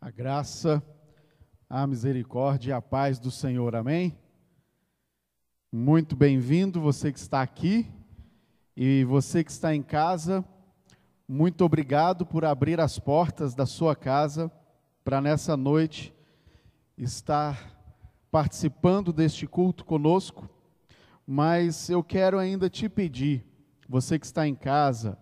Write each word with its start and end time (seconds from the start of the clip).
A 0.00 0.12
graça, 0.12 0.80
a 1.68 1.84
misericórdia 1.84 2.70
e 2.70 2.72
a 2.72 2.80
paz 2.80 3.18
do 3.18 3.32
Senhor, 3.32 3.74
amém? 3.74 4.16
Muito 5.72 6.14
bem-vindo 6.14 6.80
você 6.80 7.12
que 7.12 7.18
está 7.18 7.42
aqui 7.42 7.84
e 8.76 9.02
você 9.02 9.42
que 9.42 9.50
está 9.50 9.74
em 9.74 9.82
casa, 9.82 10.44
muito 11.26 11.64
obrigado 11.64 12.24
por 12.24 12.44
abrir 12.44 12.78
as 12.78 12.96
portas 13.00 13.56
da 13.56 13.66
sua 13.66 13.96
casa 13.96 14.52
para 15.02 15.20
nessa 15.20 15.56
noite 15.56 16.14
estar 16.96 17.76
participando 18.30 19.12
deste 19.12 19.48
culto 19.48 19.84
conosco. 19.84 20.48
Mas 21.26 21.90
eu 21.90 22.04
quero 22.04 22.38
ainda 22.38 22.70
te 22.70 22.88
pedir, 22.88 23.44
você 23.88 24.16
que 24.16 24.26
está 24.26 24.46
em 24.46 24.54
casa, 24.54 25.18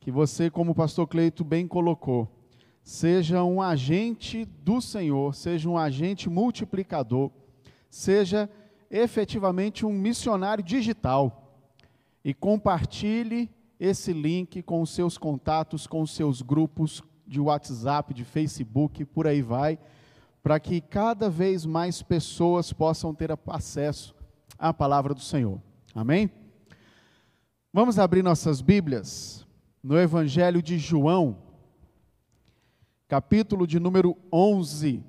que 0.00 0.10
você, 0.10 0.48
como 0.48 0.72
o 0.72 0.74
pastor 0.74 1.06
Cleito 1.06 1.44
bem 1.44 1.68
colocou, 1.68 2.43
seja 2.84 3.42
um 3.42 3.62
agente 3.62 4.44
do 4.44 4.78
Senhor, 4.80 5.34
seja 5.34 5.68
um 5.68 5.78
agente 5.78 6.28
multiplicador, 6.28 7.30
seja 7.88 8.48
efetivamente 8.90 9.86
um 9.86 9.92
missionário 9.92 10.62
digital 10.62 11.58
e 12.22 12.34
compartilhe 12.34 13.50
esse 13.80 14.12
link 14.12 14.62
com 14.62 14.82
os 14.82 14.90
seus 14.90 15.16
contatos, 15.16 15.86
com 15.86 16.02
os 16.02 16.10
seus 16.10 16.42
grupos 16.42 17.02
de 17.26 17.40
WhatsApp, 17.40 18.12
de 18.12 18.22
Facebook, 18.22 19.04
por 19.06 19.26
aí 19.26 19.40
vai, 19.40 19.78
para 20.42 20.60
que 20.60 20.80
cada 20.80 21.30
vez 21.30 21.64
mais 21.64 22.02
pessoas 22.02 22.70
possam 22.70 23.14
ter 23.14 23.30
acesso 23.46 24.14
à 24.58 24.74
palavra 24.74 25.14
do 25.14 25.20
Senhor. 25.20 25.58
Amém? 25.94 26.30
Vamos 27.72 27.98
abrir 27.98 28.22
nossas 28.22 28.60
Bíblias 28.60 29.46
no 29.82 29.98
Evangelho 29.98 30.62
de 30.62 30.78
João, 30.78 31.43
capítulo 33.14 33.64
de 33.64 33.78
número 33.78 34.16
11. 34.32 35.00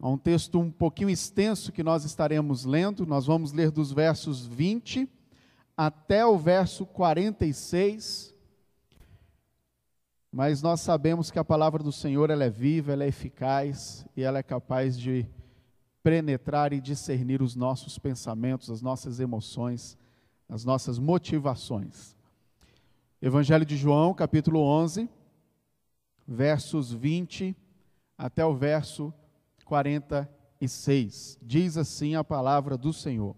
É 0.00 0.06
um 0.06 0.16
texto 0.16 0.60
um 0.60 0.70
pouquinho 0.70 1.10
extenso 1.10 1.72
que 1.72 1.82
nós 1.82 2.04
estaremos 2.04 2.64
lendo, 2.64 3.04
nós 3.04 3.26
vamos 3.26 3.50
ler 3.50 3.72
dos 3.72 3.90
versos 3.90 4.46
20 4.46 5.10
até 5.76 6.24
o 6.24 6.38
verso 6.38 6.86
46. 6.86 8.32
Mas 10.30 10.62
nós 10.62 10.80
sabemos 10.80 11.28
que 11.28 11.40
a 11.40 11.44
palavra 11.44 11.82
do 11.82 11.90
Senhor 11.90 12.30
ela 12.30 12.44
é 12.44 12.50
viva, 12.50 12.92
ela 12.92 13.02
é 13.02 13.08
eficaz 13.08 14.06
e 14.16 14.22
ela 14.22 14.38
é 14.38 14.42
capaz 14.44 14.96
de 14.96 15.26
penetrar 16.04 16.72
e 16.72 16.80
discernir 16.80 17.42
os 17.42 17.56
nossos 17.56 17.98
pensamentos, 17.98 18.70
as 18.70 18.80
nossas 18.80 19.18
emoções, 19.18 19.98
as 20.48 20.64
nossas 20.64 21.00
motivações. 21.00 22.14
Evangelho 23.20 23.66
de 23.66 23.76
João, 23.76 24.14
capítulo 24.14 24.60
11, 24.60 25.10
versos 26.26 26.92
20 26.92 27.56
até 28.16 28.44
o 28.44 28.54
verso 28.54 29.12
46. 29.64 31.38
Diz 31.42 31.76
assim 31.76 32.14
a 32.14 32.24
palavra 32.24 32.76
do 32.76 32.92
Senhor. 32.92 33.36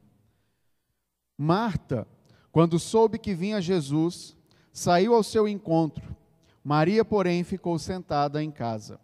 Marta, 1.37 2.07
quando 2.51 2.79
soube 2.79 3.19
que 3.19 3.35
vinha 3.35 3.61
Jesus, 3.61 4.37
saiu 4.73 5.15
ao 5.15 5.23
seu 5.23 5.47
encontro. 5.47 6.17
Maria, 6.65 7.05
porém, 7.05 7.45
ficou 7.45 7.79
sentada 7.79 8.43
em 8.43 8.51
casa. 8.51 8.99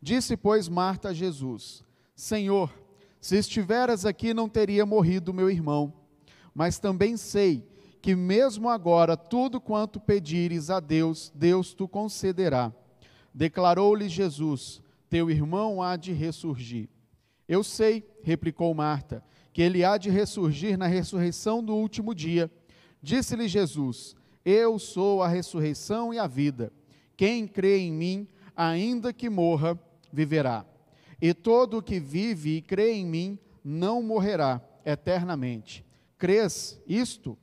Disse, 0.00 0.36
pois, 0.36 0.68
Marta 0.68 1.10
a 1.10 1.12
Jesus: 1.12 1.84
Senhor, 2.14 2.72
se 3.20 3.36
estiveras 3.36 4.04
aqui, 4.04 4.34
não 4.34 4.48
teria 4.48 4.86
morrido 4.86 5.32
meu 5.32 5.50
irmão. 5.50 5.92
Mas 6.54 6.78
também 6.78 7.16
sei 7.16 7.66
que, 8.00 8.14
mesmo 8.16 8.68
agora, 8.68 9.16
tudo 9.16 9.60
quanto 9.60 10.00
pedires 10.00 10.70
a 10.70 10.80
Deus, 10.80 11.32
Deus 11.34 11.72
tu 11.72 11.86
concederá. 11.86 12.72
Declarou-lhe 13.34 14.08
Jesus: 14.08 14.82
Teu 15.08 15.30
irmão 15.30 15.82
há 15.82 15.96
de 15.96 16.12
ressurgir. 16.12 16.88
Eu 17.48 17.64
sei, 17.64 18.04
replicou 18.22 18.72
Marta, 18.74 19.24
que 19.52 19.62
ele 19.62 19.84
há 19.84 19.98
de 19.98 20.10
ressurgir 20.10 20.78
na 20.78 20.86
ressurreição 20.86 21.62
do 21.62 21.74
último 21.74 22.14
dia. 22.14 22.50
Disse-lhe 23.02 23.48
Jesus: 23.48 24.14
Eu 24.44 24.78
sou 24.78 25.22
a 25.22 25.28
ressurreição 25.28 26.12
e 26.12 26.18
a 26.18 26.26
vida. 26.26 26.72
Quem 27.16 27.46
crê 27.46 27.78
em 27.78 27.92
mim, 27.92 28.28
ainda 28.56 29.12
que 29.12 29.28
morra, 29.28 29.78
viverá. 30.12 30.64
E 31.20 31.32
todo 31.32 31.78
o 31.78 31.82
que 31.82 32.00
vive 32.00 32.56
e 32.56 32.62
crê 32.62 32.92
em 32.92 33.06
mim 33.06 33.38
não 33.64 34.02
morrerá 34.02 34.60
eternamente. 34.84 35.84
Crês 36.18 36.80
isto? 36.86 37.38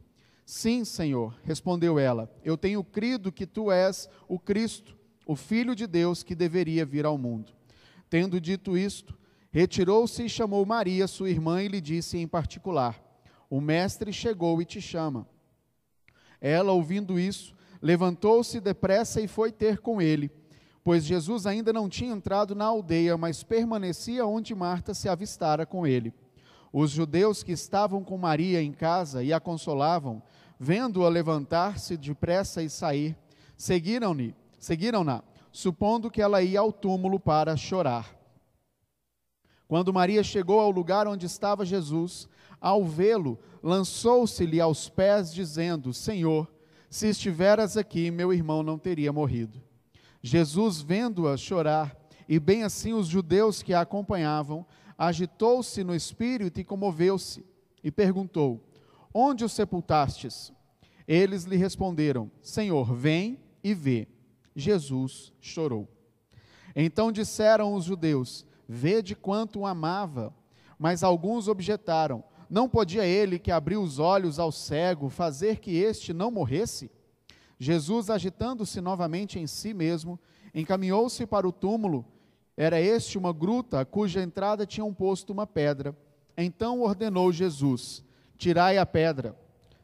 Sim, 0.46 0.84
Senhor, 0.84 1.38
respondeu 1.44 2.00
ela. 2.00 2.30
Eu 2.44 2.58
tenho 2.58 2.84
crido 2.84 3.31
que 3.31 3.46
tu 3.46 3.72
és 3.72 4.09
o 4.28 4.40
Cristo 4.40 4.99
o 5.29 5.35
Filho 5.35 5.75
de 5.75 5.85
Deus 5.85 6.23
que 6.23 6.34
deveria 6.34 6.84
vir 6.84 7.06
ao 7.06 7.16
mundo. 7.16 7.53
Tendo 8.09 8.41
dito 8.41 8.75
isto, 8.75 9.16
retirou-se 9.51 10.23
e 10.23 10.28
chamou 10.28 10.66
Maria, 10.66 11.06
sua 11.06 11.29
irmã, 11.29 11.62
e 11.62 11.67
lhe 11.67 11.79
disse 11.79 12.17
em 12.17 12.28
particular: 12.28 13.00
O 13.47 13.62
Mestre 13.62 14.12
chegou 14.12 14.59
e 14.59 14.66
te 14.66 14.81
chama. 14.81 15.28
Ela, 16.41 16.72
ouvindo 16.72 17.19
isso, 17.19 17.53
levantou-se 17.79 18.59
depressa 18.59 19.22
e 19.22 19.28
foi 19.28 19.51
ter 19.51 19.78
com 19.78 20.01
ele, 20.01 20.31
pois 20.84 21.06
Jesus 21.06 21.45
ainda 21.45 21.72
não 21.72 21.88
tinha 21.88 22.12
entrado 22.12 22.56
na 22.56 22.66
aldeia, 22.66 23.16
mas 23.16 23.44
permanecia 23.44 24.25
onde 24.25 24.56
Marta 24.56 24.95
se 24.95 25.07
avistara 25.07 25.63
com 25.63 25.85
ele. 25.85 26.12
Os 26.73 26.89
judeus 26.89 27.44
que 27.44 27.51
estavam 27.51 28.03
com 28.03 28.18
Maria 28.18 28.63
em 28.63 28.72
casa 28.72 29.22
e 29.22 29.31
a 29.31 29.39
consolavam, 29.39 30.23
vendo-a 30.59 31.07
levantar-se 31.07 31.95
depressa 31.97 32.63
e 32.63 32.69
sair, 32.69 33.16
seguiram-ne 33.56 34.34
Seguiram-na, 34.59 35.24
supondo 35.52 36.12
que 36.12 36.22
ela 36.22 36.42
ia 36.42 36.59
ao 36.59 36.72
túmulo 36.72 37.20
para 37.20 37.56
chorar. 37.56 38.16
Quando 39.68 39.94
Maria 39.94 40.24
chegou 40.24 40.59
ao 40.59 40.70
lugar 40.70 41.08
onde 41.08 41.25
estava 41.25 41.66
Jesus, 41.66 42.28
ao 42.59 42.84
vê-lo, 42.84 43.40
lançou-se-lhe 43.64 44.59
aos 44.59 44.90
pés, 44.90 45.34
dizendo: 45.34 45.94
Senhor, 45.94 46.52
se 46.90 47.08
estiveras 47.08 47.78
aqui, 47.78 48.12
meu 48.12 48.34
irmão 48.34 48.62
não 48.62 48.78
teria 48.78 49.14
morrido. 49.14 49.62
Jesus, 50.22 50.81
vendo-a 50.81 51.38
chorar, 51.38 51.96
e 52.28 52.40
bem 52.40 52.64
assim 52.64 52.94
os 52.94 53.08
judeus 53.08 53.64
que 53.64 53.74
a 53.74 53.81
acompanhavam, 53.81 54.66
agitou-se 54.98 55.84
no 55.84 55.96
espírito 55.96 56.59
e 56.59 56.64
comoveu-se, 56.66 57.46
e 57.84 57.90
perguntou: 57.90 58.62
Onde 59.14 59.46
o 59.46 59.50
sepultastes? 59.50 60.52
Eles 61.08 61.44
lhe 61.44 61.56
responderam: 61.56 62.30
Senhor, 62.42 62.94
vem 62.94 63.40
e 63.64 63.74
vê. 63.74 64.08
Jesus 64.59 65.34
chorou. 65.40 65.88
Então 66.75 67.12
disseram 67.12 67.74
os 67.74 67.86
judeus: 67.86 68.46
Vede 68.68 69.16
quanto 69.16 69.59
o 69.59 69.66
amava. 69.66 70.34
Mas 70.78 71.03
alguns 71.03 71.47
objetaram: 71.47 72.24
Não 72.50 72.69
podia 72.69 73.06
ele, 73.06 73.40
que 73.40 73.52
abriu 73.52 73.81
os 73.81 74.00
olhos 74.00 74.40
ao 74.40 74.52
cego, 74.52 75.09
fazer 75.09 75.59
que 75.59 75.72
este 75.72 76.14
não 76.14 76.31
morresse? 76.31 76.92
Jesus, 77.59 78.09
agitando-se 78.09 78.80
novamente 78.80 79.38
em 79.38 79.46
si 79.46 79.74
mesmo, 79.74 80.18
encaminhou-se 80.56 81.25
para 81.25 81.48
o 81.48 81.52
túmulo. 81.52 82.06
Era 82.56 82.80
este 82.80 83.18
uma 83.18 83.34
gruta, 83.34 83.84
cuja 83.86 84.22
entrada 84.22 84.66
tinham 84.66 84.94
posto 84.94 85.34
uma 85.34 85.46
pedra. 85.46 85.96
Então 86.38 86.81
ordenou 86.81 87.31
Jesus: 87.31 88.03
Tirai 88.38 88.78
a 88.78 88.86
pedra. 88.86 89.36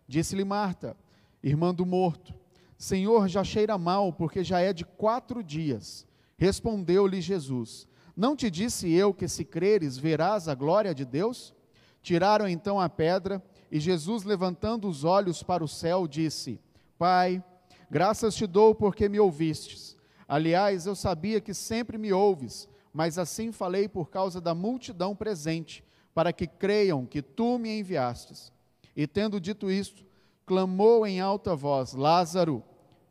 Disse-lhe 0.07 0.45
Marta, 0.45 0.95
irmã 1.43 1.73
do 1.73 1.85
morto: 1.85 2.33
Senhor, 2.77 3.27
já 3.27 3.43
cheira 3.43 3.77
mal, 3.77 4.11
porque 4.11 4.43
já 4.43 4.59
é 4.59 4.73
de 4.73 4.83
quatro 4.83 5.43
dias. 5.43 6.05
Respondeu-lhe 6.37 7.21
Jesus: 7.21 7.87
Não 8.15 8.35
te 8.35 8.51
disse 8.51 8.91
eu 8.91 9.13
que, 9.13 9.27
se 9.27 9.45
creres, 9.45 9.97
verás 9.97 10.47
a 10.47 10.55
glória 10.55 10.93
de 10.93 11.05
Deus? 11.05 11.53
Tiraram 12.01 12.47
então 12.47 12.79
a 12.79 12.89
pedra, 12.89 13.43
e 13.71 13.79
Jesus, 13.79 14.23
levantando 14.23 14.87
os 14.87 15.03
olhos 15.03 15.41
para 15.41 15.63
o 15.63 15.67
céu, 15.67 16.07
disse: 16.07 16.59
Pai, 16.97 17.43
graças 17.89 18.35
te 18.35 18.45
dou 18.45 18.75
porque 18.75 19.09
me 19.09 19.19
ouvistes. 19.19 19.95
Aliás, 20.27 20.85
eu 20.85 20.95
sabia 20.95 21.39
que 21.39 21.53
sempre 21.53 21.97
me 21.97 22.11
ouves, 22.11 22.67
mas 22.91 23.17
assim 23.17 23.51
falei 23.51 23.87
por 23.87 24.09
causa 24.09 24.41
da 24.41 24.53
multidão 24.53 25.15
presente, 25.15 25.83
para 26.13 26.33
que 26.33 26.47
creiam 26.47 27.05
que 27.05 27.21
tu 27.21 27.57
me 27.57 27.79
enviastes. 27.79 28.51
E 28.95 29.05
tendo 29.05 29.39
dito 29.39 29.69
isto, 29.69 30.05
clamou 30.45 31.05
em 31.05 31.19
alta 31.19 31.55
voz: 31.55 31.93
Lázaro, 31.93 32.63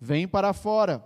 vem 0.04 0.28
para 0.28 0.52
fora. 0.52 1.02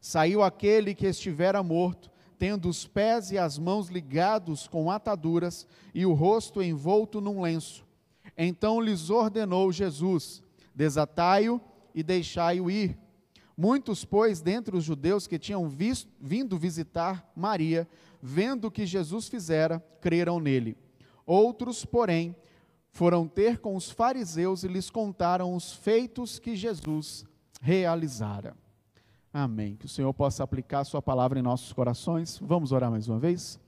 Saiu 0.00 0.42
aquele 0.42 0.94
que 0.94 1.06
estivera 1.06 1.62
morto, 1.62 2.10
tendo 2.38 2.68
os 2.68 2.86
pés 2.86 3.30
e 3.30 3.36
as 3.38 3.58
mãos 3.58 3.88
ligados 3.88 4.66
com 4.66 4.90
ataduras 4.90 5.66
e 5.94 6.06
o 6.06 6.14
rosto 6.14 6.62
envolto 6.62 7.20
num 7.20 7.42
lenço. 7.42 7.84
Então 8.36 8.80
lhes 8.80 9.10
ordenou 9.10 9.70
Jesus: 9.70 10.42
Desatai-o 10.74 11.60
e 11.94 12.02
deixai-o 12.02 12.70
ir. 12.70 12.98
Muitos, 13.54 14.06
pois, 14.06 14.40
dentre 14.40 14.74
os 14.74 14.82
judeus 14.82 15.26
que 15.26 15.38
tinham 15.38 15.68
visto, 15.68 16.10
vindo 16.18 16.56
visitar 16.56 17.30
Maria, 17.36 17.86
vendo 18.22 18.68
o 18.68 18.70
que 18.70 18.86
Jesus 18.86 19.28
fizera, 19.28 19.78
creram 20.00 20.40
nele. 20.40 20.78
Outros, 21.26 21.84
porém, 21.84 22.34
foram 22.90 23.28
ter 23.28 23.58
com 23.58 23.76
os 23.76 23.90
fariseus 23.90 24.64
e 24.64 24.68
lhes 24.68 24.88
contaram 24.88 25.54
os 25.54 25.74
feitos 25.74 26.38
que 26.38 26.56
Jesus 26.56 27.26
realizara. 27.62 28.56
Amém. 29.32 29.76
Que 29.76 29.86
o 29.86 29.88
Senhor 29.88 30.12
possa 30.12 30.42
aplicar 30.42 30.80
a 30.80 30.84
Sua 30.84 31.00
palavra 31.00 31.38
em 31.38 31.42
nossos 31.42 31.72
corações. 31.72 32.38
Vamos 32.42 32.72
orar 32.72 32.90
mais 32.90 33.08
uma 33.08 33.20
vez? 33.20 33.58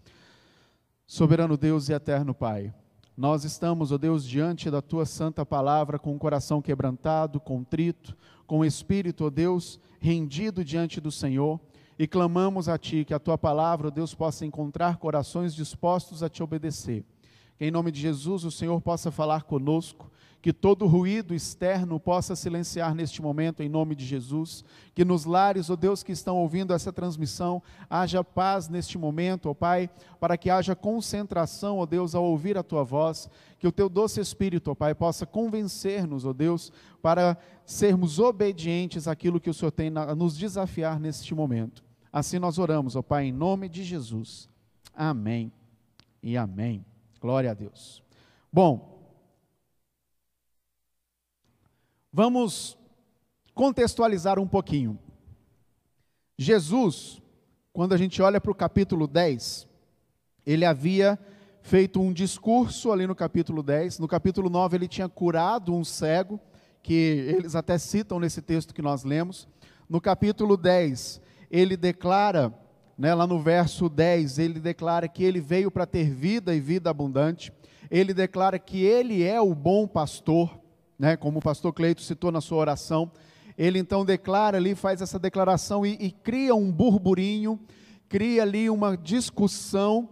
Soberano 1.06 1.56
Deus 1.56 1.88
e 1.88 1.92
eterno 1.92 2.34
Pai, 2.34 2.74
nós 3.16 3.44
estamos, 3.44 3.92
ó 3.92 3.98
Deus, 3.98 4.26
diante 4.26 4.70
da 4.70 4.82
Tua 4.82 5.06
santa 5.06 5.46
palavra 5.46 5.98
com 5.98 6.14
o 6.14 6.18
coração 6.18 6.60
quebrantado, 6.60 7.38
contrito, 7.38 8.16
com 8.46 8.58
o 8.58 8.64
espírito, 8.64 9.26
ó 9.26 9.30
Deus, 9.30 9.78
rendido 10.00 10.64
diante 10.64 11.00
do 11.00 11.12
Senhor 11.12 11.60
e 11.96 12.08
clamamos 12.08 12.68
a 12.68 12.76
Ti 12.76 13.04
que 13.04 13.14
a 13.14 13.18
Tua 13.20 13.38
palavra, 13.38 13.88
ó 13.88 13.90
Deus, 13.90 14.14
possa 14.14 14.44
encontrar 14.44 14.96
corações 14.96 15.54
dispostos 15.54 16.22
a 16.22 16.28
Te 16.28 16.42
obedecer. 16.42 17.04
Que 17.56 17.66
em 17.66 17.70
nome 17.70 17.92
de 17.92 18.00
Jesus 18.00 18.44
o 18.44 18.50
Senhor 18.50 18.80
possa 18.80 19.12
falar 19.12 19.44
conosco 19.44 20.10
que 20.44 20.52
todo 20.52 20.86
ruído 20.86 21.34
externo 21.34 21.98
possa 21.98 22.36
silenciar 22.36 22.94
neste 22.94 23.22
momento, 23.22 23.62
em 23.62 23.68
nome 23.70 23.94
de 23.94 24.04
Jesus. 24.04 24.62
Que 24.94 25.02
nos 25.02 25.24
lares, 25.24 25.70
ó 25.70 25.72
oh 25.72 25.76
Deus, 25.76 26.02
que 26.02 26.12
estão 26.12 26.36
ouvindo 26.36 26.74
essa 26.74 26.92
transmissão, 26.92 27.62
haja 27.88 28.22
paz 28.22 28.68
neste 28.68 28.98
momento, 28.98 29.46
ó 29.46 29.52
oh 29.52 29.54
Pai, 29.54 29.88
para 30.20 30.36
que 30.36 30.50
haja 30.50 30.76
concentração, 30.76 31.78
ó 31.78 31.84
oh 31.84 31.86
Deus, 31.86 32.14
ao 32.14 32.22
ouvir 32.22 32.58
a 32.58 32.62
Tua 32.62 32.84
voz. 32.84 33.26
Que 33.58 33.66
o 33.66 33.72
Teu 33.72 33.88
doce 33.88 34.20
Espírito, 34.20 34.70
ó 34.70 34.74
Pai, 34.74 34.94
possa 34.94 35.24
convencer-nos, 35.24 36.26
ó 36.26 36.34
Deus, 36.34 36.70
para 37.00 37.38
sermos 37.64 38.18
obedientes 38.18 39.08
àquilo 39.08 39.40
que 39.40 39.48
o 39.48 39.54
Senhor 39.54 39.72
tem 39.72 39.90
a 39.96 40.14
nos 40.14 40.36
desafiar 40.36 41.00
neste 41.00 41.34
momento. 41.34 41.82
Assim 42.12 42.38
nós 42.38 42.58
oramos, 42.58 42.96
ó 42.96 43.00
Pai, 43.00 43.24
em 43.24 43.32
nome 43.32 43.66
de 43.66 43.82
Jesus. 43.82 44.50
Amém 44.94 45.50
e 46.22 46.36
amém. 46.36 46.84
Glória 47.18 47.50
a 47.50 47.54
Deus. 47.54 48.02
Bom, 48.52 48.93
Vamos 52.16 52.78
contextualizar 53.56 54.38
um 54.38 54.46
pouquinho. 54.46 54.96
Jesus, 56.38 57.20
quando 57.72 57.92
a 57.92 57.96
gente 57.96 58.22
olha 58.22 58.40
para 58.40 58.52
o 58.52 58.54
capítulo 58.54 59.08
10, 59.08 59.66
ele 60.46 60.64
havia 60.64 61.18
feito 61.60 62.00
um 62.00 62.12
discurso 62.12 62.92
ali 62.92 63.04
no 63.04 63.16
capítulo 63.16 63.64
10. 63.64 63.98
No 63.98 64.06
capítulo 64.06 64.48
9, 64.48 64.76
ele 64.76 64.86
tinha 64.86 65.08
curado 65.08 65.74
um 65.74 65.82
cego, 65.82 66.38
que 66.84 66.94
eles 66.94 67.56
até 67.56 67.78
citam 67.78 68.20
nesse 68.20 68.40
texto 68.40 68.72
que 68.72 68.80
nós 68.80 69.02
lemos. 69.02 69.48
No 69.88 70.00
capítulo 70.00 70.56
10, 70.56 71.20
ele 71.50 71.76
declara, 71.76 72.54
né, 72.96 73.12
lá 73.12 73.26
no 73.26 73.40
verso 73.40 73.88
10, 73.88 74.38
ele 74.38 74.60
declara 74.60 75.08
que 75.08 75.24
ele 75.24 75.40
veio 75.40 75.68
para 75.68 75.84
ter 75.84 76.08
vida 76.10 76.54
e 76.54 76.60
vida 76.60 76.88
abundante. 76.88 77.52
Ele 77.90 78.14
declara 78.14 78.56
que 78.56 78.84
ele 78.84 79.24
é 79.24 79.40
o 79.40 79.52
bom 79.52 79.84
pastor 79.84 80.62
né, 80.98 81.16
como 81.16 81.38
o 81.38 81.42
pastor 81.42 81.72
Cleito 81.72 82.02
citou 82.02 82.30
na 82.30 82.40
sua 82.40 82.58
oração, 82.58 83.10
ele 83.56 83.78
então 83.78 84.04
declara 84.04 84.56
ali, 84.56 84.74
faz 84.74 85.00
essa 85.00 85.18
declaração 85.18 85.84
e, 85.86 85.96
e 86.00 86.10
cria 86.10 86.54
um 86.54 86.70
burburinho, 86.70 87.58
cria 88.08 88.42
ali 88.42 88.68
uma 88.68 88.96
discussão, 88.96 90.08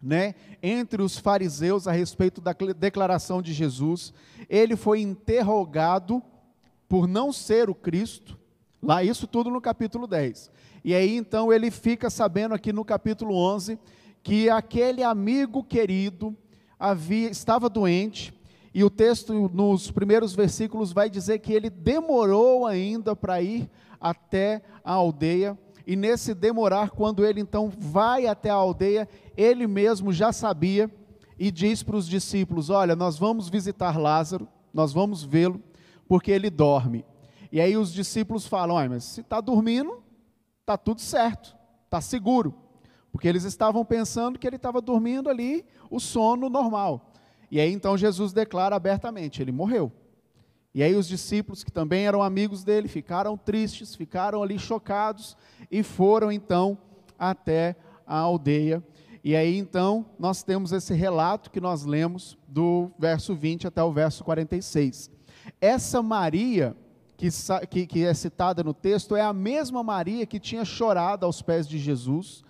né, 0.00 0.34
entre 0.62 1.02
os 1.02 1.16
fariseus 1.16 1.88
a 1.88 1.92
respeito 1.92 2.40
da 2.40 2.54
declaração 2.76 3.40
de 3.40 3.52
Jesus. 3.52 4.12
Ele 4.48 4.76
foi 4.76 5.00
interrogado 5.00 6.22
por 6.88 7.06
não 7.06 7.32
ser 7.32 7.70
o 7.70 7.74
Cristo, 7.74 8.38
lá 8.82 9.02
isso 9.02 9.26
tudo 9.26 9.50
no 9.50 9.60
capítulo 9.60 10.06
10. 10.06 10.50
E 10.84 10.94
aí 10.94 11.16
então 11.16 11.50
ele 11.50 11.70
fica 11.70 12.10
sabendo 12.10 12.54
aqui 12.54 12.72
no 12.72 12.84
capítulo 12.84 13.34
11 13.34 13.78
que 14.22 14.50
aquele 14.50 15.02
amigo 15.02 15.64
querido 15.64 16.36
havia 16.78 17.30
estava 17.30 17.68
doente, 17.68 18.32
e 18.74 18.82
o 18.82 18.90
texto, 18.90 19.32
nos 19.50 19.92
primeiros 19.92 20.34
versículos, 20.34 20.92
vai 20.92 21.08
dizer 21.08 21.38
que 21.38 21.52
ele 21.52 21.70
demorou 21.70 22.66
ainda 22.66 23.14
para 23.14 23.40
ir 23.40 23.70
até 24.00 24.62
a 24.84 24.94
aldeia. 24.94 25.56
E 25.86 25.94
nesse 25.94 26.34
demorar, 26.34 26.90
quando 26.90 27.24
ele 27.24 27.40
então 27.40 27.70
vai 27.78 28.26
até 28.26 28.50
a 28.50 28.54
aldeia, 28.54 29.08
ele 29.36 29.68
mesmo 29.68 30.12
já 30.12 30.32
sabia 30.32 30.90
e 31.38 31.52
diz 31.52 31.84
para 31.84 31.94
os 31.94 32.08
discípulos: 32.08 32.68
Olha, 32.68 32.96
nós 32.96 33.16
vamos 33.16 33.48
visitar 33.48 33.96
Lázaro, 33.96 34.48
nós 34.72 34.92
vamos 34.92 35.22
vê-lo, 35.22 35.62
porque 36.08 36.32
ele 36.32 36.50
dorme. 36.50 37.04
E 37.52 37.60
aí 37.60 37.76
os 37.76 37.92
discípulos 37.92 38.44
falam: 38.44 38.74
Olha, 38.74 38.88
mas 38.88 39.04
se 39.04 39.20
está 39.20 39.40
dormindo, 39.40 40.02
está 40.62 40.76
tudo 40.76 41.00
certo, 41.00 41.56
está 41.84 42.00
seguro. 42.00 42.52
Porque 43.12 43.28
eles 43.28 43.44
estavam 43.44 43.84
pensando 43.84 44.36
que 44.36 44.44
ele 44.48 44.56
estava 44.56 44.80
dormindo 44.80 45.30
ali 45.30 45.64
o 45.88 46.00
sono 46.00 46.48
normal. 46.48 47.12
E 47.50 47.60
aí 47.60 47.72
então 47.72 47.96
Jesus 47.96 48.32
declara 48.32 48.76
abertamente: 48.76 49.40
ele 49.40 49.52
morreu. 49.52 49.92
E 50.74 50.82
aí 50.82 50.94
os 50.96 51.06
discípulos, 51.06 51.62
que 51.62 51.70
também 51.70 52.06
eram 52.06 52.22
amigos 52.22 52.64
dele, 52.64 52.88
ficaram 52.88 53.36
tristes, 53.36 53.94
ficaram 53.94 54.42
ali 54.42 54.58
chocados 54.58 55.36
e 55.70 55.84
foram 55.84 56.32
então 56.32 56.76
até 57.16 57.76
a 58.04 58.18
aldeia. 58.18 58.82
E 59.22 59.36
aí 59.36 59.56
então 59.56 60.04
nós 60.18 60.42
temos 60.42 60.72
esse 60.72 60.92
relato 60.92 61.50
que 61.50 61.60
nós 61.60 61.84
lemos 61.84 62.36
do 62.48 62.90
verso 62.98 63.36
20 63.36 63.68
até 63.68 63.82
o 63.82 63.92
verso 63.92 64.24
46. 64.24 65.10
Essa 65.60 66.02
Maria, 66.02 66.76
que, 67.16 67.28
que, 67.70 67.86
que 67.86 68.04
é 68.04 68.12
citada 68.12 68.64
no 68.64 68.74
texto, 68.74 69.14
é 69.14 69.22
a 69.22 69.32
mesma 69.32 69.82
Maria 69.82 70.26
que 70.26 70.40
tinha 70.40 70.64
chorado 70.64 71.24
aos 71.24 71.40
pés 71.40 71.68
de 71.68 71.78
Jesus 71.78 72.42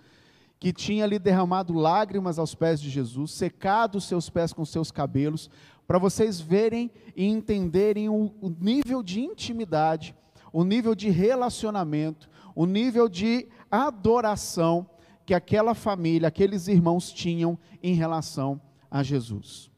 que 0.59 0.71
tinha 0.71 1.03
ali 1.03 1.19
derramado 1.19 1.73
lágrimas 1.73 2.39
aos 2.39 2.55
pés 2.55 2.81
de 2.81 2.89
Jesus, 2.89 3.31
secado 3.31 3.97
os 3.97 4.05
seus 4.05 4.29
pés 4.29 4.53
com 4.53 4.65
seus 4.65 4.91
cabelos, 4.91 5.49
para 5.87 5.99
vocês 5.99 6.39
verem 6.39 6.91
e 7.15 7.25
entenderem 7.25 8.09
o, 8.09 8.33
o, 8.41 8.49
nível 8.49 9.03
de 9.03 9.21
intimidade, 9.21 10.15
o 10.51 10.63
nível 10.63 10.95
de 10.95 11.09
relacionamento, 11.09 12.29
o 12.55 12.65
nível 12.65 13.07
de 13.07 13.47
adoração 13.69 14.89
que 15.25 15.33
aquela 15.33 15.73
família, 15.73 16.27
aqueles 16.27 16.67
irmãos 16.67 17.11
tinham 17.11 17.57
em 17.81 17.93
relação 17.93 18.59
a 18.89 19.03
Jesus. 19.03 19.69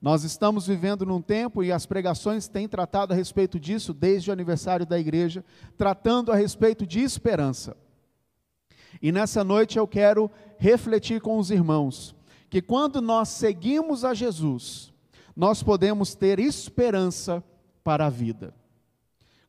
Nós 0.00 0.24
estamos 0.24 0.66
vivendo 0.66 1.04
num 1.04 1.20
tempo 1.20 1.62
e 1.62 1.70
as 1.70 1.84
pregações 1.84 2.48
têm 2.48 2.66
tratado 2.66 3.12
a 3.12 3.16
respeito 3.16 3.60
disso 3.60 3.92
desde 3.92 4.30
o 4.30 4.32
aniversário 4.32 4.86
da 4.86 4.98
igreja, 4.98 5.44
tratando 5.76 6.32
a 6.32 6.36
respeito 6.36 6.86
de 6.86 7.00
esperança. 7.00 7.76
E 9.00 9.12
nessa 9.12 9.44
noite 9.44 9.78
eu 9.78 9.86
quero 9.86 10.30
refletir 10.58 11.20
com 11.20 11.38
os 11.38 11.50
irmãos 11.50 12.14
que 12.48 12.60
quando 12.60 13.00
nós 13.00 13.28
seguimos 13.28 14.04
a 14.04 14.12
Jesus, 14.12 14.92
nós 15.36 15.62
podemos 15.62 16.14
ter 16.14 16.38
esperança 16.38 17.42
para 17.84 18.06
a 18.06 18.10
vida. 18.10 18.52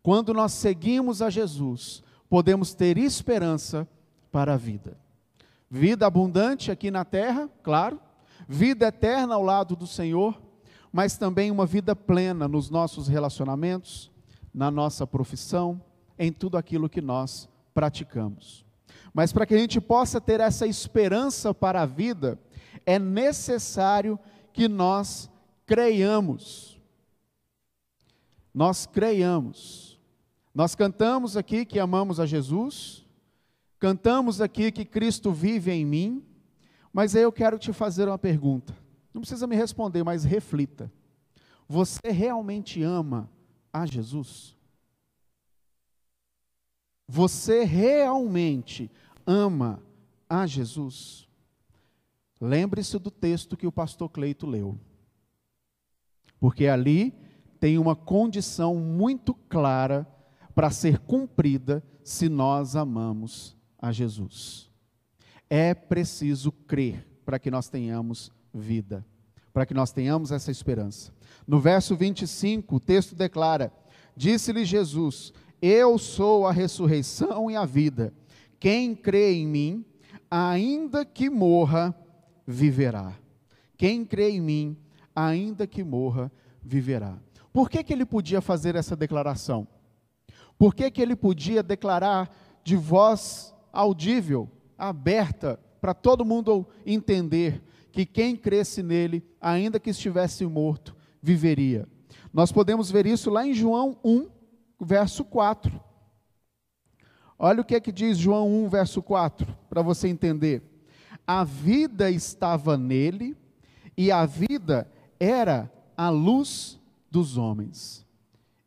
Quando 0.04 0.34
nós 0.34 0.54
seguimos 0.54 1.22
a 1.22 1.30
Jesus, 1.30 2.04
podemos 2.30 2.74
ter 2.74 2.98
esperança 2.98 3.88
para 4.32 4.54
a 4.54 4.58
vida. 4.58 4.98
Vida 5.70 6.06
abundante 6.06 6.72
aqui 6.72 6.92
na 6.92 7.04
terra, 7.04 7.50
claro, 7.64 8.00
vida 8.48 8.88
eterna 8.88 9.36
ao 9.36 9.44
lado 9.44 9.76
do 9.76 9.88
Senhor, 9.88 10.42
mas 10.92 11.18
também 11.18 11.50
uma 11.50 11.66
vida 11.66 11.96
plena 11.96 12.48
nos 12.48 12.70
nossos 12.70 13.08
relacionamentos, 13.08 14.12
na 14.54 14.70
nossa 14.70 15.08
profissão, 15.08 15.82
em 16.20 16.32
tudo 16.32 16.58
aquilo 16.58 16.90
que 16.90 17.02
nós 17.02 17.50
praticamos. 17.74 18.66
Mas 19.14 19.34
para 19.34 19.46
que 19.46 19.54
a 19.54 19.58
gente 19.58 19.82
possa 19.82 20.22
ter 20.22 20.40
essa 20.40 20.66
esperança 20.66 21.54
para 21.54 21.82
a 21.82 21.86
vida, 21.86 22.40
é 22.86 22.98
necessário 22.98 24.20
que 24.54 24.68
nós 24.68 25.30
creiamos. 25.66 26.80
Nós 28.54 28.86
creiamos. 28.86 30.00
Nós 30.54 30.76
cantamos 30.76 31.38
aqui 31.38 31.66
que 31.66 31.80
amamos 31.80 32.20
a 32.20 32.26
Jesus, 32.26 33.06
cantamos 33.80 34.42
aqui 34.42 34.70
que 34.72 34.84
Cristo 34.84 35.32
vive 35.32 35.72
em 35.72 35.86
mim, 35.86 36.26
mas 36.92 37.16
aí 37.16 37.24
eu 37.24 37.32
quero 37.32 37.58
te 37.58 37.72
fazer 37.72 38.08
uma 38.10 38.18
pergunta. 38.18 38.76
Não 39.14 39.22
precisa 39.22 39.48
me 39.48 39.56
responder, 39.56 40.04
mas 40.04 40.26
reflita. 40.26 40.92
Você 41.68 42.12
realmente 42.12 42.84
ama 42.84 43.30
a 43.72 43.86
Jesus? 43.86 44.58
Você 47.08 47.64
realmente 47.64 48.90
ama 49.26 49.82
a 50.30 50.46
Jesus? 50.48 51.28
Lembre-se 52.40 52.98
do 52.98 53.12
texto 53.12 53.56
que 53.56 53.68
o 53.68 53.72
pastor 53.72 54.10
Cleito 54.10 54.48
leu. 54.48 54.80
Porque 56.40 56.68
ali 56.68 57.14
tem 57.60 57.78
uma 57.78 57.96
condição 57.96 58.76
muito 58.76 59.36
clara 59.36 60.08
para 60.56 60.72
ser 60.72 60.98
cumprida 61.00 61.84
se 62.04 62.28
nós 62.28 62.76
amamos 62.76 63.56
a 63.78 63.92
Jesus. 63.92 64.70
É 65.50 65.74
preciso 65.74 66.52
crer 66.52 67.08
para 67.24 67.38
que 67.38 67.52
nós 67.52 67.70
tenhamos 67.70 68.32
vida, 68.54 69.06
para 69.54 69.66
que 69.66 69.74
nós 69.74 69.92
tenhamos 69.92 70.32
essa 70.32 70.50
esperança. 70.50 71.14
No 71.46 71.60
verso 71.60 71.96
25, 71.96 72.76
o 72.76 72.80
texto 72.80 73.16
declara: 73.16 73.72
Disse-lhe 74.16 74.66
Jesus: 74.66 75.32
eu 75.62 75.98
sou 75.98 76.48
a 76.48 76.52
ressurreição 76.52 77.52
e 77.52 77.56
a 77.56 77.66
vida. 77.66 78.14
Quem 78.60 78.96
crê 78.96 79.34
em 79.34 79.48
mim, 79.48 79.86
ainda 80.30 81.06
que 81.06 81.30
morra, 81.30 81.96
viverá. 82.48 83.14
Quem 83.78 84.04
crê 84.04 84.32
em 84.32 84.42
mim, 84.42 84.78
ainda 85.16 85.68
que 85.68 85.84
morra, 85.84 86.32
viverá. 86.64 87.18
Por 87.54 87.70
que, 87.70 87.84
que 87.84 87.94
ele 87.94 88.06
podia 88.06 88.42
fazer 88.42 88.76
essa 88.76 88.96
declaração? 88.96 89.68
Por 90.58 90.74
que, 90.74 90.90
que 90.90 91.02
ele 91.02 91.16
podia 91.16 91.62
declarar 91.62 92.34
de 92.64 92.76
voz 92.76 93.54
audível, 93.74 94.50
aberta, 94.78 95.60
para 95.80 95.94
todo 95.94 96.26
mundo 96.26 96.68
entender 96.86 97.62
que 97.92 98.06
quem 98.06 98.36
cresce 98.36 98.82
nele, 98.82 99.24
ainda 99.40 99.80
que 99.80 99.90
estivesse 99.90 100.46
morto, 100.46 100.96
viveria? 101.22 101.88
Nós 102.34 102.52
podemos 102.52 102.90
ver 102.90 103.06
isso 103.06 103.30
lá 103.30 103.46
em 103.46 103.54
João 103.54 103.98
1, 104.04 104.28
verso 104.82 105.24
4. 105.24 105.82
Olha 107.38 107.62
o 107.62 107.66
que 107.66 107.76
é 107.76 107.80
que 107.80 107.92
diz 107.92 108.18
João 108.18 108.66
1, 108.66 108.70
verso 108.70 109.02
4, 109.02 109.48
para 109.70 109.82
você 109.82 110.08
entender. 110.08 110.64
A 111.26 111.44
vida 111.44 112.10
estava 112.10 112.78
nele, 112.78 113.38
e 113.98 114.12
a 114.12 114.26
vida 114.26 114.92
era 115.20 115.72
a 115.96 116.10
luz 116.10 116.80
dos 117.10 117.38
homens. 117.38 118.06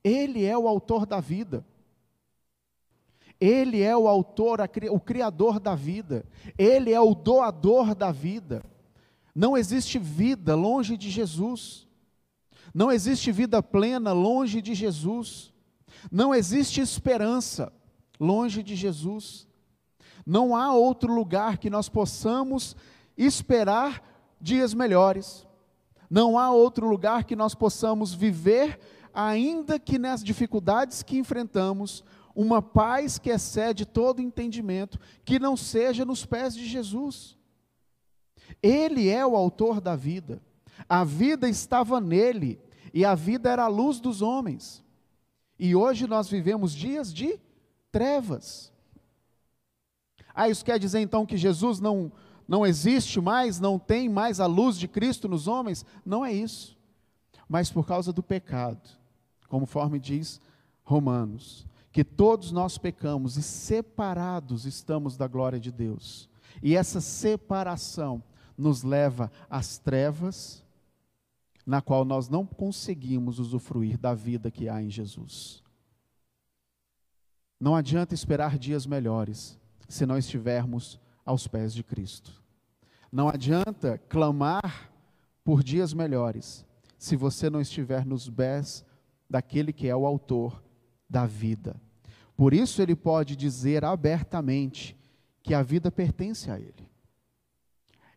Ele 0.03 0.45
é 0.45 0.57
o 0.57 0.69
autor 0.69 1.07
da 1.07 1.21
vida. 1.21 1.65
Ele 3.41 3.83
é 3.83 3.97
o 3.97 4.07
autor, 4.07 4.61
o 4.91 5.01
criador 5.01 5.59
da 5.59 5.75
vida. 5.75 6.25
Ele 6.57 6.93
é 6.93 7.01
o 7.01 7.15
doador 7.15 7.95
da 7.95 8.13
vida. 8.13 8.63
Não 9.35 9.57
existe 9.57 9.99
vida 9.99 10.55
longe 10.55 10.97
de 10.97 11.11
Jesus. 11.11 11.89
Não 12.73 12.91
existe 12.91 13.33
vida 13.33 13.63
plena 13.63 14.13
longe 14.13 14.61
de 14.61 14.75
Jesus. 14.75 15.54
Não 16.11 16.35
existe 16.35 16.81
esperança 16.81 17.73
longe 18.19 18.63
de 18.63 18.75
Jesus. 18.75 19.47
Não 20.25 20.57
há 20.57 20.73
outro 20.73 21.13
lugar 21.13 21.59
que 21.59 21.69
nós 21.69 21.89
possamos 21.89 22.77
esperar 23.17 24.03
dias 24.41 24.75
melhores. 24.75 25.47
Não 26.09 26.39
há 26.39 26.51
outro 26.51 26.89
lugar 26.89 27.25
que 27.25 27.35
nós 27.35 27.55
possamos 27.55 28.15
viver, 28.15 28.79
ainda 29.13 29.79
que 29.79 29.99
nas 29.99 30.23
dificuldades 30.23 31.03
que 31.03 31.19
enfrentamos, 31.19 32.05
uma 32.35 32.61
paz 32.61 33.19
que 33.19 33.31
excede 33.31 33.87
todo 33.87 34.21
entendimento, 34.21 34.99
que 35.25 35.39
não 35.39 35.57
seja 35.57 36.05
nos 36.05 36.25
pés 36.27 36.55
de 36.55 36.67
Jesus. 36.67 37.37
Ele 38.63 39.09
é 39.09 39.25
o 39.27 39.37
autor 39.37 39.81
da 39.81 39.95
vida. 39.95 40.43
A 40.89 41.05
vida 41.05 41.49
estava 41.49 42.01
nele, 42.01 42.61
e 42.93 43.05
a 43.05 43.15
vida 43.15 43.51
era 43.51 43.65
a 43.65 43.69
luz 43.69 44.01
dos 44.01 44.21
homens. 44.21 44.85
E 45.59 45.75
hoje 45.75 46.07
nós 46.07 46.29
vivemos 46.29 46.73
dias 46.73 47.13
de 47.13 47.39
trevas. 47.93 48.73
Ah, 50.35 50.49
isso 50.49 50.65
quer 50.65 50.79
dizer 50.79 51.01
então 51.01 51.25
que 51.25 51.37
Jesus 51.37 51.79
não, 51.79 52.11
não 52.47 52.67
existe 52.67 53.21
mais, 53.21 53.61
não 53.61 53.79
tem 53.79 54.09
mais 54.09 54.41
a 54.41 54.47
luz 54.47 54.77
de 54.77 54.89
Cristo 54.89 55.29
nos 55.29 55.47
homens? 55.47 55.85
Não 56.05 56.25
é 56.25 56.33
isso. 56.33 56.77
Mas 57.49 57.71
por 57.71 57.87
causa 57.87 58.13
do 58.13 58.23
pecado, 58.23 58.81
conforme 59.49 60.01
diz 60.01 60.41
Romanos, 60.83 61.67
que 61.93 62.03
todos 62.03 62.51
nós 62.51 62.77
pecamos 62.77 63.37
e 63.37 63.43
separados 63.43 64.65
estamos 64.65 65.17
da 65.17 65.29
glória 65.29 65.61
de 65.61 65.71
Deus. 65.71 66.29
E 66.61 66.75
essa 66.75 67.01
separação 67.01 68.21
nos 68.59 68.83
leva 68.83 69.31
às 69.49 69.79
trevas, 69.79 70.64
na 71.67 71.81
qual 71.81 72.05
nós 72.05 72.29
não 72.29 72.45
conseguimos 72.45 73.39
usufruir 73.39 73.99
da 73.99 74.15
vida 74.15 74.51
que 74.51 74.69
há 74.69 74.83
em 74.83 74.91
Jesus. 74.91 75.63
Não 77.59 77.75
adianta 77.75 78.15
esperar 78.15 78.59
dias 78.59 78.87
melhores 78.87 79.59
se 79.89 80.05
não 80.05 80.19
estivermos 80.19 81.01
aos 81.25 81.47
pés 81.47 81.73
de 81.73 81.83
Cristo. 81.83 82.43
Não 83.11 83.29
adianta 83.29 83.97
clamar 84.09 84.91
por 85.43 85.63
dias 85.63 85.95
melhores 85.95 86.67
se 86.99 87.17
você 87.17 87.49
não 87.49 87.61
estiver 87.61 88.05
nos 88.05 88.29
pés 88.29 88.85
daquele 89.29 89.73
que 89.73 89.89
é 89.89 89.97
o 89.97 90.07
autor 90.07 90.63
da 91.09 91.27
vida. 91.27 91.81
Por 92.37 92.53
isso 92.53 92.83
ele 92.83 92.97
pode 92.97 93.37
dizer 93.37 93.85
abertamente 93.85 94.97
que 95.43 95.55
a 95.55 95.63
vida 95.63 95.91
pertence 95.91 96.51
a 96.51 96.59
ele. 96.59 96.89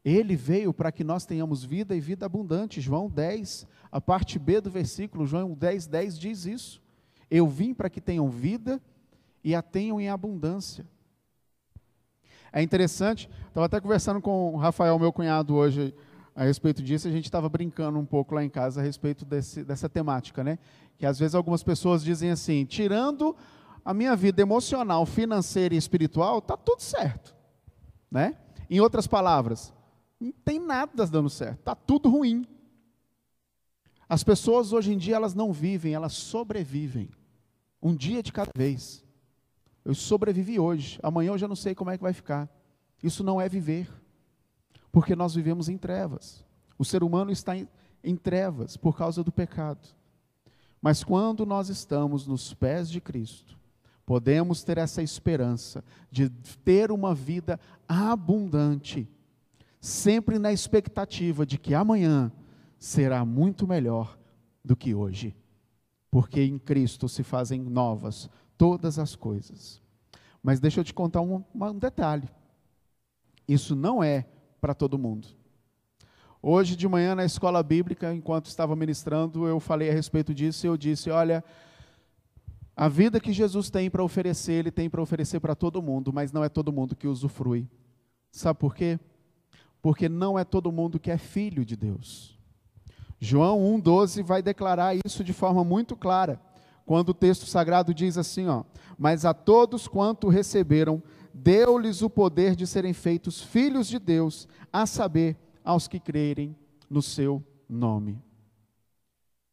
Ele 0.10 0.38
veio 0.38 0.74
para 0.74 0.90
que 0.90 1.04
nós 1.04 1.26
tenhamos 1.26 1.66
vida 1.66 1.94
e 1.94 2.00
vida 2.00 2.26
abundante. 2.26 2.80
João 2.80 3.10
10, 3.10 3.68
a 3.92 4.00
parte 4.00 4.40
B 4.40 4.62
do 4.62 4.72
versículo, 4.72 5.26
João 5.26 5.54
10, 5.54 5.86
10 5.86 6.18
diz 6.18 6.46
isso. 6.46 6.82
Eu 7.30 7.46
vim 7.46 7.74
para 7.74 7.90
que 7.90 8.00
tenham 8.00 8.30
vida 8.30 8.82
e 9.44 9.54
a 9.54 9.62
tenham 9.62 10.00
em 10.00 10.08
abundância. 10.08 10.88
É 12.54 12.62
interessante, 12.62 13.30
estava 13.50 13.66
até 13.66 13.82
conversando 13.82 14.22
com 14.22 14.54
o 14.54 14.58
Rafael, 14.58 14.98
meu 14.98 15.12
cunhado, 15.12 15.54
hoje, 15.54 15.94
a 16.34 16.46
respeito 16.46 16.82
disso, 16.82 17.10
a 17.10 17.12
gente 17.12 17.26
estava 17.26 17.50
brincando 17.50 18.00
um 18.00 18.06
pouco 18.06 18.34
lá 18.34 18.42
em 18.42 18.50
casa 18.50 18.80
a 18.80 18.84
respeito 18.86 19.26
desse, 19.26 19.62
dessa 19.62 19.90
temática, 19.90 20.42
né? 20.42 20.58
Que 20.98 21.06
às 21.06 21.20
vezes 21.20 21.36
algumas 21.36 21.64
pessoas 21.64 22.02
dizem 22.02 22.32
assim, 22.32 22.64
tirando 22.64 23.36
a 23.84 23.94
minha 23.94 24.16
vida 24.16 24.42
emocional, 24.42 25.06
financeira 25.06 25.76
e 25.76 25.78
espiritual, 25.78 26.38
está 26.38 26.56
tudo 26.56 26.82
certo, 26.82 27.36
né? 28.10 28.38
Em 28.70 28.80
outras 28.80 29.06
palavras, 29.06 29.76
não 30.20 30.32
tem 30.32 30.60
nada 30.60 31.06
dando 31.06 31.30
certo, 31.30 31.60
está 31.60 31.76
tudo 31.76 32.10
ruim. 32.10 32.46
As 34.10 34.24
pessoas 34.24 34.72
hoje 34.72 34.94
em 34.94 34.98
dia 34.98 35.16
elas 35.16 35.34
não 35.34 35.52
vivem, 35.52 35.94
elas 35.94 36.14
sobrevivem, 36.14 37.10
um 37.82 37.96
dia 37.96 38.24
de 38.24 38.32
cada 38.32 38.52
vez. 38.56 39.04
Eu 39.84 39.94
sobrevivi 39.94 40.60
hoje, 40.60 41.00
amanhã 41.04 41.32
eu 41.32 41.38
já 41.38 41.48
não 41.48 41.56
sei 41.56 41.76
como 41.76 41.90
é 41.90 41.98
que 41.98 42.04
vai 42.04 42.14
ficar. 42.14 42.50
Isso 43.02 43.24
não 43.24 43.40
é 43.40 43.48
viver, 43.48 43.90
porque 44.92 45.16
nós 45.16 45.36
vivemos 45.36 45.70
em 45.70 45.78
trevas. 45.78 46.44
O 46.78 46.86
ser 46.86 47.04
humano 47.04 47.32
está 47.32 47.56
em, 47.56 47.68
em 48.04 48.16
trevas 48.16 48.76
por 48.76 48.98
causa 48.98 49.24
do 49.24 49.32
pecado. 49.32 49.88
Mas 50.82 51.04
quando 51.04 51.46
nós 51.46 51.70
estamos 51.70 52.28
nos 52.28 52.54
pés 52.54 52.90
de 52.90 53.02
Cristo, 53.02 53.58
podemos 54.06 54.64
ter 54.64 54.78
essa 54.78 55.02
esperança 55.02 55.84
de 56.10 56.30
ter 56.64 56.92
uma 56.92 57.14
vida 57.14 57.60
abundante, 57.88 59.08
sempre 59.88 60.38
na 60.38 60.52
expectativa 60.52 61.46
de 61.46 61.58
que 61.58 61.74
amanhã 61.74 62.30
será 62.78 63.24
muito 63.24 63.66
melhor 63.66 64.20
do 64.64 64.76
que 64.76 64.94
hoje, 64.94 65.34
porque 66.12 66.44
em 66.44 66.60
Cristo 66.60 67.08
se 67.08 67.24
fazem 67.24 67.62
novas 67.62 68.30
todas 68.58 69.00
as 69.00 69.16
coisas. 69.16 69.82
Mas 70.44 70.60
deixa 70.60 70.82
eu 70.82 70.84
te 70.84 70.94
contar 70.94 71.22
um, 71.22 71.42
um 71.56 71.80
detalhe: 71.80 72.28
isso 73.48 73.76
não 73.76 74.04
é 74.04 74.28
para 74.60 74.76
todo 74.76 75.00
mundo. 75.00 75.30
Hoje 76.42 76.76
de 76.76 76.88
manhã 76.88 77.16
na 77.16 77.24
escola 77.24 77.64
bíblica, 77.64 78.14
enquanto 78.14 78.48
estava 78.48 78.76
ministrando, 78.76 79.48
eu 79.48 79.60
falei 79.60 79.90
a 79.90 79.94
respeito 79.94 80.34
disso 80.34 80.66
e 80.66 80.70
eu 80.70 80.76
disse: 80.76 81.10
olha, 81.10 81.42
a 82.76 82.90
vida 82.90 83.22
que 83.22 83.32
Jesus 83.32 83.70
tem 83.70 83.90
para 83.90 84.04
oferecer, 84.04 84.54
Ele 84.54 84.72
tem 84.72 84.90
para 84.90 85.02
oferecer 85.02 85.40
para 85.40 85.56
todo 85.56 85.82
mundo, 85.82 86.12
mas 86.12 86.34
não 86.34 86.44
é 86.44 86.50
todo 86.50 86.74
mundo 86.74 86.94
que 86.94 87.08
usufrui. 87.08 87.70
Sabe 88.32 88.60
por 88.60 88.76
quê? 88.76 89.00
Porque 89.88 90.10
não 90.10 90.38
é 90.38 90.44
todo 90.44 90.70
mundo 90.70 91.00
que 91.00 91.10
é 91.10 91.18
filho 91.18 91.64
de 91.64 91.78
Deus. 91.78 92.38
João 93.22 93.62
1,12 93.80 94.22
vai 94.22 94.42
declarar 94.42 94.98
isso 95.06 95.24
de 95.24 95.32
forma 95.32 95.64
muito 95.64 95.96
clara 95.96 96.42
quando 96.86 97.12
o 97.12 97.14
texto 97.14 97.46
sagrado 97.46 97.94
diz 97.94 98.18
assim, 98.18 98.48
ó: 98.48 98.66
"Mas 98.98 99.24
a 99.24 99.34
todos 99.34 99.88
quanto 99.88 100.28
receberam, 100.28 101.02
deu-lhes 101.34 102.02
o 102.02 102.10
poder 102.10 102.54
de 102.54 102.68
serem 102.68 102.92
feitos 102.92 103.42
filhos 103.42 103.88
de 103.88 103.98
Deus, 103.98 104.46
a 104.74 104.86
saber, 104.86 105.38
aos 105.64 105.88
que 105.88 106.02
crerem 106.02 106.54
no 106.90 107.02
seu 107.02 107.42
nome." 107.70 108.22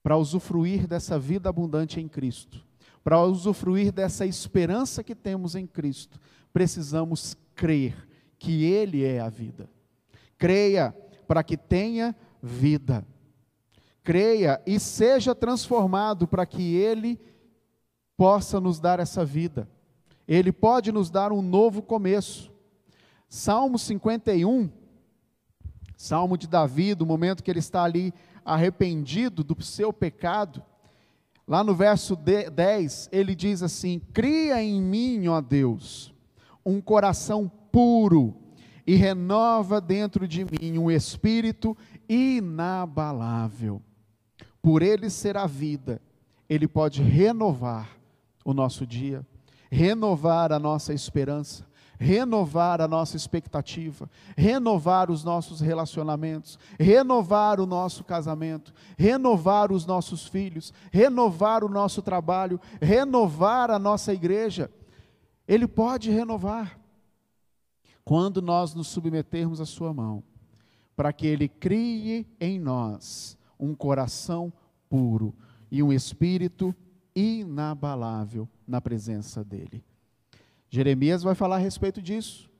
Para 0.02 0.16
usufruir 0.16 0.88
dessa 0.88 1.16
vida 1.16 1.48
abundante 1.48 2.00
em 2.00 2.08
Cristo, 2.08 2.66
para 3.04 3.22
usufruir 3.22 3.92
dessa 3.92 4.26
esperança 4.26 5.04
que 5.04 5.14
temos 5.14 5.54
em 5.54 5.64
Cristo, 5.64 6.18
precisamos 6.52 7.36
crer 7.54 8.08
que 8.36 8.64
Ele 8.64 9.04
é 9.04 9.20
a 9.20 9.28
vida. 9.28 9.72
Creia 10.38 10.94
para 11.26 11.42
que 11.42 11.56
tenha 11.56 12.14
vida 12.42 13.06
creia 14.04 14.60
e 14.66 14.78
seja 14.78 15.34
transformado 15.34 16.28
para 16.28 16.44
que 16.44 16.76
Ele 16.76 17.18
possa 18.16 18.60
nos 18.60 18.78
dar 18.78 19.00
essa 19.00 19.24
vida. 19.24 19.66
Ele 20.28 20.52
pode 20.52 20.92
nos 20.92 21.10
dar 21.10 21.32
um 21.32 21.40
novo 21.42 21.82
começo. 21.82 22.52
Salmo 23.28 23.78
51, 23.78 24.70
Salmo 25.96 26.36
de 26.36 26.46
Davi, 26.46 26.94
do 26.94 27.06
momento 27.06 27.42
que 27.42 27.50
ele 27.50 27.58
está 27.58 27.82
ali 27.82 28.12
arrependido 28.44 29.42
do 29.42 29.60
seu 29.62 29.92
pecado, 29.92 30.62
lá 31.48 31.64
no 31.64 31.74
verso 31.74 32.14
10, 32.14 33.08
ele 33.10 33.34
diz 33.34 33.62
assim: 33.62 34.00
Cria 34.12 34.62
em 34.62 34.80
mim, 34.80 35.26
ó 35.28 35.40
Deus, 35.40 36.14
um 36.64 36.80
coração 36.80 37.50
puro 37.72 38.36
e 38.86 38.94
renova 38.94 39.80
dentro 39.80 40.28
de 40.28 40.44
mim 40.44 40.78
um 40.78 40.90
espírito 40.90 41.76
inabalável. 42.08 43.80
Por 44.60 44.82
ele 44.82 45.10
ser 45.10 45.36
a 45.36 45.46
vida, 45.46 46.00
ele 46.48 46.68
pode 46.68 47.02
renovar 47.02 47.90
o 48.44 48.52
nosso 48.52 48.86
dia, 48.86 49.26
renovar 49.70 50.52
a 50.52 50.58
nossa 50.58 50.92
esperança, 50.92 51.66
renovar 51.98 52.80
a 52.80 52.88
nossa 52.88 53.16
expectativa, 53.16 54.10
renovar 54.36 55.10
os 55.10 55.24
nossos 55.24 55.60
relacionamentos, 55.60 56.58
renovar 56.78 57.60
o 57.60 57.66
nosso 57.66 58.04
casamento, 58.04 58.74
renovar 58.98 59.72
os 59.72 59.86
nossos 59.86 60.26
filhos, 60.26 60.72
renovar 60.90 61.64
o 61.64 61.68
nosso 61.68 62.02
trabalho, 62.02 62.60
renovar 62.80 63.70
a 63.70 63.78
nossa 63.78 64.12
igreja. 64.12 64.70
Ele 65.46 65.66
pode 65.66 66.10
renovar 66.10 66.78
quando 68.04 68.42
nós 68.42 68.74
nos 68.74 68.88
submetermos 68.88 69.60
à 69.60 69.64
Sua 69.64 69.92
mão, 69.92 70.22
para 70.94 71.12
que 71.12 71.26
Ele 71.26 71.48
crie 71.48 72.26
em 72.38 72.60
nós 72.60 73.38
um 73.58 73.74
coração 73.74 74.52
puro 74.88 75.34
e 75.70 75.82
um 75.82 75.92
espírito 75.92 76.74
inabalável 77.16 78.48
na 78.66 78.80
presença 78.80 79.42
dEle. 79.42 79.82
Jeremias 80.68 81.22
vai 81.22 81.34
falar 81.34 81.56
a 81.56 81.60
respeito 81.60 82.02
disso, 82.02 82.50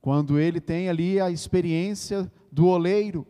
quando 0.00 0.38
ele 0.38 0.60
tem 0.60 0.88
ali 0.88 1.20
a 1.20 1.30
experiência 1.30 2.30
do 2.50 2.66
oleiro, 2.66 3.26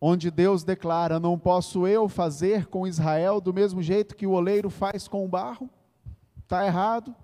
onde 0.00 0.30
Deus 0.30 0.64
declara: 0.64 1.20
Não 1.20 1.38
posso 1.38 1.86
eu 1.86 2.08
fazer 2.08 2.66
com 2.66 2.86
Israel 2.86 3.40
do 3.40 3.52
mesmo 3.52 3.82
jeito 3.82 4.16
que 4.16 4.26
o 4.26 4.32
oleiro 4.32 4.70
faz 4.70 5.06
com 5.06 5.24
o 5.24 5.28
barro? 5.28 5.68
Está 6.42 6.66
errado, 6.66 7.14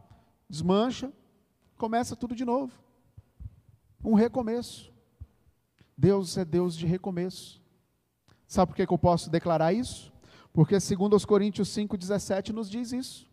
desmancha, 0.48 1.12
começa 1.76 2.14
tudo 2.14 2.34
de 2.34 2.44
novo 2.44 2.85
um 4.04 4.14
recomeço. 4.14 4.92
Deus 5.96 6.36
é 6.36 6.44
Deus 6.44 6.76
de 6.76 6.86
recomeço. 6.86 7.62
Sabe 8.46 8.70
por 8.70 8.76
que, 8.76 8.92
eu 8.92 8.98
posso 8.98 9.30
declarar 9.30 9.72
isso? 9.72 10.12
Porque 10.52 10.78
segundo 10.78 11.16
os 11.16 11.24
Coríntios 11.24 11.68
5,17 11.68 12.50
nos 12.50 12.70
diz 12.70 12.92
isso. 12.92 13.26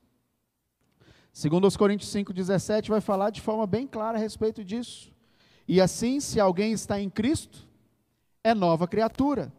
Segundo 1.31 1.67
os 1.67 1.77
Coríntios 1.77 2.11
5,17 2.11 2.89
vai 2.89 3.01
falar 3.01 3.29
de 3.29 3.41
forma 3.41 3.65
bem 3.65 3.87
clara 3.87 4.17
a 4.17 4.21
respeito 4.21 4.63
disso. 4.63 5.11
E 5.67 5.79
assim, 5.79 6.19
se 6.19 6.39
alguém 6.39 6.73
está 6.73 6.99
em 6.99 7.09
Cristo, 7.09 7.67
é 8.43 8.53
nova 8.53 8.87
criatura. 8.87 9.51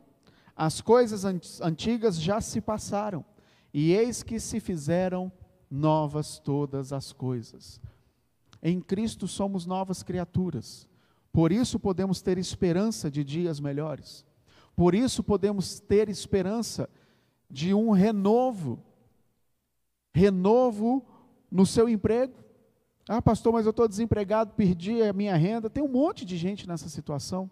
As 0.56 0.80
coisas 0.80 1.24
antigas 1.60 2.20
já 2.20 2.40
se 2.40 2.60
passaram, 2.60 3.24
e 3.72 3.92
eis 3.92 4.22
que 4.22 4.38
se 4.38 4.60
fizeram 4.60 5.32
novas 5.68 6.38
todas 6.38 6.92
as 6.92 7.12
coisas. 7.12 7.80
Em 8.62 8.80
Cristo 8.80 9.26
somos 9.26 9.66
novas 9.66 10.02
criaturas. 10.02 10.88
Por 11.34 11.50
isso 11.50 11.80
podemos 11.80 12.22
ter 12.22 12.38
esperança 12.38 13.10
de 13.10 13.24
dias 13.24 13.58
melhores. 13.58 14.24
Por 14.76 14.94
isso 14.94 15.20
podemos 15.20 15.80
ter 15.80 16.08
esperança 16.08 16.88
de 17.50 17.74
um 17.74 17.90
renovo. 17.90 18.80
Renovo 20.12 21.04
no 21.50 21.66
seu 21.66 21.88
emprego. 21.88 22.34
Ah, 23.08 23.20
pastor, 23.20 23.52
mas 23.52 23.66
eu 23.66 23.70
estou 23.70 23.88
desempregado, 23.88 24.54
perdi 24.54 25.02
a 25.02 25.12
minha 25.12 25.34
renda. 25.34 25.68
Tem 25.68 25.82
um 25.82 25.88
monte 25.88 26.24
de 26.24 26.36
gente 26.36 26.68
nessa 26.68 26.88
situação. 26.88 27.50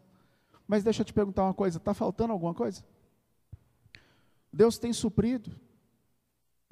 Mas 0.64 0.84
deixa 0.84 1.02
eu 1.02 1.04
te 1.04 1.12
perguntar 1.12 1.42
uma 1.42 1.52
coisa: 1.52 1.78
está 1.78 1.92
faltando 1.92 2.32
alguma 2.32 2.54
coisa? 2.54 2.84
Deus 4.52 4.78
tem 4.78 4.92
suprido. 4.92 5.50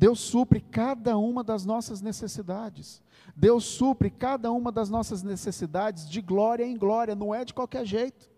Deus 0.00 0.18
supre 0.18 0.62
cada 0.62 1.18
uma 1.18 1.44
das 1.44 1.66
nossas 1.66 2.00
necessidades. 2.00 3.02
Deus 3.36 3.66
supre 3.66 4.10
cada 4.10 4.50
uma 4.50 4.72
das 4.72 4.88
nossas 4.88 5.22
necessidades 5.22 6.08
de 6.08 6.22
glória 6.22 6.64
em 6.64 6.74
glória, 6.74 7.14
não 7.14 7.34
é 7.34 7.44
de 7.44 7.52
qualquer 7.52 7.84
jeito. 7.84 8.30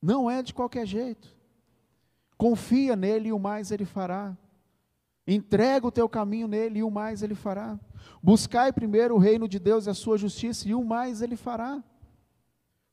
Não 0.00 0.30
é 0.30 0.42
de 0.42 0.54
qualquer 0.54 0.86
jeito. 0.86 1.36
Confia 2.38 2.96
nele 2.96 3.28
e 3.28 3.32
o 3.34 3.38
mais 3.38 3.70
ele 3.70 3.84
fará. 3.84 4.34
Entrega 5.26 5.86
o 5.86 5.92
teu 5.92 6.08
caminho 6.08 6.48
nele 6.48 6.78
e 6.78 6.82
o 6.82 6.90
mais 6.90 7.22
ele 7.22 7.34
fará. 7.34 7.78
Buscai 8.22 8.72
primeiro 8.72 9.14
o 9.14 9.18
reino 9.18 9.46
de 9.46 9.58
Deus 9.58 9.86
e 9.86 9.90
a 9.90 9.94
sua 9.94 10.16
justiça 10.16 10.66
e 10.66 10.74
o 10.74 10.82
mais 10.82 11.20
ele 11.20 11.36
fará. 11.36 11.84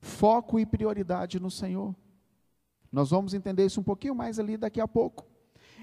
Foco 0.01 0.59
e 0.59 0.65
prioridade 0.65 1.39
no 1.39 1.49
Senhor. 1.49 1.95
Nós 2.91 3.09
vamos 3.09 3.33
entender 3.33 3.65
isso 3.65 3.79
um 3.79 3.83
pouquinho 3.85 4.15
mais 4.15 4.37
ali 4.37 4.57
daqui 4.57 4.81
a 4.81 4.87
pouco. 4.87 5.25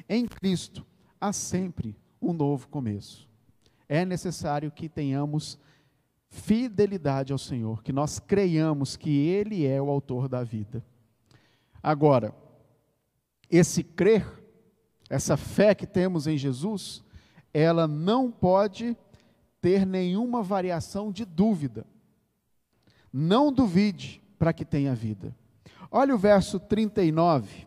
Em 0.07 0.26
Cristo 0.26 0.85
há 1.20 1.32
sempre 1.32 1.96
um 2.20 2.32
novo 2.32 2.68
começo. 2.68 3.28
É 3.88 4.04
necessário 4.04 4.70
que 4.70 4.88
tenhamos 4.88 5.58
fidelidade 6.28 7.32
ao 7.32 7.38
Senhor, 7.38 7.82
que 7.82 7.92
nós 7.92 8.18
creiamos 8.18 8.96
que 8.96 9.11
Ele 9.11 9.66
é 9.66 9.80
o 9.80 9.90
autor 9.90 10.28
da 10.28 10.42
vida. 10.42 10.85
Agora, 11.82 12.34
esse 13.50 13.82
crer, 13.82 14.26
essa 15.08 15.36
fé 15.36 15.75
que 15.75 15.86
temos 15.86 16.26
em 16.26 16.36
Jesus, 16.36 17.04
ela 17.54 17.86
não 17.86 18.30
pode 18.30 18.97
ter 19.60 19.86
nenhuma 19.86 20.43
variação 20.43 21.12
de 21.12 21.25
dúvida. 21.25 21.86
Não 23.12 23.52
duvide 23.52 24.21
para 24.38 24.52
que 24.52 24.64
tenha 24.64 24.95
vida. 24.95 25.34
Olha 25.91 26.14
o 26.14 26.19
verso 26.19 26.58
39 26.58 27.67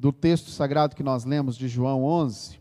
do 0.00 0.10
texto 0.10 0.48
sagrado 0.48 0.96
que 0.96 1.02
nós 1.02 1.26
lemos 1.26 1.58
de 1.58 1.68
João 1.68 2.02
11. 2.04 2.58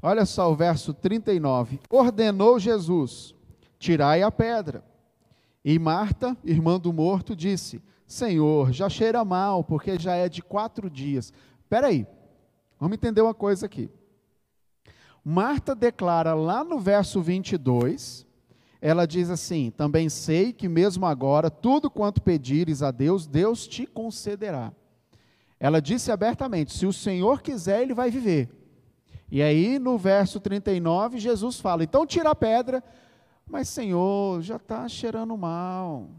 Olha 0.00 0.24
só 0.24 0.50
o 0.50 0.56
verso 0.56 0.94
39. 0.94 1.80
Ordenou 1.90 2.58
Jesus: 2.58 3.34
Tirai 3.78 4.22
a 4.22 4.32
pedra. 4.32 4.82
E 5.62 5.78
Marta, 5.78 6.34
irmã 6.42 6.80
do 6.80 6.94
morto, 6.94 7.36
disse: 7.36 7.82
Senhor, 8.06 8.72
já 8.72 8.88
cheira 8.88 9.22
mal, 9.22 9.62
porque 9.62 9.98
já 9.98 10.14
é 10.14 10.30
de 10.30 10.40
quatro 10.40 10.88
dias. 10.88 11.30
Espera 11.60 11.88
aí, 11.88 12.06
vamos 12.80 12.96
entender 12.96 13.20
uma 13.20 13.34
coisa 13.34 13.66
aqui. 13.66 13.90
Marta 15.22 15.74
declara 15.74 16.32
lá 16.32 16.64
no 16.64 16.78
verso 16.78 17.20
22, 17.20 18.26
ela 18.80 19.06
diz 19.06 19.28
assim: 19.28 19.70
Também 19.70 20.08
sei 20.08 20.54
que 20.54 20.70
mesmo 20.70 21.04
agora, 21.04 21.50
tudo 21.50 21.90
quanto 21.90 22.22
pedires 22.22 22.82
a 22.82 22.90
Deus, 22.90 23.26
Deus 23.26 23.66
te 23.66 23.86
concederá. 23.86 24.72
Ela 25.64 25.80
disse 25.80 26.12
abertamente: 26.12 26.74
se 26.74 26.84
o 26.84 26.92
Senhor 26.92 27.40
quiser, 27.40 27.80
ele 27.80 27.94
vai 27.94 28.10
viver. 28.10 28.50
E 29.30 29.40
aí, 29.40 29.78
no 29.78 29.96
verso 29.96 30.38
39, 30.38 31.18
Jesus 31.18 31.58
fala: 31.58 31.82
então 31.82 32.06
tira 32.06 32.28
a 32.28 32.34
pedra, 32.34 32.84
mas 33.46 33.66
Senhor, 33.66 34.42
já 34.42 34.56
está 34.56 34.86
cheirando 34.86 35.34
mal. 35.38 36.10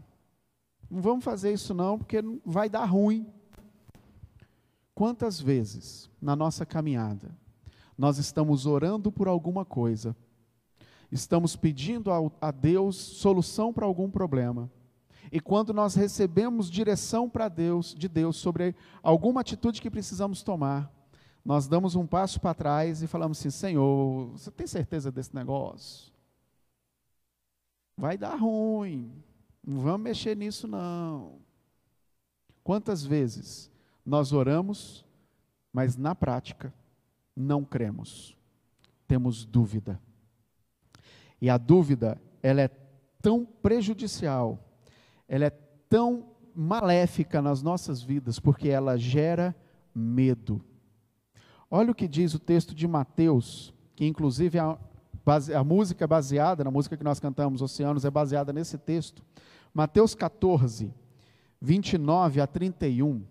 Não 0.90 1.00
vamos 1.00 1.24
fazer 1.24 1.52
isso 1.52 1.72
não, 1.72 1.96
porque 1.96 2.16
vai 2.44 2.68
dar 2.68 2.86
ruim. 2.86 3.24
Quantas 4.92 5.40
vezes 5.40 6.10
na 6.20 6.34
nossa 6.34 6.66
caminhada 6.66 7.30
nós 7.96 8.18
estamos 8.18 8.66
orando 8.66 9.12
por 9.12 9.28
alguma 9.28 9.64
coisa, 9.64 10.16
estamos 11.08 11.54
pedindo 11.54 12.10
a 12.40 12.50
Deus 12.50 12.96
solução 12.96 13.72
para 13.72 13.86
algum 13.86 14.10
problema, 14.10 14.68
e 15.30 15.40
quando 15.40 15.72
nós 15.74 15.94
recebemos 15.94 16.70
direção 16.70 17.28
para 17.28 17.48
Deus, 17.48 17.94
de 17.94 18.08
Deus 18.08 18.36
sobre 18.36 18.74
alguma 19.02 19.40
atitude 19.40 19.80
que 19.80 19.90
precisamos 19.90 20.42
tomar, 20.42 20.92
nós 21.44 21.68
damos 21.68 21.94
um 21.94 22.06
passo 22.06 22.40
para 22.40 22.54
trás 22.54 23.02
e 23.02 23.06
falamos 23.06 23.38
assim: 23.38 23.50
Senhor, 23.50 24.30
você 24.30 24.50
tem 24.50 24.66
certeza 24.66 25.10
desse 25.12 25.34
negócio? 25.34 26.12
Vai 27.96 28.18
dar 28.18 28.36
ruim. 28.36 29.12
Não 29.64 29.80
vamos 29.80 30.02
mexer 30.02 30.36
nisso 30.36 30.68
não. 30.68 31.38
Quantas 32.62 33.04
vezes 33.04 33.70
nós 34.04 34.32
oramos, 34.32 35.04
mas 35.72 35.96
na 35.96 36.14
prática 36.14 36.74
não 37.34 37.64
cremos. 37.64 38.36
Temos 39.06 39.44
dúvida. 39.44 40.00
E 41.40 41.48
a 41.48 41.56
dúvida, 41.56 42.20
ela 42.42 42.62
é 42.62 42.68
tão 43.20 43.44
prejudicial 43.44 44.65
ela 45.28 45.46
é 45.46 45.50
tão 45.88 46.26
maléfica 46.54 47.42
nas 47.42 47.62
nossas 47.62 48.02
vidas 48.02 48.38
porque 48.38 48.68
ela 48.68 48.96
gera 48.96 49.54
medo. 49.94 50.64
Olha 51.70 51.90
o 51.90 51.94
que 51.94 52.06
diz 52.06 52.34
o 52.34 52.38
texto 52.38 52.74
de 52.74 52.86
Mateus, 52.86 53.74
que 53.94 54.06
inclusive 54.06 54.58
a, 54.58 54.78
a 55.54 55.64
música 55.64 56.06
baseada, 56.06 56.62
na 56.62 56.70
música 56.70 56.96
que 56.96 57.04
nós 57.04 57.18
cantamos, 57.18 57.60
Oceanos, 57.60 58.04
é 58.04 58.10
baseada 58.10 58.52
nesse 58.52 58.78
texto. 58.78 59.22
Mateus 59.74 60.14
14, 60.14 60.94
29 61.60 62.40
a 62.40 62.46
31, 62.46 63.22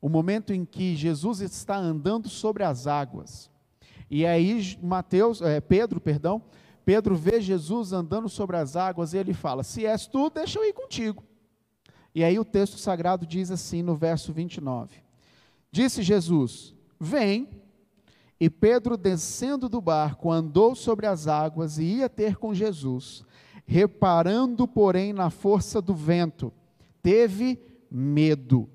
o 0.00 0.08
momento 0.08 0.52
em 0.52 0.64
que 0.64 0.94
Jesus 0.94 1.40
está 1.40 1.76
andando 1.76 2.28
sobre 2.28 2.62
as 2.62 2.86
águas. 2.86 3.50
E 4.08 4.24
aí 4.24 4.78
Mateus, 4.80 5.42
é, 5.42 5.60
Pedro, 5.60 6.00
perdão, 6.00 6.40
Pedro 6.86 7.16
vê 7.16 7.40
Jesus 7.40 7.92
andando 7.92 8.28
sobre 8.28 8.56
as 8.56 8.76
águas 8.76 9.12
e 9.12 9.18
ele 9.18 9.34
fala: 9.34 9.64
Se 9.64 9.84
és 9.84 10.06
tu, 10.06 10.30
deixa 10.30 10.60
eu 10.60 10.64
ir 10.64 10.72
contigo. 10.72 11.24
E 12.14 12.22
aí 12.22 12.38
o 12.38 12.44
texto 12.44 12.78
sagrado 12.78 13.26
diz 13.26 13.50
assim 13.50 13.82
no 13.82 13.96
verso 13.96 14.32
29: 14.32 15.02
Disse 15.72 16.00
Jesus: 16.00 16.72
Vem. 16.98 17.48
E 18.38 18.48
Pedro, 18.48 18.96
descendo 18.96 19.68
do 19.68 19.80
barco, 19.80 20.30
andou 20.30 20.76
sobre 20.76 21.06
as 21.06 21.26
águas 21.26 21.78
e 21.78 21.84
ia 21.84 22.08
ter 22.08 22.36
com 22.36 22.54
Jesus. 22.54 23.24
Reparando, 23.64 24.68
porém, 24.68 25.12
na 25.12 25.28
força 25.28 25.82
do 25.82 25.94
vento, 25.94 26.52
teve 27.02 27.58
medo. 27.90 28.68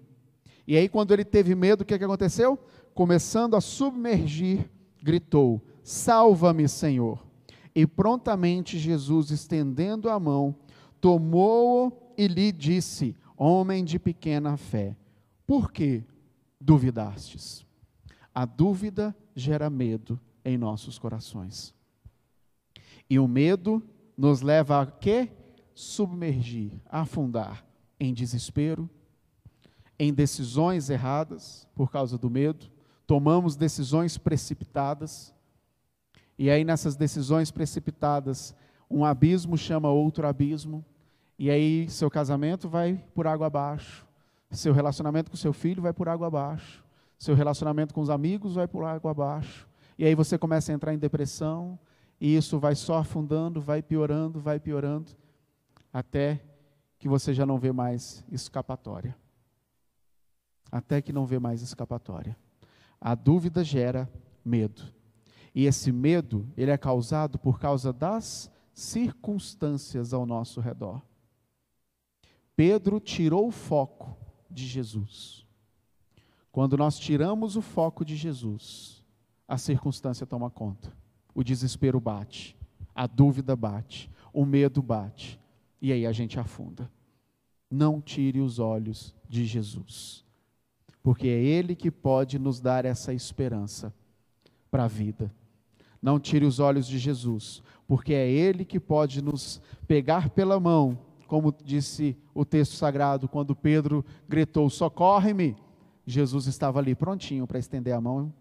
E 0.68 0.76
aí, 0.76 0.90
quando 0.90 1.14
ele 1.14 1.24
teve 1.24 1.56
medo, 1.56 1.82
o 1.82 1.86
que, 1.86 1.98
que 1.98 2.04
aconteceu? 2.04 2.60
Começando 2.94 3.56
a 3.56 3.62
submergir, 3.62 4.70
gritou: 5.02 5.62
Salva-me, 5.82 6.68
Senhor. 6.68 7.31
E 7.74 7.88
prontamente 7.88 8.78
Jesus, 8.78 9.32
estendendo 9.32 10.10
a 10.10 10.20
mão, 10.20 10.56
tomou-o 11.00 11.92
e 12.18 12.28
lhe 12.28 12.52
disse: 12.52 13.16
Homem 13.38 13.84
de 13.84 13.98
pequena 13.98 14.58
fé, 14.58 14.96
por 15.48 15.72
que 15.72 16.04
duvidastes? 16.60 17.66
A 18.34 18.46
dúvida 18.46 19.16
gera 19.36 19.70
medo 19.70 20.20
em 20.44 20.58
nossos 20.58 20.98
corações. 20.98 21.74
E 23.10 23.20
o 23.20 23.28
medo 23.28 23.84
nos 24.18 24.42
leva 24.42 24.82
a 24.82 24.86
quê? 24.86 25.32
Submergir, 25.74 26.72
afundar 26.86 27.66
em 28.00 28.14
desespero, 28.14 28.90
em 29.98 30.14
decisões 30.14 30.90
erradas 30.90 31.68
por 31.76 31.92
causa 31.92 32.18
do 32.18 32.30
medo, 32.30 32.72
tomamos 33.06 33.56
decisões 33.56 34.18
precipitadas, 34.18 35.34
e 36.42 36.50
aí 36.50 36.66
nessas 36.66 36.96
decisões 36.96 37.52
precipitadas, 37.52 38.56
um 38.90 39.06
abismo 39.06 39.56
chama 39.56 39.92
outro 39.92 40.26
abismo, 40.26 40.84
e 41.38 41.52
aí 41.52 41.88
seu 41.88 42.10
casamento 42.10 42.68
vai 42.68 42.96
por 43.14 43.28
água 43.28 43.46
abaixo, 43.46 44.08
seu 44.50 44.74
relacionamento 44.74 45.30
com 45.30 45.38
seu 45.38 45.54
filho 45.54 45.84
vai 45.84 45.94
por 45.94 46.10
água 46.10 46.26
abaixo, 46.26 46.84
seu 47.20 47.36
relacionamento 47.36 47.94
com 47.94 48.02
os 48.02 48.10
amigos 48.10 48.56
vai 48.56 48.68
por 48.68 48.84
água 48.84 49.12
abaixo, 49.12 49.70
e 50.00 50.04
aí 50.04 50.16
você 50.16 50.36
começa 50.36 50.72
a 50.72 50.74
entrar 50.74 50.96
em 50.96 50.98
depressão, 50.98 51.78
e 52.20 52.36
isso 52.36 52.58
vai 52.58 52.74
só 52.74 52.98
afundando, 52.98 53.62
vai 53.62 53.84
piorando, 53.84 54.40
vai 54.40 54.60
piorando, 54.60 55.12
até 55.94 56.42
que 56.98 57.08
você 57.08 57.36
já 57.36 57.46
não 57.46 57.60
vê 57.60 57.72
mais 57.72 58.26
escapatória. 58.32 59.16
Até 60.72 61.04
que 61.04 61.14
não 61.14 61.28
vê 61.28 61.38
mais 61.38 61.62
escapatória. 61.62 62.36
A 63.00 63.14
dúvida 63.14 63.64
gera 63.64 64.10
medo. 64.44 65.01
E 65.54 65.66
esse 65.66 65.92
medo, 65.92 66.48
ele 66.56 66.72
é 66.72 66.78
causado 66.78 67.38
por 67.38 67.60
causa 67.60 67.92
das 67.92 68.50
circunstâncias 68.74 70.14
ao 70.14 70.26
nosso 70.26 70.62
redor. 70.62 71.02
Pedro 72.56 73.00
tirou 73.00 73.48
o 73.48 73.52
foco 73.52 74.16
de 74.50 74.66
Jesus. 74.66 75.46
Quando 76.52 76.78
nós 76.78 77.00
tiramos 77.00 77.56
o 77.56 77.62
foco 77.62 78.04
de 78.04 78.16
Jesus, 78.16 79.04
a 79.48 79.58
circunstância 79.58 80.26
toma 80.26 80.50
conta. 80.50 80.92
O 81.34 81.44
desespero 81.44 82.00
bate, 82.00 82.58
a 82.94 83.08
dúvida 83.08 83.56
bate, 83.56 84.10
o 84.34 84.46
medo 84.46 84.82
bate, 84.82 85.40
e 85.82 85.92
aí 85.92 86.06
a 86.06 86.12
gente 86.12 86.40
afunda. 86.40 86.92
Não 87.70 88.02
tire 88.02 88.42
os 88.42 88.60
olhos 88.60 89.16
de 89.30 89.46
Jesus, 89.46 90.26
porque 91.02 91.28
é 91.28 91.42
Ele 91.42 91.74
que 91.74 91.90
pode 91.90 92.38
nos 92.38 92.60
dar 92.60 92.84
essa 92.84 93.14
esperança 93.14 93.94
para 94.70 94.84
a 94.84 94.88
vida. 94.88 95.34
Não 96.02 96.20
tire 96.20 96.46
os 96.46 96.60
olhos 96.60 96.88
de 96.88 96.98
Jesus, 96.98 97.62
porque 97.88 98.14
é 98.14 98.30
Ele 98.30 98.66
que 98.66 98.80
pode 98.80 99.22
nos 99.22 99.62
pegar 99.88 100.30
pela 100.30 100.60
mão 100.60 100.98
como 101.32 101.56
disse 101.64 102.18
o 102.34 102.44
texto 102.44 102.74
sagrado, 102.74 103.26
quando 103.26 103.56
Pedro 103.56 104.04
gritou: 104.28 104.70
Socorre-me! 104.70 105.56
Jesus 106.06 106.46
estava 106.46 106.80
ali 106.80 106.94
prontinho 106.94 107.48
para 107.48 107.58
estender 107.58 107.94
a 107.94 108.02
mão, 108.02 108.34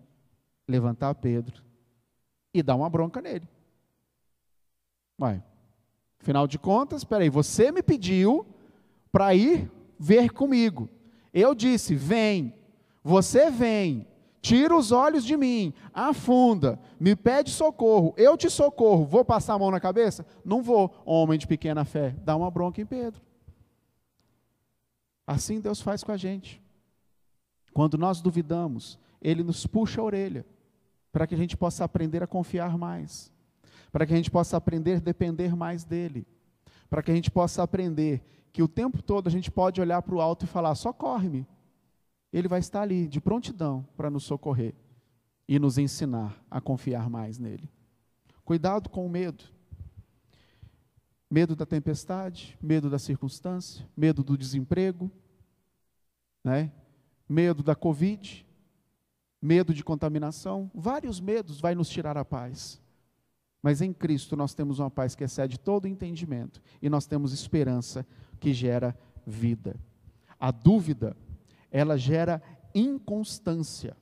levantar 0.67 1.15
Pedro 1.15 1.63
e 2.53 2.65
dar 2.65 2.75
uma 2.75 2.91
bronca 2.91 3.21
nele. 3.21 3.49
Vai. 5.17 5.41
Afinal 6.21 6.49
de 6.49 6.59
contas, 6.59 7.03
espera 7.03 7.23
aí, 7.23 7.31
você 7.31 7.71
me 7.71 7.81
pediu 7.81 8.45
para 9.13 9.37
ir 9.37 9.71
ver 9.97 10.33
comigo. 10.33 10.89
Eu 11.33 11.55
disse: 11.55 11.95
vem. 11.95 12.53
Você 13.05 13.53
vem. 13.53 14.05
Tira 14.41 14.75
os 14.75 14.91
olhos 14.91 15.25
de 15.25 15.37
mim, 15.37 15.75
afunda, 15.93 16.81
me 16.99 17.15
pede 17.15 17.51
socorro, 17.51 18.15
eu 18.17 18.37
te 18.39 18.49
socorro, 18.49 19.05
vou 19.05 19.23
passar 19.23 19.55
a 19.55 19.59
mão 19.59 19.71
na 19.71 19.79
cabeça? 19.79 20.25
Não 20.43 20.63
vou, 20.63 20.95
homem 21.05 21.39
de 21.39 21.47
pequena 21.47 21.85
fé, 21.85 22.17
dá 22.25 22.35
uma 22.35 22.51
bronca 22.51 22.81
em 22.81 22.87
Pedro. 22.87 23.21
Assim 25.27 25.61
Deus 25.61 25.83
faz 25.83 26.03
com 26.03 26.11
a 26.11 26.17
gente. 26.17 26.61
Quando 27.75 27.99
nós 27.99 28.23
duvidamos, 28.23 28.99
Ele 29.21 29.43
nos 29.43 29.67
puxa 29.67 30.01
a 30.01 30.05
orelha, 30.05 30.47
para 31.13 31.27
que 31.27 31.35
a 31.35 31.39
gente 31.39 31.57
possa 31.57 31.85
aprender 31.85 32.23
a 32.23 32.27
confiar 32.27 32.79
mais, 32.79 33.31
para 33.93 34.07
que 34.07 34.15
a 34.15 34.17
gente 34.17 34.31
possa 34.31 34.57
aprender 34.57 34.97
a 34.97 35.01
depender 35.01 35.55
mais 35.55 35.85
dEle, 35.85 36.27
para 36.89 37.03
que 37.03 37.11
a 37.11 37.15
gente 37.15 37.31
possa 37.31 37.63
aprender 37.63 38.23
que 38.53 38.63
o 38.63 38.69
tempo 38.69 39.03
todo 39.03 39.29
a 39.29 39.31
gente 39.31 39.51
pode 39.51 39.81
olhar 39.81 40.03
para 40.03 40.15
o 40.15 40.21
alto 40.21 40.45
e 40.45 40.49
falar: 40.49 40.75
socorre-me, 40.75 41.47
ele 42.33 42.49
vai 42.49 42.61
estar 42.61 42.83
ali, 42.83 43.09
de 43.09 43.21
prontidão, 43.21 43.87
para 43.97 44.11
nos 44.11 44.25
socorrer 44.25 44.75
e 45.49 45.59
nos 45.59 45.79
ensinar 45.79 46.43
a 46.51 46.61
confiar 46.61 47.11
mais 47.11 47.39
nele. 47.39 47.69
Cuidado 48.45 48.89
com 48.89 49.05
o 49.05 49.11
medo. 49.11 49.45
Medo 51.31 51.55
da 51.55 51.67
tempestade, 51.67 52.59
medo 52.61 52.91
da 52.91 52.99
circunstância, 52.99 53.89
medo 53.97 54.23
do 54.23 54.37
desemprego, 54.37 55.11
né? 56.43 56.73
medo 57.29 57.63
da 57.63 57.75
Covid, 57.75 58.47
medo 59.41 59.73
de 59.73 59.85
contaminação. 59.85 60.71
Vários 60.75 61.21
medos 61.21 61.61
vai 61.61 61.75
nos 61.75 61.89
tirar 61.89 62.17
a 62.17 62.25
paz. 62.25 62.81
Mas 63.63 63.81
em 63.81 63.93
Cristo 63.93 64.37
nós 64.37 64.55
temos 64.55 64.79
uma 64.79 64.91
paz 64.91 65.15
que 65.15 65.25
excede 65.25 65.59
todo 65.59 65.87
entendimento 65.87 66.63
e 66.81 66.89
nós 66.89 67.07
temos 67.07 67.33
esperança 67.33 68.07
que 68.39 68.53
gera 68.53 68.99
vida. 69.27 69.79
A 70.39 70.51
dúvida 70.51 71.17
ela 71.71 71.97
gera 71.97 72.43
inconstância. 72.75 73.97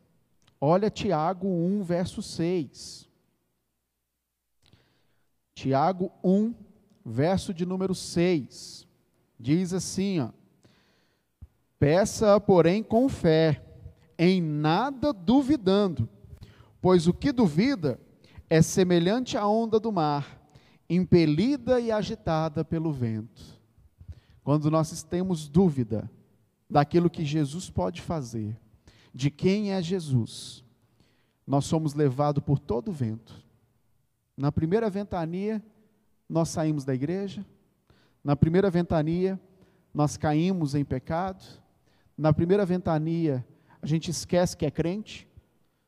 Olha 0.61 0.91
Tiago 0.91 1.47
1, 1.49 1.83
verso 1.83 2.23
6. 2.23 3.09
Tiago 5.55 6.11
1, 6.23 6.55
verso 7.05 7.53
de 7.53 7.67
número 7.67 7.95
6. 7.95 8.87
Diz 9.39 9.73
assim, 9.73 10.21
ó: 10.21 10.31
Peça, 11.79 12.41
porém, 12.41 12.83
com 12.83 13.09
fé, 13.09 13.65
em 14.19 14.43
nada 14.43 15.13
duvidando, 15.13 16.09
pois 16.81 17.07
o 17.07 17.15
que 17.15 17.31
duvida 17.31 18.01
é 18.51 18.61
semelhante 18.63 19.37
à 19.37 19.47
onda 19.47 19.79
do 19.79 19.93
mar, 19.93 20.41
impelida 20.91 21.81
e 21.81 21.93
agitada 21.93 22.65
pelo 22.65 22.93
vento. 22.93 23.59
Quando 24.43 24.71
nós 24.71 25.03
temos 25.03 25.49
dúvida, 25.49 26.11
daquilo 26.69 27.11
que 27.11 27.25
Jesus 27.25 27.71
pode 27.71 28.03
fazer, 28.03 28.57
de 29.15 29.31
quem 29.31 29.73
é 29.73 29.83
Jesus, 29.83 30.65
nós 31.47 31.65
somos 31.65 31.95
levados 31.95 32.43
por 32.45 32.59
todo 32.59 32.93
vento. 32.93 33.43
Na 34.37 34.53
primeira 34.53 34.91
ventania, 34.91 35.63
nós 36.29 36.51
saímos 36.51 36.85
da 36.85 36.95
igreja, 36.95 37.45
na 38.23 38.37
primeira 38.37 38.71
ventania, 38.71 39.41
nós 39.95 40.17
caímos 40.17 40.75
em 40.75 40.85
pecado, 40.85 41.43
na 42.17 42.33
primeira 42.33 42.67
ventania, 42.67 43.47
a 43.81 43.87
gente 43.87 44.11
esquece 44.11 44.57
que 44.57 44.67
é 44.67 44.71
crente, 44.71 45.27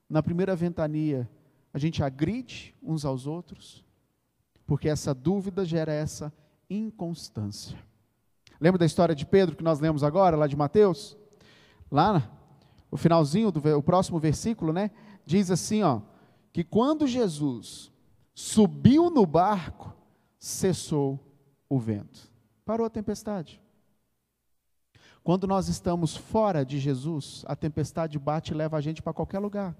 na 0.09 0.23
primeira 0.23 0.57
ventania, 0.57 1.29
a 1.73 1.79
gente 1.79 2.03
agride 2.03 2.75
uns 2.83 3.05
aos 3.05 3.27
outros, 3.27 3.85
porque 4.67 4.89
essa 4.89 5.13
dúvida 5.13 5.65
gera 5.65 5.93
essa 5.93 6.33
inconstância. 6.69 7.79
Lembra 8.61 8.79
da 8.79 8.87
história 8.87 9.15
de 9.15 9.25
Pedro 9.25 9.57
que 9.57 9.65
nós 9.65 9.81
lemos 9.81 10.05
agora, 10.05 10.37
lá 10.37 10.47
de 10.47 10.55
Mateus? 10.55 11.17
Lá, 11.91 12.31
o 12.91 12.97
finalzinho 12.97 13.51
do 13.51 13.79
o 13.79 13.83
próximo 13.83 14.19
versículo, 14.19 14.73
né? 14.73 14.91
Diz 15.25 15.51
assim, 15.51 15.83
ó, 15.83 16.03
que 16.53 16.63
quando 16.63 17.07
Jesus 17.07 17.91
subiu 18.35 19.11
no 19.11 19.25
barco, 19.25 19.95
cessou 20.39 21.19
o 21.69 21.79
vento. 21.79 22.31
Parou 22.65 22.87
a 22.87 22.91
tempestade. 22.91 23.61
Quando 25.23 25.47
nós 25.47 25.69
estamos 25.69 26.17
fora 26.17 26.65
de 26.65 26.79
Jesus, 26.79 27.45
a 27.47 27.55
tempestade 27.55 28.19
bate 28.19 28.53
e 28.53 28.57
leva 28.57 28.77
a 28.77 28.81
gente 28.81 29.03
para 29.03 29.13
qualquer 29.13 29.39
lugar. 29.39 29.77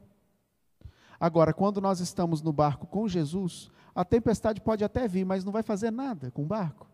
Agora, 1.19 1.53
quando 1.53 1.81
nós 1.81 2.01
estamos 2.01 2.43
no 2.43 2.53
barco 2.53 2.87
com 2.87 3.07
Jesus, 3.07 3.71
a 3.95 4.05
tempestade 4.05 4.61
pode 4.61 4.85
até 4.85 5.07
vir, 5.07 5.25
mas 5.25 5.45
não 5.45 5.53
vai 5.53 5.63
fazer 5.63 5.91
nada 5.91 6.31
com 6.31 6.43
o 6.43 6.47
barco. 6.47 6.90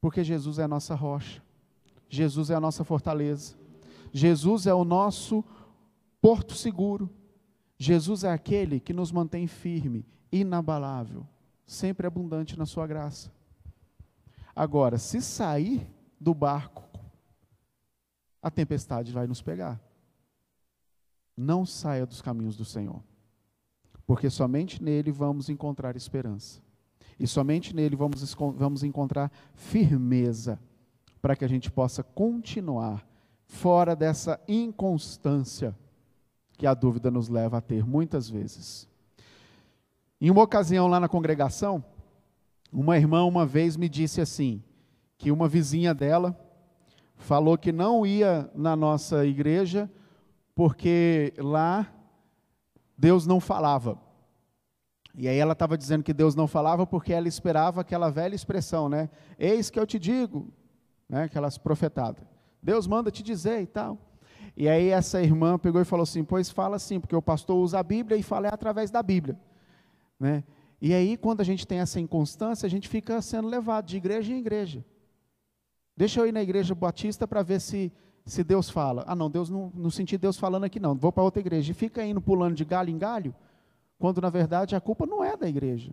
Porque 0.00 0.24
Jesus 0.24 0.58
é 0.58 0.64
a 0.64 0.68
nossa 0.68 0.94
rocha, 0.94 1.42
Jesus 2.08 2.50
é 2.50 2.54
a 2.54 2.60
nossa 2.60 2.84
fortaleza, 2.84 3.54
Jesus 4.12 4.66
é 4.66 4.74
o 4.74 4.84
nosso 4.84 5.44
porto 6.20 6.54
seguro, 6.54 7.10
Jesus 7.78 8.24
é 8.24 8.32
aquele 8.32 8.80
que 8.80 8.92
nos 8.92 9.12
mantém 9.12 9.46
firme, 9.46 10.06
inabalável, 10.32 11.26
sempre 11.66 12.06
abundante 12.06 12.58
na 12.58 12.66
sua 12.66 12.86
graça. 12.86 13.32
Agora, 14.54 14.98
se 14.98 15.20
sair 15.22 15.86
do 16.20 16.34
barco, 16.34 16.88
a 18.42 18.50
tempestade 18.50 19.12
vai 19.12 19.26
nos 19.26 19.40
pegar. 19.40 19.80
Não 21.36 21.64
saia 21.64 22.04
dos 22.04 22.20
caminhos 22.20 22.56
do 22.56 22.64
Senhor, 22.64 23.02
porque 24.06 24.28
somente 24.28 24.82
nele 24.82 25.10
vamos 25.10 25.48
encontrar 25.48 25.96
esperança. 25.96 26.60
E 27.20 27.26
somente 27.26 27.76
nele 27.76 27.94
vamos, 27.94 28.34
vamos 28.56 28.82
encontrar 28.82 29.30
firmeza 29.52 30.58
para 31.20 31.36
que 31.36 31.44
a 31.44 31.48
gente 31.48 31.70
possa 31.70 32.02
continuar 32.02 33.06
fora 33.44 33.94
dessa 33.94 34.40
inconstância 34.48 35.76
que 36.56 36.66
a 36.66 36.72
dúvida 36.72 37.10
nos 37.10 37.28
leva 37.28 37.58
a 37.58 37.60
ter 37.60 37.84
muitas 37.84 38.30
vezes. 38.30 38.88
Em 40.18 40.30
uma 40.30 40.42
ocasião 40.42 40.86
lá 40.86 40.98
na 40.98 41.08
congregação, 41.08 41.84
uma 42.72 42.96
irmã 42.96 43.22
uma 43.24 43.44
vez 43.44 43.76
me 43.76 43.88
disse 43.88 44.22
assim, 44.22 44.62
que 45.18 45.30
uma 45.30 45.46
vizinha 45.46 45.92
dela 45.92 46.34
falou 47.16 47.58
que 47.58 47.70
não 47.70 48.06
ia 48.06 48.50
na 48.54 48.74
nossa 48.74 49.26
igreja 49.26 49.90
porque 50.54 51.34
lá 51.36 51.86
Deus 52.96 53.26
não 53.26 53.40
falava. 53.40 53.98
E 55.20 55.28
aí 55.28 55.36
ela 55.36 55.52
estava 55.52 55.76
dizendo 55.76 56.02
que 56.02 56.14
Deus 56.14 56.34
não 56.34 56.48
falava 56.48 56.86
porque 56.86 57.12
ela 57.12 57.28
esperava 57.28 57.82
aquela 57.82 58.08
velha 58.08 58.34
expressão, 58.34 58.88
né? 58.88 59.10
Eis 59.38 59.68
que 59.68 59.78
eu 59.78 59.86
te 59.86 59.98
digo, 59.98 60.50
né? 61.06 61.24
Aquelas 61.24 61.58
profetadas. 61.58 62.24
Deus 62.62 62.86
manda 62.86 63.10
te 63.10 63.22
dizer 63.22 63.60
e 63.60 63.66
tal. 63.66 63.98
E 64.56 64.66
aí 64.66 64.88
essa 64.88 65.22
irmã 65.22 65.58
pegou 65.58 65.78
e 65.78 65.84
falou 65.84 66.04
assim: 66.04 66.24
Pois 66.24 66.48
fala 66.48 66.76
assim, 66.76 66.98
porque 66.98 67.14
o 67.14 67.20
pastor 67.20 67.58
usa 67.58 67.78
a 67.78 67.82
Bíblia 67.82 68.16
e 68.16 68.22
fala 68.22 68.46
é 68.46 68.54
através 68.54 68.90
da 68.90 69.02
Bíblia. 69.02 69.38
Né? 70.18 70.42
E 70.80 70.94
aí, 70.94 71.18
quando 71.18 71.42
a 71.42 71.44
gente 71.44 71.66
tem 71.66 71.80
essa 71.80 72.00
inconstância, 72.00 72.66
a 72.66 72.70
gente 72.70 72.88
fica 72.88 73.20
sendo 73.20 73.46
levado 73.46 73.84
de 73.84 73.98
igreja 73.98 74.32
em 74.32 74.38
igreja. 74.38 74.82
Deixa 75.94 76.18
eu 76.18 76.26
ir 76.26 76.32
na 76.32 76.42
igreja 76.42 76.74
batista 76.74 77.28
para 77.28 77.42
ver 77.42 77.60
se, 77.60 77.92
se 78.24 78.42
Deus 78.42 78.70
fala. 78.70 79.04
Ah, 79.06 79.14
não, 79.14 79.28
Deus 79.28 79.50
não, 79.50 79.70
não 79.74 79.90
senti 79.90 80.16
Deus 80.16 80.38
falando 80.38 80.64
aqui, 80.64 80.80
não. 80.80 80.94
Vou 80.94 81.12
para 81.12 81.22
outra 81.22 81.40
igreja. 81.40 81.72
E 81.72 81.74
fica 81.74 82.02
indo 82.02 82.22
pulando 82.22 82.54
de 82.54 82.64
galho 82.64 82.88
em 82.88 82.96
galho, 82.96 83.34
quando 84.00 84.20
na 84.20 84.30
verdade 84.30 84.74
a 84.74 84.80
culpa 84.80 85.06
não 85.06 85.22
é 85.22 85.36
da 85.36 85.46
igreja. 85.46 85.92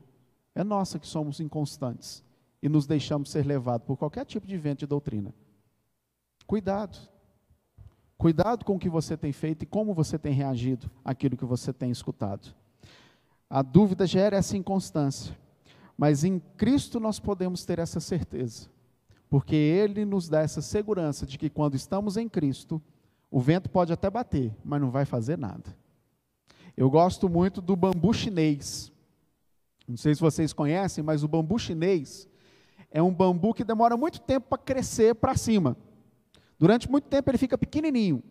É 0.56 0.64
nossa 0.64 0.98
que 0.98 1.06
somos 1.06 1.42
inconstantes 1.42 2.24
e 2.64 2.70
nos 2.70 2.88
deixamos 2.88 3.30
ser 3.30 3.46
levados 3.46 3.86
por 3.86 3.98
qualquer 3.98 4.26
tipo 4.26 4.48
de 4.48 4.58
vento 4.58 4.80
de 4.80 4.88
doutrina. 4.88 5.36
Cuidado. 6.48 6.98
Cuidado 8.18 8.64
com 8.64 8.78
o 8.78 8.80
que 8.80 8.90
você 8.90 9.18
tem 9.18 9.34
feito 9.34 9.64
e 9.64 9.66
como 9.66 9.94
você 9.94 10.18
tem 10.18 10.32
reagido 10.32 10.90
àquilo 11.04 11.36
que 11.36 11.44
você 11.44 11.74
tem 11.74 11.92
escutado. 11.92 12.56
A 13.50 13.62
dúvida 13.62 14.08
gera 14.08 14.38
essa 14.38 14.56
inconstância, 14.56 15.38
mas 15.98 16.24
em 16.24 16.40
Cristo 16.56 17.02
nós 17.02 17.20
podemos 17.20 17.66
ter 17.66 17.78
essa 17.78 18.00
certeza, 18.00 18.70
porque 19.30 19.56
Ele 19.56 20.06
nos 20.06 20.30
dá 20.30 20.40
essa 20.40 20.62
segurança 20.62 21.26
de 21.26 21.38
que 21.38 21.50
quando 21.50 21.76
estamos 21.76 22.16
em 22.16 22.30
Cristo, 22.30 22.82
o 23.30 23.40
vento 23.42 23.70
pode 23.70 23.92
até 23.92 24.10
bater, 24.10 24.56
mas 24.64 24.80
não 24.80 24.90
vai 24.90 25.04
fazer 25.04 25.38
nada. 25.38 25.76
Eu 26.78 26.92
gosto 26.92 27.28
muito 27.28 27.60
do 27.60 27.76
bambu 27.76 28.14
chinês. 28.14 28.92
Não 29.88 29.98
sei 29.98 30.14
se 30.14 30.22
vocês 30.22 30.54
conhecem, 30.54 31.04
mas 31.04 31.24
o 31.24 31.28
bambu 31.28 31.58
chinês 31.58 32.28
é 32.92 33.02
um 33.02 33.12
bambu 33.12 33.52
que 33.52 33.64
demora 33.64 33.98
muito 33.98 34.22
tempo 34.22 34.48
para 34.48 34.60
crescer 34.60 35.16
para 35.16 35.36
cima. 35.36 35.76
Durante 36.60 36.90
muito 36.90 37.06
tempo 37.06 37.32
ele 37.32 37.38
fica 37.40 37.58
pequenininho. 37.58 38.22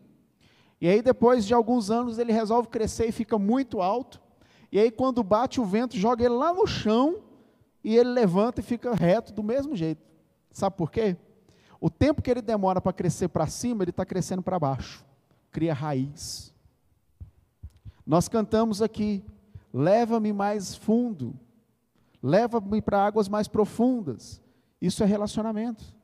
E 0.80 0.88
aí 0.88 1.02
depois 1.02 1.44
de 1.44 1.54
alguns 1.54 1.90
anos 1.90 2.20
ele 2.20 2.32
resolve 2.32 2.68
crescer 2.68 3.08
e 3.08 3.12
fica 3.12 3.36
muito 3.36 3.82
alto. 3.82 4.22
E 4.70 4.78
aí 4.78 4.92
quando 4.92 5.24
bate 5.24 5.60
o 5.60 5.64
vento, 5.64 5.96
joga 5.96 6.24
ele 6.24 6.34
lá 6.34 6.54
no 6.54 6.68
chão 6.68 7.22
e 7.82 7.96
ele 7.96 8.10
levanta 8.10 8.60
e 8.60 8.64
fica 8.64 8.94
reto 8.94 9.32
do 9.32 9.42
mesmo 9.42 9.74
jeito. 9.74 10.02
Sabe 10.52 10.76
por 10.76 10.90
quê? 10.90 11.16
O 11.80 11.90
tempo 11.90 12.22
que 12.22 12.30
ele 12.30 12.42
demora 12.42 12.80
para 12.80 12.92
crescer 12.92 13.28
para 13.28 13.46
cima, 13.48 13.82
ele 13.82 13.90
está 13.90 14.04
crescendo 14.04 14.42
para 14.42 14.58
baixo. 14.58 15.04
Cria 15.50 15.74
raiz. 15.74 16.54
Nós 18.06 18.28
cantamos 18.28 18.80
aqui: 18.80 19.24
leva-me 19.74 20.32
mais 20.32 20.76
fundo, 20.76 21.34
leva-me 22.22 22.80
para 22.80 23.04
águas 23.04 23.28
mais 23.28 23.48
profundas. 23.48 24.40
Isso 24.80 25.02
é 25.02 25.06
relacionamento. 25.06 25.96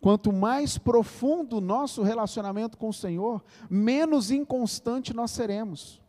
Quanto 0.00 0.32
mais 0.32 0.78
profundo 0.78 1.58
o 1.58 1.60
nosso 1.60 2.02
relacionamento 2.02 2.78
com 2.78 2.88
o 2.88 2.94
Senhor, 2.94 3.44
menos 3.68 4.30
inconstante 4.30 5.12
nós 5.12 5.30
seremos. 5.30 6.00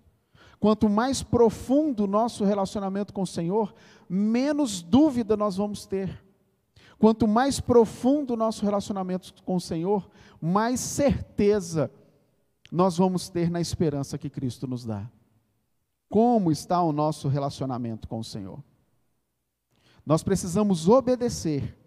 Quanto 0.59 0.87
mais 0.87 1.23
profundo 1.23 2.03
o 2.03 2.07
nosso 2.07 2.45
relacionamento 2.45 3.11
com 3.13 3.23
o 3.23 3.27
Senhor, 3.27 3.73
menos 4.07 4.81
dúvida 4.81 5.35
nós 5.35 5.57
vamos 5.57 5.85
ter. 5.85 6.23
Quanto 6.99 7.27
mais 7.27 7.59
profundo 7.59 8.35
o 8.35 8.37
nosso 8.37 8.63
relacionamento 8.63 9.33
com 9.43 9.55
o 9.55 9.61
Senhor, 9.61 10.07
mais 10.39 10.79
certeza 10.79 11.91
nós 12.71 12.97
vamos 12.97 13.29
ter 13.29 13.51
na 13.51 13.59
esperança 13.59 14.17
que 14.17 14.29
Cristo 14.29 14.65
nos 14.65 14.85
dá. 14.85 15.09
Como 16.09 16.51
está 16.51 16.81
o 16.81 16.91
nosso 16.91 17.27
relacionamento 17.27 18.07
com 18.07 18.19
o 18.19 18.23
Senhor? 18.23 18.63
Nós 20.05 20.23
precisamos 20.23 20.87
obedecer 20.87 21.77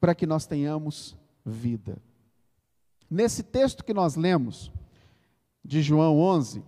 para 0.00 0.14
que 0.14 0.26
nós 0.26 0.46
tenhamos 0.46 1.16
vida. 1.44 2.00
Nesse 3.10 3.42
texto 3.42 3.84
que 3.84 3.92
nós 3.92 4.16
lemos, 4.16 4.70
de 5.68 5.82
João 5.82 6.18
11, 6.18 6.64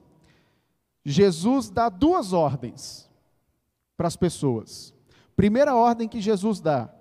Jesus 1.02 1.70
dá 1.70 1.88
duas 1.88 2.34
ordens 2.34 3.08
para 3.96 4.06
as 4.06 4.14
pessoas. 4.14 4.94
Primeira 5.34 5.74
ordem 5.74 6.06
que 6.06 6.20
Jesus 6.20 6.60
dá: 6.60 6.92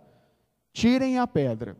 tirem 0.72 1.20
a 1.20 1.28
pedra. 1.28 1.76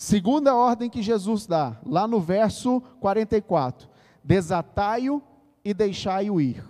Segunda 0.00 0.54
ordem 0.54 0.88
que 0.88 1.02
Jesus 1.02 1.46
dá, 1.46 1.78
lá 1.84 2.08
no 2.08 2.18
verso 2.18 2.80
44, 3.00 3.86
desatai-o 4.24 5.22
e 5.62 5.74
deixai-o 5.74 6.40
ir. 6.40 6.64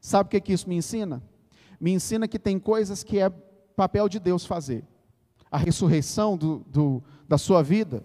Sabe 0.00 0.26
o 0.26 0.30
que, 0.32 0.40
que 0.40 0.52
isso 0.52 0.68
me 0.68 0.74
ensina? 0.74 1.22
Me 1.80 1.92
ensina 1.92 2.26
que 2.26 2.40
tem 2.40 2.58
coisas 2.58 3.04
que 3.04 3.20
é 3.20 3.30
papel 3.76 4.08
de 4.08 4.18
Deus 4.18 4.44
fazer 4.44 4.84
a 5.48 5.58
ressurreição 5.58 6.36
do, 6.36 6.66
do, 6.66 7.00
da 7.28 7.38
sua 7.38 7.62
vida, 7.62 8.02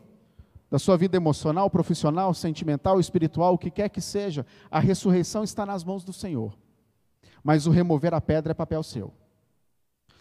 da 0.70 0.78
sua 0.78 0.96
vida 0.96 1.18
emocional, 1.18 1.68
profissional, 1.68 2.32
sentimental, 2.32 3.00
espiritual, 3.00 3.56
o 3.56 3.58
que 3.58 3.72
quer 3.72 3.90
que 3.90 4.00
seja, 4.00 4.46
a 4.70 4.80
ressurreição 4.80 5.44
está 5.44 5.66
nas 5.66 5.84
mãos 5.84 6.04
do 6.04 6.14
Senhor. 6.14 6.56
Mas 7.44 7.66
o 7.66 7.72
remover 7.72 8.14
a 8.14 8.22
pedra 8.22 8.52
é 8.52 8.54
papel 8.54 8.84
seu. 8.84 9.12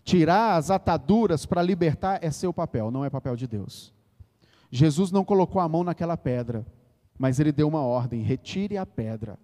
Tirar 0.02 0.56
as 0.56 0.70
ataduras 0.70 1.44
para 1.44 1.60
libertar 1.60 2.24
é 2.24 2.30
seu 2.30 2.54
papel, 2.54 2.90
não 2.90 3.04
é 3.04 3.10
papel 3.10 3.36
de 3.36 3.46
Deus. 3.46 3.92
Jesus 4.76 5.12
não 5.12 5.24
colocou 5.24 5.62
a 5.62 5.68
mão 5.68 5.84
naquela 5.84 6.16
pedra, 6.16 6.66
mas 7.16 7.38
ele 7.38 7.52
deu 7.52 7.68
uma 7.68 7.82
ordem: 7.82 8.22
retire 8.22 8.76
a 8.76 8.84
pedra. 8.84 9.38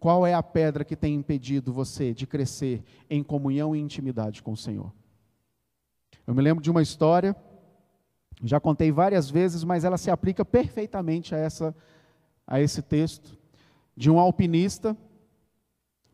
Qual 0.00 0.26
é 0.26 0.32
a 0.32 0.42
pedra 0.42 0.82
que 0.82 0.96
tem 0.96 1.14
impedido 1.14 1.70
você 1.70 2.14
de 2.14 2.26
crescer 2.26 2.82
em 3.10 3.22
comunhão 3.22 3.76
e 3.76 3.78
intimidade 3.78 4.42
com 4.42 4.52
o 4.52 4.56
Senhor? 4.56 4.90
Eu 6.26 6.34
me 6.34 6.40
lembro 6.40 6.64
de 6.64 6.70
uma 6.70 6.80
história, 6.80 7.36
já 8.42 8.58
contei 8.58 8.90
várias 8.90 9.28
vezes, 9.28 9.62
mas 9.62 9.84
ela 9.84 9.98
se 9.98 10.10
aplica 10.10 10.42
perfeitamente 10.42 11.34
a, 11.34 11.38
essa, 11.38 11.76
a 12.46 12.58
esse 12.58 12.80
texto, 12.80 13.38
de 13.94 14.10
um 14.10 14.18
alpinista 14.18 14.96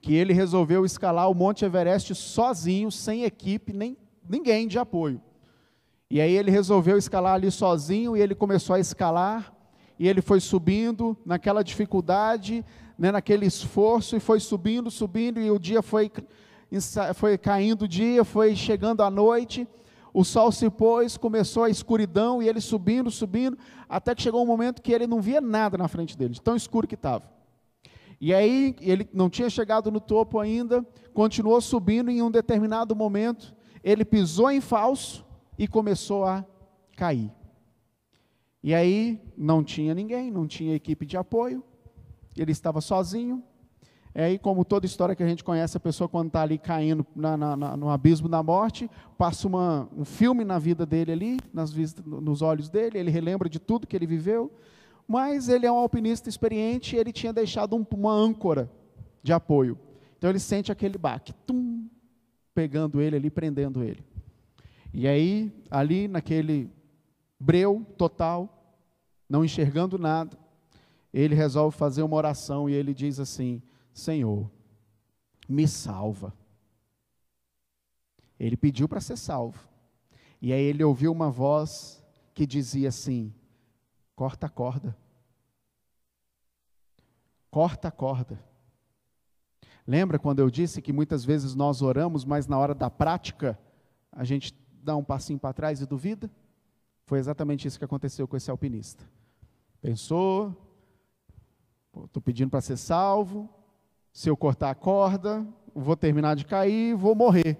que 0.00 0.14
ele 0.14 0.32
resolveu 0.32 0.84
escalar 0.84 1.30
o 1.30 1.34
Monte 1.34 1.64
Everest 1.64 2.12
sozinho, 2.12 2.90
sem 2.90 3.22
equipe, 3.22 3.72
nem 3.72 3.96
ninguém 4.28 4.66
de 4.66 4.80
apoio. 4.80 5.22
E 6.10 6.20
aí 6.20 6.32
ele 6.32 6.50
resolveu 6.50 6.96
escalar 6.96 7.34
ali 7.34 7.50
sozinho 7.50 8.16
e 8.16 8.20
ele 8.20 8.34
começou 8.34 8.74
a 8.74 8.80
escalar 8.80 9.52
e 9.98 10.08
ele 10.08 10.22
foi 10.22 10.40
subindo 10.40 11.16
naquela 11.24 11.62
dificuldade, 11.62 12.64
né, 12.98 13.12
naquele 13.12 13.46
esforço 13.46 14.16
e 14.16 14.20
foi 14.20 14.40
subindo, 14.40 14.90
subindo 14.90 15.40
e 15.40 15.50
o 15.50 15.58
dia 15.58 15.82
foi 15.82 16.10
foi 17.14 17.38
caindo 17.38 17.82
o 17.82 17.88
dia, 17.88 18.24
foi 18.24 18.54
chegando 18.54 19.02
a 19.02 19.10
noite 19.10 19.66
o 20.12 20.24
sol 20.24 20.50
se 20.50 20.68
pôs, 20.70 21.16
começou 21.16 21.64
a 21.64 21.70
escuridão 21.70 22.42
e 22.42 22.48
ele 22.48 22.60
subindo, 22.60 23.10
subindo, 23.10 23.56
até 23.88 24.14
que 24.14 24.22
chegou 24.22 24.42
um 24.42 24.46
momento 24.46 24.82
que 24.82 24.92
ele 24.92 25.06
não 25.06 25.20
via 25.20 25.40
nada 25.40 25.76
na 25.78 25.86
frente 25.88 26.16
dele, 26.16 26.34
tão 26.42 26.56
escuro 26.56 26.88
que 26.88 26.94
estava. 26.94 27.24
E 28.20 28.34
aí 28.34 28.74
ele 28.80 29.08
não 29.12 29.30
tinha 29.30 29.48
chegado 29.48 29.92
no 29.92 30.00
topo 30.00 30.40
ainda, 30.40 30.84
continuou 31.14 31.60
subindo 31.60 32.10
e 32.10 32.18
em 32.18 32.22
um 32.22 32.30
determinado 32.30 32.96
momento 32.96 33.54
ele 33.84 34.04
pisou 34.04 34.50
em 34.50 34.60
falso 34.60 35.24
e 35.58 35.66
começou 35.66 36.24
a 36.24 36.44
cair. 36.96 37.30
E 38.62 38.74
aí 38.74 39.20
não 39.36 39.62
tinha 39.62 39.94
ninguém, 39.94 40.30
não 40.30 40.46
tinha 40.46 40.74
equipe 40.74 41.04
de 41.04 41.16
apoio, 41.16 41.62
ele 42.36 42.52
estava 42.52 42.80
sozinho, 42.80 43.42
é 44.14 44.24
aí, 44.24 44.38
como 44.38 44.64
toda 44.64 44.84
história 44.84 45.14
que 45.14 45.22
a 45.22 45.28
gente 45.28 45.44
conhece, 45.44 45.76
a 45.76 45.80
pessoa 45.80 46.08
quando 46.08 46.26
está 46.26 46.42
ali 46.42 46.58
caindo 46.58 47.06
na, 47.14 47.36
na, 47.36 47.56
na, 47.56 47.76
no 47.76 47.88
abismo 47.88 48.28
da 48.28 48.42
morte, 48.42 48.90
passa 49.16 49.46
uma, 49.46 49.88
um 49.96 50.04
filme 50.04 50.44
na 50.44 50.58
vida 50.58 50.84
dele 50.84 51.12
ali, 51.12 51.40
nas 51.52 51.72
nos 52.04 52.42
olhos 52.42 52.68
dele, 52.68 52.98
ele 52.98 53.10
relembra 53.10 53.48
de 53.48 53.60
tudo 53.60 53.86
que 53.86 53.94
ele 53.94 54.06
viveu, 54.06 54.50
mas 55.06 55.48
ele 55.48 55.66
é 55.66 55.72
um 55.72 55.76
alpinista 55.76 56.28
experiente 56.28 56.96
e 56.96 56.98
ele 56.98 57.12
tinha 57.12 57.32
deixado 57.32 57.76
um, 57.76 57.86
uma 57.94 58.12
âncora 58.12 58.68
de 59.22 59.32
apoio. 59.32 59.78
Então 60.16 60.28
ele 60.28 60.40
sente 60.40 60.72
aquele 60.72 60.98
baque, 60.98 61.32
tum, 61.46 61.86
pegando 62.52 63.00
ele 63.00 63.14
ali, 63.14 63.30
prendendo 63.30 63.84
ele. 63.84 64.02
E 64.92 65.06
aí, 65.06 65.52
ali 65.70 66.08
naquele 66.08 66.70
breu 67.38 67.86
total, 67.96 68.76
não 69.28 69.44
enxergando 69.44 69.98
nada, 69.98 70.36
ele 71.12 71.34
resolve 71.34 71.76
fazer 71.76 72.02
uma 72.02 72.16
oração 72.16 72.68
e 72.68 72.74
ele 72.74 72.94
diz 72.94 73.18
assim: 73.18 73.62
Senhor, 73.92 74.50
me 75.48 75.66
salva. 75.66 76.32
Ele 78.38 78.56
pediu 78.56 78.88
para 78.88 79.00
ser 79.00 79.16
salvo. 79.16 79.68
E 80.40 80.52
aí 80.52 80.62
ele 80.62 80.84
ouviu 80.84 81.10
uma 81.10 81.30
voz 81.30 82.04
que 82.34 82.46
dizia 82.46 82.88
assim: 82.88 83.34
corta 84.14 84.46
a 84.46 84.50
corda. 84.50 84.96
Corta 87.50 87.88
a 87.88 87.90
corda. 87.90 88.42
Lembra 89.86 90.18
quando 90.18 90.40
eu 90.40 90.50
disse 90.50 90.82
que 90.82 90.92
muitas 90.92 91.24
vezes 91.24 91.54
nós 91.54 91.80
oramos, 91.80 92.24
mas 92.24 92.46
na 92.46 92.58
hora 92.58 92.74
da 92.74 92.90
prática 92.90 93.58
a 94.12 94.22
gente 94.22 94.52
dá 94.88 94.96
um 94.96 95.04
passinho 95.04 95.38
para 95.38 95.52
trás 95.52 95.82
e 95.82 95.86
duvida? 95.86 96.30
Foi 97.04 97.18
exatamente 97.18 97.68
isso 97.68 97.78
que 97.78 97.84
aconteceu 97.84 98.26
com 98.26 98.38
esse 98.38 98.50
alpinista. 98.50 99.04
Pensou, 99.82 100.56
estou 102.06 102.22
pedindo 102.22 102.48
para 102.48 102.62
ser 102.62 102.78
salvo, 102.78 103.50
se 104.10 104.30
eu 104.30 104.36
cortar 104.36 104.70
a 104.70 104.74
corda, 104.74 105.46
vou 105.74 105.94
terminar 105.94 106.36
de 106.36 106.46
cair, 106.46 106.94
vou 106.94 107.14
morrer. 107.14 107.58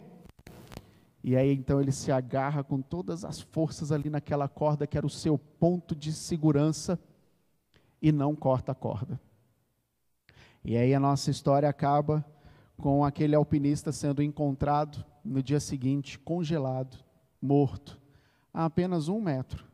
E 1.22 1.36
aí 1.36 1.52
então 1.52 1.78
ele 1.82 1.92
se 1.92 2.10
agarra 2.10 2.64
com 2.64 2.80
todas 2.80 3.26
as 3.26 3.42
forças 3.42 3.92
ali 3.92 4.08
naquela 4.08 4.48
corda 4.48 4.86
que 4.86 4.96
era 4.96 5.06
o 5.06 5.10
seu 5.10 5.36
ponto 5.36 5.94
de 5.94 6.14
segurança 6.14 6.98
e 8.00 8.10
não 8.10 8.34
corta 8.34 8.72
a 8.72 8.74
corda. 8.74 9.20
E 10.64 10.78
aí 10.78 10.94
a 10.94 11.00
nossa 11.00 11.30
história 11.30 11.68
acaba 11.68 12.24
com 12.78 13.04
aquele 13.04 13.34
alpinista 13.34 13.92
sendo 13.92 14.22
encontrado 14.22 15.04
no 15.22 15.42
dia 15.42 15.60
seguinte, 15.60 16.18
congelado, 16.18 16.96
morto, 17.40 18.00
a 18.52 18.64
apenas 18.64 19.08
um 19.08 19.20
metro 19.20 19.64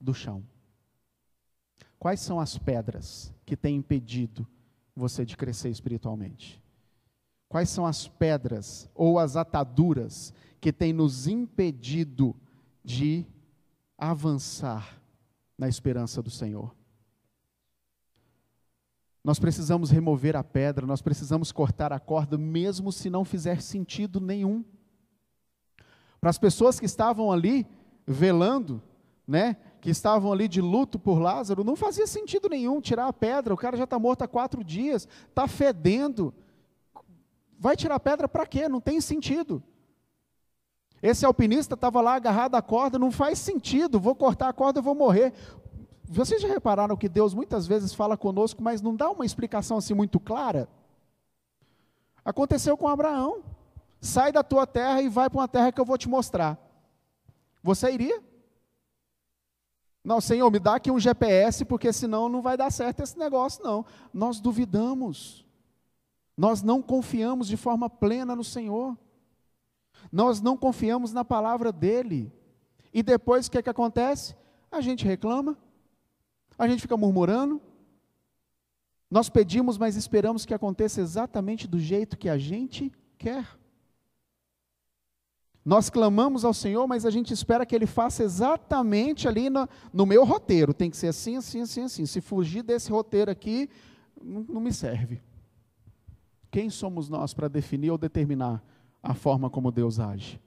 do 0.00 0.14
chão. 0.14 0.42
Quais 1.98 2.20
são 2.20 2.38
as 2.38 2.58
pedras 2.58 3.32
que 3.46 3.56
têm 3.56 3.76
impedido 3.76 4.46
você 4.94 5.24
de 5.24 5.36
crescer 5.36 5.70
espiritualmente? 5.70 6.62
Quais 7.48 7.70
são 7.70 7.86
as 7.86 8.08
pedras 8.08 8.90
ou 8.94 9.18
as 9.18 9.36
ataduras 9.36 10.32
que 10.60 10.72
têm 10.72 10.92
nos 10.92 11.26
impedido 11.26 12.34
de 12.84 13.24
avançar 13.96 15.00
na 15.56 15.68
esperança 15.68 16.22
do 16.22 16.30
Senhor? 16.30 16.74
Nós 19.24 19.38
precisamos 19.38 19.88
remover 19.88 20.36
a 20.36 20.44
pedra, 20.44 20.86
nós 20.86 21.00
precisamos 21.00 21.50
cortar 21.50 21.92
a 21.92 21.98
corda, 21.98 22.36
mesmo 22.36 22.92
se 22.92 23.08
não 23.08 23.24
fizer 23.24 23.62
sentido 23.62 24.20
nenhum. 24.20 24.62
Para 26.24 26.30
as 26.30 26.38
pessoas 26.38 26.80
que 26.80 26.86
estavam 26.86 27.30
ali 27.30 27.66
velando, 28.06 28.82
né, 29.28 29.58
que 29.78 29.90
estavam 29.90 30.32
ali 30.32 30.48
de 30.48 30.58
luto 30.58 30.98
por 30.98 31.18
Lázaro, 31.18 31.62
não 31.62 31.76
fazia 31.76 32.06
sentido 32.06 32.48
nenhum 32.48 32.80
tirar 32.80 33.08
a 33.08 33.12
pedra, 33.12 33.52
o 33.52 33.58
cara 33.58 33.76
já 33.76 33.84
está 33.84 33.98
morto 33.98 34.22
há 34.22 34.26
quatro 34.26 34.64
dias, 34.64 35.06
está 35.28 35.46
fedendo. 35.46 36.32
Vai 37.58 37.76
tirar 37.76 37.96
a 37.96 38.00
pedra 38.00 38.26
para 38.26 38.46
quê? 38.46 38.70
Não 38.70 38.80
tem 38.80 39.02
sentido. 39.02 39.62
Esse 41.02 41.26
alpinista 41.26 41.74
estava 41.74 42.00
lá 42.00 42.14
agarrado 42.14 42.54
à 42.54 42.62
corda, 42.62 42.98
não 42.98 43.10
faz 43.10 43.38
sentido, 43.38 44.00
vou 44.00 44.14
cortar 44.14 44.48
a 44.48 44.52
corda, 44.54 44.78
eu 44.78 44.82
vou 44.82 44.94
morrer. 44.94 45.30
Vocês 46.04 46.40
já 46.40 46.48
repararam 46.48 46.96
que 46.96 47.06
Deus 47.06 47.34
muitas 47.34 47.66
vezes 47.66 47.92
fala 47.92 48.16
conosco, 48.16 48.62
mas 48.62 48.80
não 48.80 48.96
dá 48.96 49.10
uma 49.10 49.26
explicação 49.26 49.76
assim 49.76 49.92
muito 49.92 50.18
clara? 50.18 50.70
Aconteceu 52.24 52.78
com 52.78 52.88
Abraão. 52.88 53.42
Sai 54.04 54.30
da 54.30 54.42
tua 54.42 54.66
terra 54.66 55.00
e 55.00 55.08
vai 55.08 55.30
para 55.30 55.40
uma 55.40 55.48
terra 55.48 55.72
que 55.72 55.80
eu 55.80 55.84
vou 55.84 55.96
te 55.96 56.10
mostrar. 56.10 56.58
Você 57.62 57.90
iria? 57.90 58.22
Não, 60.04 60.20
Senhor, 60.20 60.50
me 60.50 60.58
dá 60.58 60.74
aqui 60.74 60.90
um 60.90 61.00
GPS, 61.00 61.64
porque 61.64 61.90
senão 61.90 62.28
não 62.28 62.42
vai 62.42 62.54
dar 62.54 62.70
certo 62.70 63.02
esse 63.02 63.18
negócio, 63.18 63.64
não. 63.64 63.82
Nós 64.12 64.40
duvidamos. 64.40 65.46
Nós 66.36 66.60
não 66.60 66.82
confiamos 66.82 67.48
de 67.48 67.56
forma 67.56 67.88
plena 67.88 68.36
no 68.36 68.44
Senhor. 68.44 68.94
Nós 70.12 70.38
não 70.38 70.54
confiamos 70.54 71.14
na 71.14 71.24
palavra 71.24 71.72
dEle. 71.72 72.30
E 72.92 73.02
depois 73.02 73.46
o 73.46 73.50
que, 73.50 73.56
é 73.56 73.62
que 73.62 73.70
acontece? 73.70 74.36
A 74.70 74.82
gente 74.82 75.06
reclama, 75.06 75.56
a 76.58 76.68
gente 76.68 76.82
fica 76.82 76.94
murmurando. 76.94 77.58
Nós 79.10 79.30
pedimos, 79.30 79.78
mas 79.78 79.96
esperamos 79.96 80.44
que 80.44 80.52
aconteça 80.52 81.00
exatamente 81.00 81.66
do 81.66 81.78
jeito 81.78 82.18
que 82.18 82.28
a 82.28 82.36
gente 82.36 82.92
quer. 83.16 83.63
Nós 85.64 85.88
clamamos 85.88 86.44
ao 86.44 86.52
Senhor, 86.52 86.86
mas 86.86 87.06
a 87.06 87.10
gente 87.10 87.32
espera 87.32 87.64
que 87.64 87.74
Ele 87.74 87.86
faça 87.86 88.22
exatamente 88.22 89.26
ali 89.26 89.48
no, 89.48 89.68
no 89.92 90.04
meu 90.04 90.24
roteiro. 90.24 90.74
Tem 90.74 90.90
que 90.90 90.96
ser 90.96 91.08
assim, 91.08 91.36
assim, 91.36 91.62
assim, 91.62 91.82
assim. 91.82 92.06
Se 92.06 92.20
fugir 92.20 92.62
desse 92.62 92.90
roteiro 92.90 93.30
aqui, 93.30 93.70
não, 94.22 94.44
não 94.48 94.60
me 94.60 94.72
serve. 94.72 95.22
Quem 96.50 96.68
somos 96.68 97.08
nós 97.08 97.32
para 97.32 97.48
definir 97.48 97.90
ou 97.90 97.98
determinar 97.98 98.62
a 99.02 99.14
forma 99.14 99.48
como 99.48 99.72
Deus 99.72 99.98
age? 99.98 100.40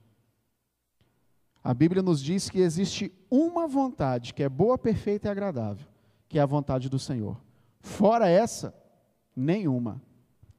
A 1.64 1.74
Bíblia 1.74 2.00
nos 2.00 2.22
diz 2.22 2.48
que 2.48 2.60
existe 2.60 3.12
uma 3.30 3.66
vontade 3.66 4.32
que 4.32 4.42
é 4.42 4.48
boa, 4.48 4.78
perfeita 4.78 5.28
e 5.28 5.30
agradável 5.30 5.86
que 6.28 6.38
é 6.38 6.42
a 6.42 6.46
vontade 6.46 6.88
do 6.88 6.98
Senhor. 6.98 7.40
Fora 7.80 8.28
essa, 8.28 8.74
nenhuma 9.34 10.00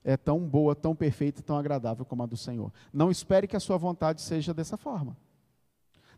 é 0.03 0.15
tão 0.15 0.39
boa, 0.39 0.75
tão 0.75 0.95
perfeita, 0.95 1.41
tão 1.41 1.57
agradável 1.57 2.05
como 2.05 2.23
a 2.23 2.25
do 2.25 2.37
Senhor. 2.37 2.71
Não 2.91 3.11
espere 3.11 3.47
que 3.47 3.55
a 3.55 3.59
sua 3.59 3.77
vontade 3.77 4.21
seja 4.21 4.53
dessa 4.53 4.77
forma. 4.77 5.17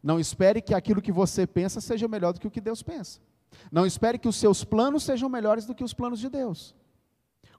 Não 0.04 0.20
espere 0.20 0.62
que 0.62 0.74
aquilo 0.74 1.02
que 1.02 1.12
você 1.12 1.46
pensa 1.46 1.80
seja 1.82 2.08
melhor 2.08 2.34
do 2.34 2.40
que 2.40 2.48
o 2.48 2.52
que 2.52 2.62
Deus 2.62 2.82
pensa. 2.82 3.20
Não 3.72 3.86
espere 3.86 4.18
que 4.18 4.28
os 4.28 4.36
seus 4.36 4.64
planos 4.64 5.04
sejam 5.04 5.30
melhores 5.30 5.66
do 5.66 5.76
que 5.76 5.84
os 5.84 5.94
planos 5.94 6.20
de 6.20 6.30
Deus. 6.30 6.76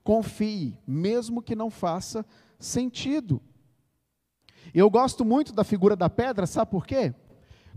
Confie, 0.03 0.79
mesmo 0.87 1.43
que 1.43 1.55
não 1.55 1.71
faça 1.71 2.25
sentido. 2.59 3.41
Eu 4.75 4.89
gosto 4.91 5.25
muito 5.25 5.53
da 5.53 5.65
figura 5.65 5.95
da 5.95 6.09
pedra, 6.09 6.47
sabe 6.47 6.71
por 6.71 6.87
quê? 6.87 7.15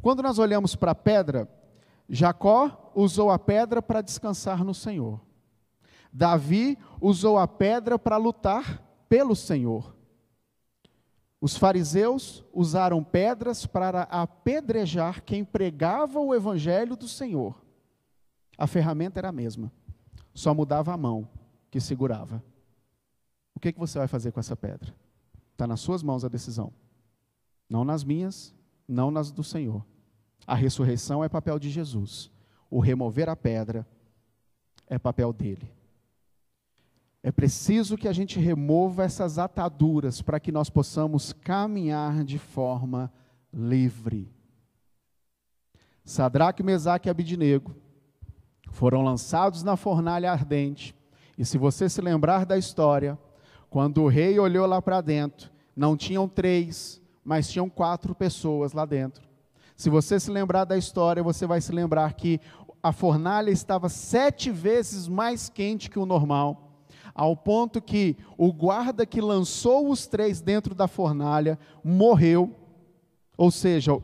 Quando 0.02 0.24
nós 0.24 0.40
olhamos 0.40 0.76
para 0.76 0.92
a 0.92 0.96
pedra, 0.96 1.50
Jacó 2.08 2.92
usou 2.96 3.30
a 3.30 3.40
pedra 3.40 3.82
para 3.82 4.02
descansar 4.02 4.64
no 4.64 4.74
Senhor. 4.74 5.20
Davi 6.18 6.78
usou 7.02 7.38
a 7.38 7.46
pedra 7.46 8.00
para 8.00 8.16
lutar 8.16 8.82
pelo 9.10 9.36
Senhor. 9.36 9.94
Os 11.42 11.58
fariseus 11.58 12.42
usaram 12.54 13.04
pedras 13.04 13.66
para 13.66 14.04
apedrejar 14.04 15.22
quem 15.26 15.44
pregava 15.44 16.18
o 16.18 16.34
evangelho 16.34 16.96
do 16.96 17.06
Senhor. 17.06 17.62
A 18.58 18.66
ferramenta 18.66 19.20
era 19.20 19.28
a 19.28 19.34
mesma, 19.34 19.70
só 20.34 20.54
mudava 20.54 20.94
a 20.94 20.98
mão 20.98 21.28
que 21.70 21.82
segurava. 21.82 22.42
O 23.54 23.60
que, 23.60 23.74
que 23.74 23.80
você 23.80 24.00
vai 24.00 24.08
fazer 24.08 24.32
com 24.32 24.40
essa 24.40 24.56
pedra? 24.56 24.96
Está 25.52 25.68
nas 25.68 25.82
suas 25.82 26.02
mãos 26.02 26.24
a 26.24 26.30
decisão. 26.30 26.72
Não 27.70 27.84
nas 27.84 28.06
minhas, 28.06 28.56
não 28.88 29.12
nas 29.12 29.32
do 29.32 29.44
Senhor. 29.44 29.86
A 30.48 30.56
ressurreição 30.56 31.22
é 31.22 31.28
papel 31.28 31.60
de 31.60 31.70
Jesus. 31.70 32.32
O 32.70 32.80
remover 32.80 33.28
a 33.28 33.36
pedra 33.36 33.86
é 34.88 34.98
papel 34.98 35.34
dele. 35.34 35.76
É 37.26 37.32
preciso 37.32 37.98
que 37.98 38.08
a 38.08 38.14
gente 38.14 38.40
remova 38.40 39.04
essas 39.04 39.40
ataduras 39.40 40.22
para 40.22 40.40
que 40.40 40.52
nós 40.52 40.70
possamos 40.70 41.34
caminhar 41.34 42.24
de 42.24 42.38
forma 42.38 43.12
livre. 43.52 44.32
Sadraque, 46.04 46.62
Mesaque 46.62 47.08
e 47.08 47.10
Abidinego 47.10 47.76
foram 48.70 49.02
lançados 49.02 49.64
na 49.64 49.76
fornalha 49.76 50.32
ardente. 50.32 50.96
E 51.36 51.44
se 51.44 51.58
você 51.58 51.90
se 51.90 52.00
lembrar 52.00 52.46
da 52.46 52.60
história, 52.60 53.18
quando 53.72 54.04
o 54.04 54.08
rei 54.08 54.38
olhou 54.38 54.68
lá 54.68 54.80
para 54.80 55.02
dentro, 55.02 55.50
não 55.76 55.98
tinham 55.98 56.28
três, 56.28 57.02
mas 57.24 57.50
tinham 57.50 57.68
quatro 57.68 58.14
pessoas 58.14 58.72
lá 58.72 58.86
dentro. 58.86 59.28
Se 59.76 59.90
você 59.90 60.20
se 60.20 60.30
lembrar 60.30 60.64
da 60.64 60.78
história, 60.78 61.24
você 61.24 61.48
vai 61.48 61.60
se 61.60 61.72
lembrar 61.72 62.14
que 62.14 62.40
a 62.84 62.92
fornalha 62.92 63.50
estava 63.50 63.90
sete 63.90 64.52
vezes 64.52 65.08
mais 65.08 65.50
quente 65.50 65.90
que 65.90 65.98
o 65.98 66.06
normal, 66.06 66.65
ao 67.16 67.34
ponto 67.38 67.82
que 67.82 68.18
o 68.38 68.52
guarda 68.52 69.06
que 69.06 69.22
lançou 69.22 69.90
os 69.90 70.06
três 70.06 70.42
dentro 70.42 70.76
da 70.76 70.86
fornalha 70.86 71.58
morreu, 71.82 72.54
ou 73.38 73.50
seja, 73.50 73.94
o, 73.94 74.04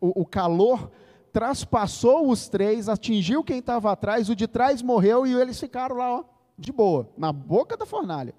o 0.00 0.24
calor 0.24 0.92
traspassou 1.32 2.30
os 2.30 2.48
três, 2.48 2.88
atingiu 2.88 3.42
quem 3.42 3.58
estava 3.58 3.90
atrás, 3.90 4.30
o 4.30 4.36
de 4.36 4.46
trás 4.46 4.80
morreu 4.80 5.26
e 5.26 5.34
eles 5.34 5.58
ficaram 5.58 5.96
lá, 5.96 6.20
ó, 6.20 6.24
de 6.56 6.70
boa, 6.70 7.10
na 7.18 7.32
boca 7.32 7.76
da 7.76 7.84
fornalha. 7.84 8.34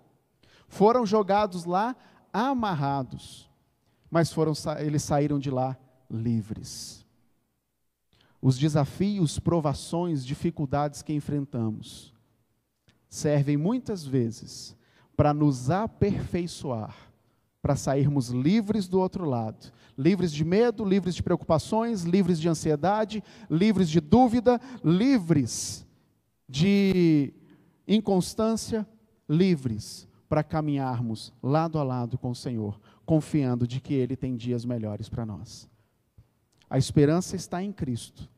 Foram 0.69 1.05
jogados 1.05 1.65
lá 1.65 1.93
amarrados, 2.31 3.49
mas 4.09 4.31
foram, 4.31 4.53
eles 4.79 5.03
saíram 5.03 5.37
de 5.37 5.51
lá 5.51 5.77
livres. 6.09 7.05
Os 8.41 8.57
desafios, 8.57 9.37
provações, 9.37 10.25
dificuldades 10.25 11.01
que 11.01 11.13
enfrentamos 11.13 12.16
servem 13.09 13.57
muitas 13.57 14.05
vezes 14.05 14.75
para 15.15 15.33
nos 15.33 15.69
aperfeiçoar, 15.69 16.95
para 17.61 17.75
sairmos 17.75 18.29
livres 18.29 18.87
do 18.87 18.99
outro 18.99 19.25
lado, 19.25 19.71
livres 19.97 20.31
de 20.31 20.45
medo, 20.45 20.85
livres 20.85 21.15
de 21.15 21.23
preocupações, 21.23 22.03
livres 22.03 22.39
de 22.39 22.47
ansiedade, 22.47 23.23
livres 23.49 23.89
de 23.89 23.99
dúvida, 23.99 24.61
livres 24.83 25.85
de 26.47 27.33
inconstância, 27.87 28.87
livres 29.27 30.07
para 30.29 30.43
caminharmos 30.43 31.33
lado 31.41 31.79
a 31.79 31.83
lado 31.83 32.17
com 32.17 32.29
o 32.29 32.35
Senhor, 32.35 32.79
confiando 33.05 33.67
de 33.67 33.81
que 33.81 33.93
Ele 33.93 34.15
tem 34.15 34.35
dias 34.35 34.65
melhores 34.65 35.09
para 35.09 35.25
nós. 35.25 35.67
A 36.69 36.77
esperança 36.77 37.35
está 37.35 37.63
em 37.63 37.71
Cristo, 37.71 38.29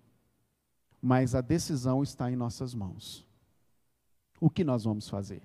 mas 1.02 1.34
a 1.34 1.42
decisão 1.42 2.04
está 2.04 2.32
em 2.32 2.36
nossas 2.36 2.74
mãos. 2.74 3.29
O 4.40 4.50
que 4.50 4.64
nós 4.64 4.84
vamos 4.84 5.10
fazer? 5.10 5.42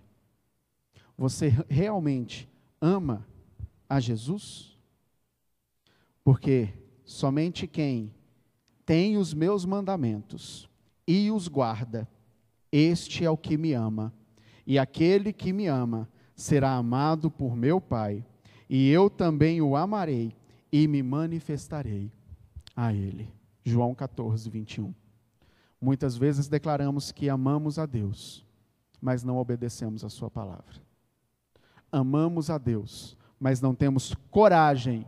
Você 1.17 1.53
realmente 1.69 2.49
ama 2.81 3.27
a 3.89 4.01
Jesus? 4.01 4.79
Porque 6.23 6.73
somente 7.05 7.67
quem 7.67 8.13
tem 8.87 9.17
os 9.17 9.35
meus 9.35 9.65
mandamentos 9.65 10.69
e 11.07 11.31
os 11.31 11.49
guarda, 11.49 12.09
este 12.73 13.25
é 13.25 13.31
o 13.31 13.37
que 13.37 13.57
me 13.57 13.73
ama. 13.73 14.13
E 14.67 14.79
aquele 14.79 15.33
que 15.33 15.53
me 15.53 15.67
ama 15.67 16.09
será 16.35 16.73
amado 16.75 17.31
por 17.31 17.55
meu 17.55 17.81
Pai, 17.81 18.25
e 18.69 18.89
eu 18.91 19.09
também 19.11 19.61
o 19.61 19.77
amarei 19.77 20.35
e 20.73 20.89
me 20.89 21.03
manifestarei 21.03 22.11
a 22.75 22.93
ele. 22.93 23.33
João 23.63 23.95
14, 23.95 24.49
21. 24.51 24.93
Muitas 25.81 26.17
vezes 26.17 26.49
declaramos 26.49 27.13
que 27.13 27.29
amamos 27.29 27.79
a 27.79 27.87
Deus, 27.87 28.44
mas 29.05 29.23
não 29.23 29.37
obedecemos 29.37 30.03
a 30.03 30.09
Sua 30.09 30.31
palavra. 30.31 30.81
Amamos 31.93 32.49
a 32.49 32.57
Deus, 32.57 33.19
mas 33.39 33.61
não 33.61 33.75
temos 33.75 34.15
coragem 34.31 35.07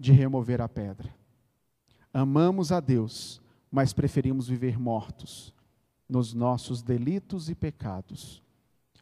de 0.00 0.10
remover 0.10 0.60
a 0.60 0.68
pedra. 0.68 1.14
Amamos 2.12 2.72
a 2.72 2.80
Deus, 2.80 3.40
mas 3.70 3.92
preferimos 3.92 4.48
viver 4.48 4.76
mortos 4.80 5.54
nos 6.08 6.34
nossos 6.34 6.82
delitos 6.82 7.48
e 7.48 7.54
pecados, 7.54 8.42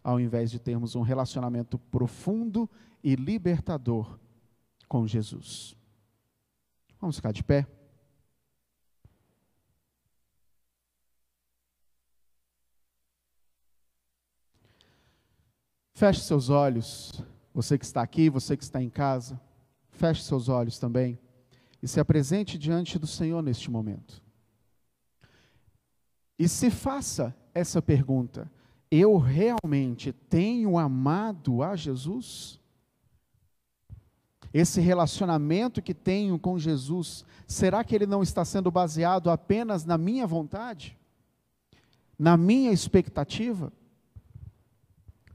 ao 0.02 0.20
invés 0.20 0.50
de 0.50 0.58
termos 0.58 0.94
um 0.94 1.00
relacionamento 1.00 1.78
profundo 1.78 2.68
e 3.02 3.16
libertador 3.16 4.18
com 4.86 5.06
Jesus. 5.06 5.74
Vamos 7.00 7.16
ficar 7.16 7.32
de 7.32 7.42
pé? 7.42 7.66
Feche 15.96 16.22
seus 16.22 16.50
olhos, 16.50 17.12
você 17.54 17.78
que 17.78 17.84
está 17.84 18.02
aqui, 18.02 18.28
você 18.28 18.56
que 18.56 18.64
está 18.64 18.82
em 18.82 18.90
casa, 18.90 19.40
feche 19.92 20.24
seus 20.24 20.48
olhos 20.48 20.76
também 20.76 21.16
e 21.80 21.86
se 21.86 22.00
apresente 22.00 22.58
diante 22.58 22.98
do 22.98 23.06
Senhor 23.06 23.40
neste 23.40 23.70
momento. 23.70 24.20
E 26.36 26.48
se 26.48 26.68
faça 26.68 27.32
essa 27.54 27.80
pergunta: 27.80 28.50
eu 28.90 29.16
realmente 29.18 30.12
tenho 30.12 30.76
amado 30.76 31.62
a 31.62 31.76
Jesus? 31.76 32.60
Esse 34.52 34.80
relacionamento 34.80 35.82
que 35.82 35.94
tenho 35.94 36.38
com 36.38 36.58
Jesus, 36.58 37.24
será 37.46 37.84
que 37.84 37.94
ele 37.94 38.06
não 38.06 38.22
está 38.22 38.44
sendo 38.44 38.70
baseado 38.70 39.30
apenas 39.30 39.84
na 39.84 39.96
minha 39.96 40.26
vontade? 40.26 40.96
Na 42.18 42.36
minha 42.36 42.72
expectativa? 42.72 43.72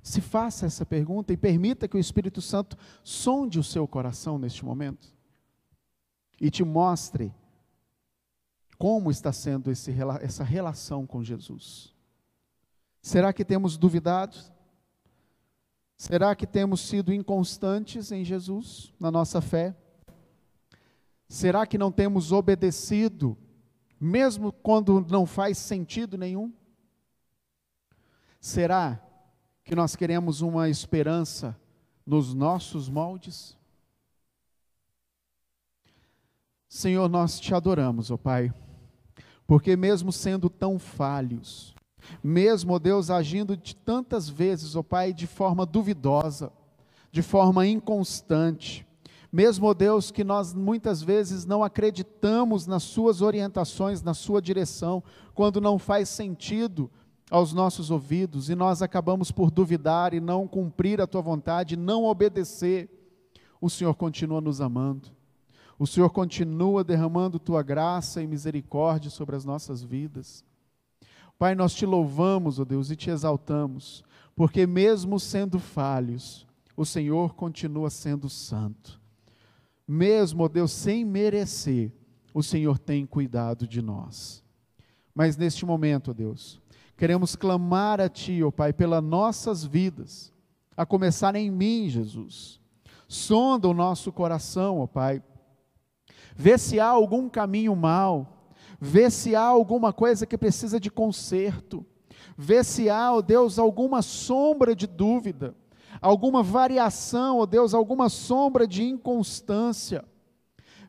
Se 0.02 0.22
faça 0.22 0.66
essa 0.66 0.86
pergunta 0.86 1.34
e 1.34 1.38
permita 1.38 1.88
que 1.88 1.98
o 1.98 2.00
Espírito 2.00 2.42
Santo 2.42 2.78
sonde 3.04 3.60
o 3.60 3.64
seu 3.64 3.88
coração 3.88 4.38
neste 4.38 4.64
momento 4.64 5.14
e 6.40 6.50
te 6.50 6.64
mostre 6.64 7.34
como 8.78 9.12
está 9.12 9.34
sendo 9.34 9.70
esse, 9.70 9.94
essa 10.22 10.44
relação 10.44 11.06
com 11.06 11.22
Jesus. 11.22 11.94
Será 13.02 13.34
que 13.34 13.44
temos 13.44 13.78
duvidado? 13.78 14.38
Será 15.98 16.34
que 16.34 16.48
temos 16.48 16.80
sido 16.88 17.14
inconstantes 17.14 18.10
em 18.12 18.24
Jesus, 18.24 18.94
na 18.98 19.12
nossa 19.12 19.42
fé? 19.42 19.76
Será 21.28 21.68
que 21.68 21.78
não 21.78 21.92
temos 21.92 22.32
obedecido, 22.32 23.38
mesmo 24.00 24.54
quando 24.54 25.06
não 25.10 25.26
faz 25.26 25.58
sentido 25.58 26.18
nenhum? 26.18 26.54
Será 28.40 29.06
que 29.70 29.76
nós 29.76 29.96
queremos 29.96 30.42
uma 30.42 30.68
esperança 30.68 31.56
nos 32.04 32.34
nossos 32.34 32.90
moldes? 32.90 33.56
Senhor, 36.68 37.08
nós 37.08 37.40
te 37.40 37.54
adoramos, 37.54 38.10
ó 38.10 38.16
oh 38.16 38.18
Pai, 38.18 38.52
porque 39.46 39.76
mesmo 39.76 40.12
sendo 40.12 40.50
tão 40.50 40.80
falhos, 40.80 41.76
mesmo, 42.24 42.74
ó 42.74 42.80
Deus, 42.80 43.12
agindo 43.12 43.56
de 43.56 43.76
tantas 43.76 44.28
vezes, 44.28 44.76
ó 44.76 44.82
Pai, 44.82 45.14
de 45.14 45.28
forma 45.28 45.68
duvidosa, 45.68 46.52
de 47.12 47.22
forma 47.22 47.68
inconstante, 47.68 48.88
mesmo, 49.32 49.68
ó 49.68 49.76
Deus, 49.76 50.10
que 50.10 50.24
nós 50.24 50.52
muitas 50.52 51.04
vezes 51.04 51.46
não 51.46 51.64
acreditamos 51.64 52.66
nas 52.66 52.82
Suas 52.82 53.22
orientações, 53.22 54.02
na 54.02 54.16
Sua 54.16 54.42
direção, 54.42 55.04
quando 55.36 55.62
não 55.62 55.78
faz 55.78 56.10
sentido 56.10 56.90
aos 57.30 57.54
nossos 57.54 57.92
ouvidos 57.92 58.50
e 58.50 58.56
nós 58.56 58.82
acabamos 58.82 59.32
por 59.32 59.52
duvidar 59.52 60.14
e 60.14 60.20
não 60.20 60.48
cumprir 60.48 61.00
a 61.00 61.08
tua 61.08 61.22
vontade, 61.22 61.78
não 61.78 62.06
obedecer, 62.06 62.90
o 63.62 63.70
Senhor 63.70 63.94
continua 63.96 64.42
nos 64.42 64.62
amando. 64.62 65.10
O 65.78 65.88
Senhor 65.88 66.10
continua 66.10 66.84
derramando 66.84 67.40
tua 67.40 67.64
graça 67.64 68.22
e 68.22 68.28
misericórdia 68.28 69.10
sobre 69.10 69.36
as 69.36 69.46
nossas 69.46 69.82
vidas. 69.82 70.44
Pai, 71.38 71.56
nós 71.56 71.74
te 71.74 71.86
louvamos, 71.86 72.60
ó 72.60 72.64
oh 72.64 72.66
Deus, 72.66 72.92
e 72.92 72.98
te 72.98 73.10
exaltamos, 73.10 74.04
porque 74.36 74.68
mesmo 74.68 75.18
sendo 75.20 75.58
falhos, 75.58 76.46
o 76.76 76.86
Senhor 76.86 77.34
continua 77.34 77.90
sendo 77.90 78.28
santo. 78.30 79.00
Mesmo, 79.88 80.44
ó 80.44 80.46
oh 80.48 80.50
Deus, 80.50 80.72
sem 80.72 81.06
merecer, 81.06 81.94
o 82.34 82.44
Senhor 82.44 82.78
tem 82.78 83.06
cuidado 83.06 83.66
de 83.66 83.82
nós. 83.82 84.44
Mas 85.16 85.38
neste 85.38 85.66
momento, 85.66 86.12
ó 86.12 86.14
Deus, 86.14 86.62
Queremos 87.00 87.34
clamar 87.34 88.02
a 88.02 88.10
Ti, 88.10 88.44
ó 88.44 88.50
oh 88.50 88.52
Pai, 88.52 88.74
pelas 88.74 89.02
nossas 89.02 89.64
vidas, 89.64 90.34
a 90.76 90.86
começar 90.86 91.34
em 91.34 91.50
mim, 91.50 91.88
Jesus. 91.88 92.60
Sonda 93.08 93.70
o 93.70 93.74
nosso 93.74 94.12
coração, 94.12 94.80
ó 94.80 94.84
oh 94.84 94.88
Pai. 94.90 95.24
Vê 96.36 96.58
se 96.58 96.78
há 96.78 96.88
algum 96.88 97.30
caminho 97.30 97.74
mal, 97.74 98.52
vê 98.82 99.10
se 99.10 99.34
há 99.34 99.44
alguma 99.44 99.94
coisa 99.94 100.26
que 100.26 100.38
precisa 100.38 100.78
de 100.78 100.92
conserto, 100.92 101.86
vê 102.38 102.66
se 102.66 102.90
há, 102.90 103.14
ó 103.14 103.20
oh 103.20 103.22
Deus, 103.22 103.58
alguma 103.58 104.02
sombra 104.02 104.76
de 104.76 104.86
dúvida, 104.86 105.56
alguma 106.02 106.44
variação, 106.44 107.38
ó 107.38 107.46
Deus, 107.46 107.74
alguma 107.74 108.10
sombra 108.10 108.68
de 108.68 108.84
inconstância. 108.84 110.04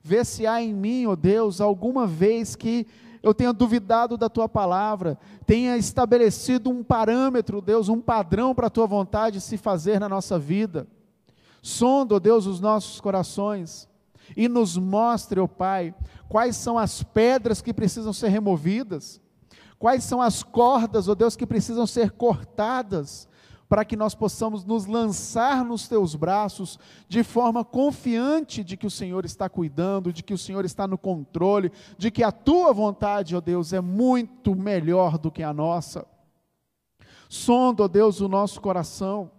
Vê 0.03 0.25
se 0.25 0.45
há 0.45 0.61
em 0.61 0.75
mim, 0.75 1.07
ó 1.07 1.15
Deus, 1.15 1.61
alguma 1.61 2.05
vez 2.05 2.57
que 2.57 2.85
eu 3.23 3.35
tenha 3.35 3.53
duvidado 3.53 4.17
da 4.17 4.29
tua 4.29 4.49
palavra, 4.49 5.19
tenha 5.47 5.77
estabelecido 5.77 6.71
um 6.71 6.83
parâmetro, 6.83 7.61
Deus, 7.61 7.89
um 7.89 8.01
padrão 8.01 8.55
para 8.55 8.69
a 8.69 8.71
tua 8.71 8.87
vontade 8.87 9.41
se 9.41 9.57
fazer 9.57 10.01
na 10.01 10.09
nossa 10.09 10.39
vida. 10.39 10.87
Sonda, 11.63 12.19
Deus, 12.19 12.47
os 12.47 12.61
nossos 12.61 13.01
corações 13.01 13.89
e 14.37 14.49
nos 14.49 14.77
mostre, 14.77 15.41
ó 15.41 15.47
Pai, 15.47 15.95
quais 16.29 16.57
são 16.57 16.79
as 16.79 17.03
pedras 17.03 17.61
que 17.61 17.75
precisam 17.75 18.13
ser 18.13 18.29
removidas, 18.29 19.21
quais 19.79 20.05
são 20.05 20.23
as 20.23 20.43
cordas, 20.43 21.09
ó 21.09 21.15
Deus, 21.15 21.37
que 21.37 21.47
precisam 21.47 21.87
ser 21.87 22.13
cortadas 22.13 23.29
para 23.71 23.85
que 23.85 23.95
nós 23.95 24.17
possamos 24.17 24.65
nos 24.65 24.85
lançar 24.85 25.65
nos 25.65 25.87
teus 25.87 26.17
braços 26.17 26.77
de 27.09 27.23
forma 27.23 27.65
confiante 27.65 28.65
de 28.65 28.77
que 28.77 28.85
o 28.85 28.91
Senhor 28.91 29.25
está 29.25 29.49
cuidando, 29.49 30.13
de 30.13 30.25
que 30.25 30.35
o 30.35 30.39
Senhor 30.39 30.65
está 30.65 30.89
no 30.89 30.99
controle, 30.99 31.71
de 31.97 32.11
que 32.11 32.25
a 32.25 32.33
tua 32.33 32.73
vontade, 32.73 33.37
ó 33.37 33.41
Deus, 33.41 33.73
é 33.73 33.81
muito 33.81 34.57
melhor 34.57 35.17
do 35.17 35.31
que 35.31 35.45
a 35.45 35.55
nossa. 35.55 36.05
Sonda, 37.29 37.85
ó 37.85 37.89
Deus, 37.89 38.21
o 38.21 38.27
nosso 38.27 38.61
coração. 38.61 39.31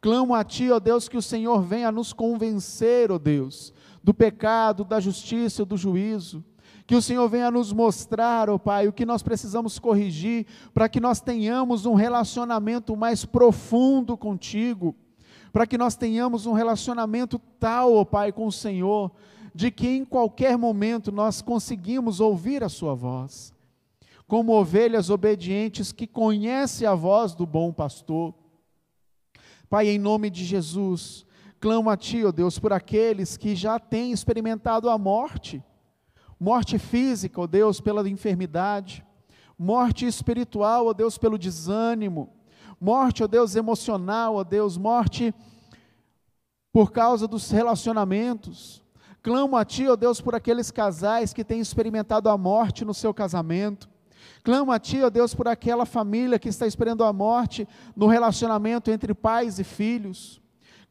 Clamo 0.00 0.34
a 0.34 0.42
ti, 0.42 0.70
ó 0.70 0.80
Deus, 0.80 1.06
que 1.06 1.18
o 1.18 1.22
Senhor 1.22 1.60
venha 1.60 1.92
nos 1.92 2.14
convencer, 2.14 3.12
ó 3.12 3.18
Deus, 3.18 3.70
do 4.02 4.14
pecado, 4.14 4.82
da 4.82 4.98
justiça, 4.98 5.62
do 5.62 5.76
juízo 5.76 6.42
que 6.92 6.96
o 6.96 7.00
Senhor 7.00 7.26
venha 7.26 7.50
nos 7.50 7.72
mostrar, 7.72 8.50
ó 8.50 8.56
oh 8.56 8.58
Pai, 8.58 8.86
o 8.86 8.92
que 8.92 9.06
nós 9.06 9.22
precisamos 9.22 9.78
corrigir 9.78 10.44
para 10.74 10.90
que 10.90 11.00
nós 11.00 11.22
tenhamos 11.22 11.86
um 11.86 11.94
relacionamento 11.94 12.94
mais 12.94 13.24
profundo 13.24 14.14
contigo, 14.14 14.94
para 15.54 15.66
que 15.66 15.78
nós 15.78 15.96
tenhamos 15.96 16.44
um 16.44 16.52
relacionamento 16.52 17.40
tal, 17.58 17.94
ó 17.94 18.02
oh 18.02 18.04
Pai, 18.04 18.30
com 18.30 18.46
o 18.46 18.52
Senhor, 18.52 19.10
de 19.54 19.70
que 19.70 19.88
em 19.88 20.04
qualquer 20.04 20.58
momento 20.58 21.10
nós 21.10 21.40
conseguimos 21.40 22.20
ouvir 22.20 22.62
a 22.62 22.68
Sua 22.68 22.94
voz, 22.94 23.54
como 24.28 24.52
ovelhas 24.52 25.08
obedientes 25.08 25.92
que 25.92 26.06
conhecem 26.06 26.86
a 26.86 26.94
voz 26.94 27.34
do 27.34 27.46
bom 27.46 27.72
pastor. 27.72 28.34
Pai, 29.70 29.88
em 29.88 29.98
nome 29.98 30.28
de 30.28 30.44
Jesus, 30.44 31.24
clamo 31.58 31.88
a 31.88 31.96
Ti, 31.96 32.22
ó 32.22 32.28
oh 32.28 32.32
Deus, 32.32 32.58
por 32.58 32.70
aqueles 32.70 33.38
que 33.38 33.56
já 33.56 33.78
têm 33.78 34.12
experimentado 34.12 34.90
a 34.90 34.98
morte, 34.98 35.64
morte 36.42 36.76
física, 36.76 37.40
ó 37.40 37.46
Deus, 37.46 37.80
pela 37.80 38.08
enfermidade, 38.08 39.06
morte 39.56 40.04
espiritual, 40.04 40.88
ó 40.88 40.92
Deus, 40.92 41.16
pelo 41.16 41.38
desânimo, 41.38 42.30
morte, 42.80 43.22
ó 43.22 43.28
Deus, 43.28 43.54
emocional, 43.54 44.34
ó 44.34 44.42
Deus, 44.42 44.76
morte 44.76 45.32
por 46.72 46.90
causa 46.90 47.28
dos 47.28 47.48
relacionamentos. 47.48 48.82
Clamo 49.22 49.56
a 49.56 49.64
Ti, 49.64 49.86
ó 49.86 49.94
Deus, 49.94 50.20
por 50.20 50.34
aqueles 50.34 50.72
casais 50.72 51.32
que 51.32 51.44
têm 51.44 51.60
experimentado 51.60 52.28
a 52.28 52.36
morte 52.36 52.84
no 52.84 52.92
seu 52.92 53.14
casamento, 53.14 53.88
Clamo 54.42 54.72
a 54.72 54.80
Ti, 54.80 55.00
ó 55.00 55.10
Deus, 55.10 55.32
por 55.36 55.46
aquela 55.46 55.86
família 55.86 56.40
que 56.40 56.48
está 56.48 56.66
esperando 56.66 57.04
a 57.04 57.12
morte 57.12 57.68
no 57.94 58.08
relacionamento 58.08 58.90
entre 58.90 59.14
pais 59.14 59.60
e 59.60 59.64
filhos. 59.64 60.41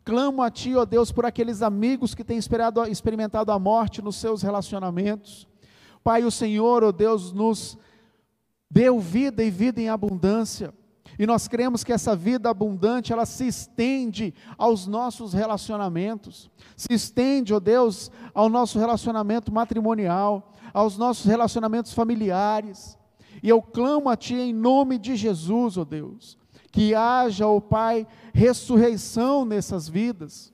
Clamo 0.03 0.41
a 0.41 0.49
Ti, 0.49 0.75
ó 0.75 0.85
Deus, 0.85 1.11
por 1.11 1.25
aqueles 1.25 1.61
amigos 1.61 2.15
que 2.15 2.23
têm 2.23 2.39
experimentado 2.89 3.51
a 3.51 3.59
morte 3.59 4.01
nos 4.01 4.15
seus 4.15 4.41
relacionamentos. 4.41 5.47
Pai, 6.03 6.23
o 6.23 6.31
Senhor, 6.31 6.83
ó 6.83 6.91
Deus, 6.91 7.31
nos 7.31 7.77
deu 8.69 8.99
vida 8.99 9.43
e 9.43 9.51
vida 9.51 9.79
em 9.79 9.89
abundância. 9.89 10.73
E 11.19 11.27
nós 11.27 11.47
cremos 11.47 11.83
que 11.83 11.93
essa 11.93 12.15
vida 12.15 12.49
abundante, 12.49 13.13
ela 13.13 13.27
se 13.27 13.45
estende 13.45 14.33
aos 14.57 14.87
nossos 14.87 15.33
relacionamentos. 15.33 16.49
Se 16.75 16.91
estende, 16.93 17.53
ó 17.53 17.59
Deus, 17.59 18.09
ao 18.33 18.49
nosso 18.49 18.79
relacionamento 18.79 19.51
matrimonial, 19.51 20.51
aos 20.73 20.97
nossos 20.97 21.25
relacionamentos 21.25 21.93
familiares. 21.93 22.97
E 23.43 23.49
eu 23.49 23.61
clamo 23.61 24.09
a 24.09 24.17
Ti 24.17 24.33
em 24.33 24.53
nome 24.53 24.97
de 24.97 25.15
Jesus, 25.15 25.77
ó 25.77 25.83
Deus, 25.83 26.39
que 26.72 26.95
haja, 26.95 27.45
ó 27.45 27.59
Pai, 27.59 28.07
ressurreição 28.34 29.43
nessas 29.43 29.89
vidas. 29.89 30.53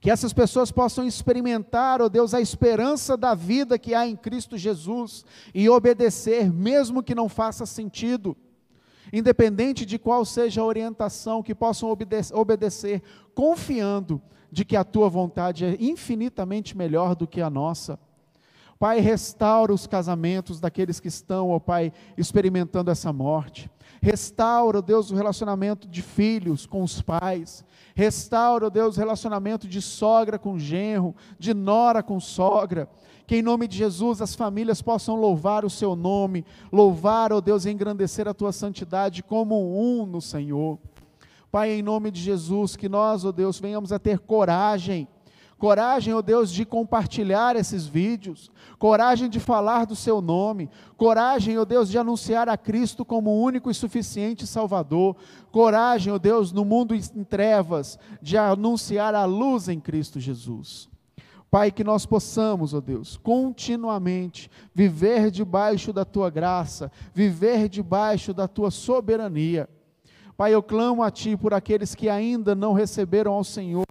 Que 0.00 0.10
essas 0.10 0.32
pessoas 0.32 0.72
possam 0.72 1.06
experimentar, 1.06 2.02
ó 2.02 2.08
Deus, 2.08 2.34
a 2.34 2.40
esperança 2.40 3.16
da 3.16 3.34
vida 3.34 3.78
que 3.78 3.94
há 3.94 4.06
em 4.06 4.16
Cristo 4.16 4.56
Jesus 4.56 5.24
e 5.54 5.68
obedecer, 5.68 6.52
mesmo 6.52 7.02
que 7.02 7.14
não 7.14 7.28
faça 7.28 7.66
sentido. 7.66 8.36
Independente 9.12 9.84
de 9.84 9.98
qual 9.98 10.24
seja 10.24 10.60
a 10.62 10.64
orientação, 10.64 11.42
que 11.42 11.54
possam 11.54 11.94
obedecer, 12.32 13.02
confiando 13.34 14.20
de 14.50 14.64
que 14.64 14.76
a 14.76 14.84
tua 14.84 15.08
vontade 15.08 15.64
é 15.64 15.76
infinitamente 15.78 16.76
melhor 16.76 17.14
do 17.14 17.26
que 17.26 17.40
a 17.40 17.50
nossa. 17.50 17.98
Pai, 18.78 18.98
restaura 18.98 19.72
os 19.72 19.86
casamentos 19.86 20.58
daqueles 20.58 20.98
que 20.98 21.06
estão, 21.06 21.50
ó 21.50 21.60
Pai, 21.60 21.92
experimentando 22.18 22.90
essa 22.90 23.12
morte. 23.12 23.70
Restaura, 24.02 24.82
Deus, 24.82 25.12
o 25.12 25.14
relacionamento 25.14 25.86
de 25.86 26.02
filhos 26.02 26.66
com 26.66 26.82
os 26.82 27.00
pais. 27.00 27.64
Restaura, 27.94 28.68
Deus, 28.68 28.96
o 28.96 28.98
relacionamento 28.98 29.68
de 29.68 29.80
sogra 29.80 30.40
com 30.40 30.58
genro, 30.58 31.14
de 31.38 31.54
nora 31.54 32.02
com 32.02 32.18
sogra. 32.18 32.88
Que 33.28 33.36
em 33.36 33.42
nome 33.42 33.68
de 33.68 33.78
Jesus 33.78 34.20
as 34.20 34.34
famílias 34.34 34.82
possam 34.82 35.14
louvar 35.14 35.64
o 35.64 35.70
seu 35.70 35.94
nome, 35.94 36.44
louvar, 36.72 37.32
ó 37.32 37.40
Deus, 37.40 37.64
e 37.64 37.70
engrandecer 37.70 38.26
a 38.26 38.34
tua 38.34 38.50
santidade 38.50 39.22
como 39.22 39.80
um 39.80 40.04
no 40.04 40.20
Senhor. 40.20 40.80
Pai, 41.52 41.70
em 41.70 41.82
nome 41.82 42.10
de 42.10 42.20
Jesus, 42.20 42.74
que 42.74 42.88
nós, 42.88 43.24
ó 43.24 43.30
Deus, 43.30 43.60
venhamos 43.60 43.92
a 43.92 44.00
ter 44.00 44.18
coragem 44.18 45.06
coragem, 45.62 46.12
ó 46.12 46.18
oh 46.18 46.22
Deus, 46.22 46.50
de 46.50 46.64
compartilhar 46.64 47.54
esses 47.54 47.86
vídeos, 47.86 48.50
coragem 48.80 49.30
de 49.30 49.38
falar 49.38 49.86
do 49.86 49.94
seu 49.94 50.20
nome, 50.20 50.68
coragem, 50.96 51.56
ó 51.56 51.62
oh 51.62 51.64
Deus, 51.64 51.88
de 51.88 51.96
anunciar 51.96 52.48
a 52.48 52.56
Cristo 52.56 53.04
como 53.04 53.40
único 53.40 53.70
e 53.70 53.74
suficiente 53.74 54.44
Salvador, 54.44 55.14
coragem, 55.52 56.12
ó 56.12 56.16
oh 56.16 56.18
Deus, 56.18 56.50
no 56.50 56.64
mundo 56.64 56.96
em 56.96 57.22
trevas, 57.22 57.96
de 58.20 58.36
anunciar 58.36 59.14
a 59.14 59.24
luz 59.24 59.68
em 59.68 59.78
Cristo 59.78 60.18
Jesus. 60.18 60.88
Pai, 61.48 61.70
que 61.70 61.84
nós 61.84 62.04
possamos, 62.04 62.74
ó 62.74 62.80
Deus, 62.80 63.16
continuamente 63.16 64.50
viver 64.74 65.30
debaixo 65.30 65.92
da 65.92 66.04
tua 66.04 66.28
graça, 66.28 66.90
viver 67.14 67.68
debaixo 67.68 68.34
da 68.34 68.48
tua 68.48 68.72
soberania. 68.72 69.68
Pai, 70.36 70.52
eu 70.52 70.60
clamo 70.60 71.04
a 71.04 71.10
Ti 71.12 71.36
por 71.36 71.54
aqueles 71.54 71.94
que 71.94 72.08
ainda 72.08 72.52
não 72.52 72.72
receberam 72.72 73.34
ao 73.34 73.44
Senhor 73.44 73.86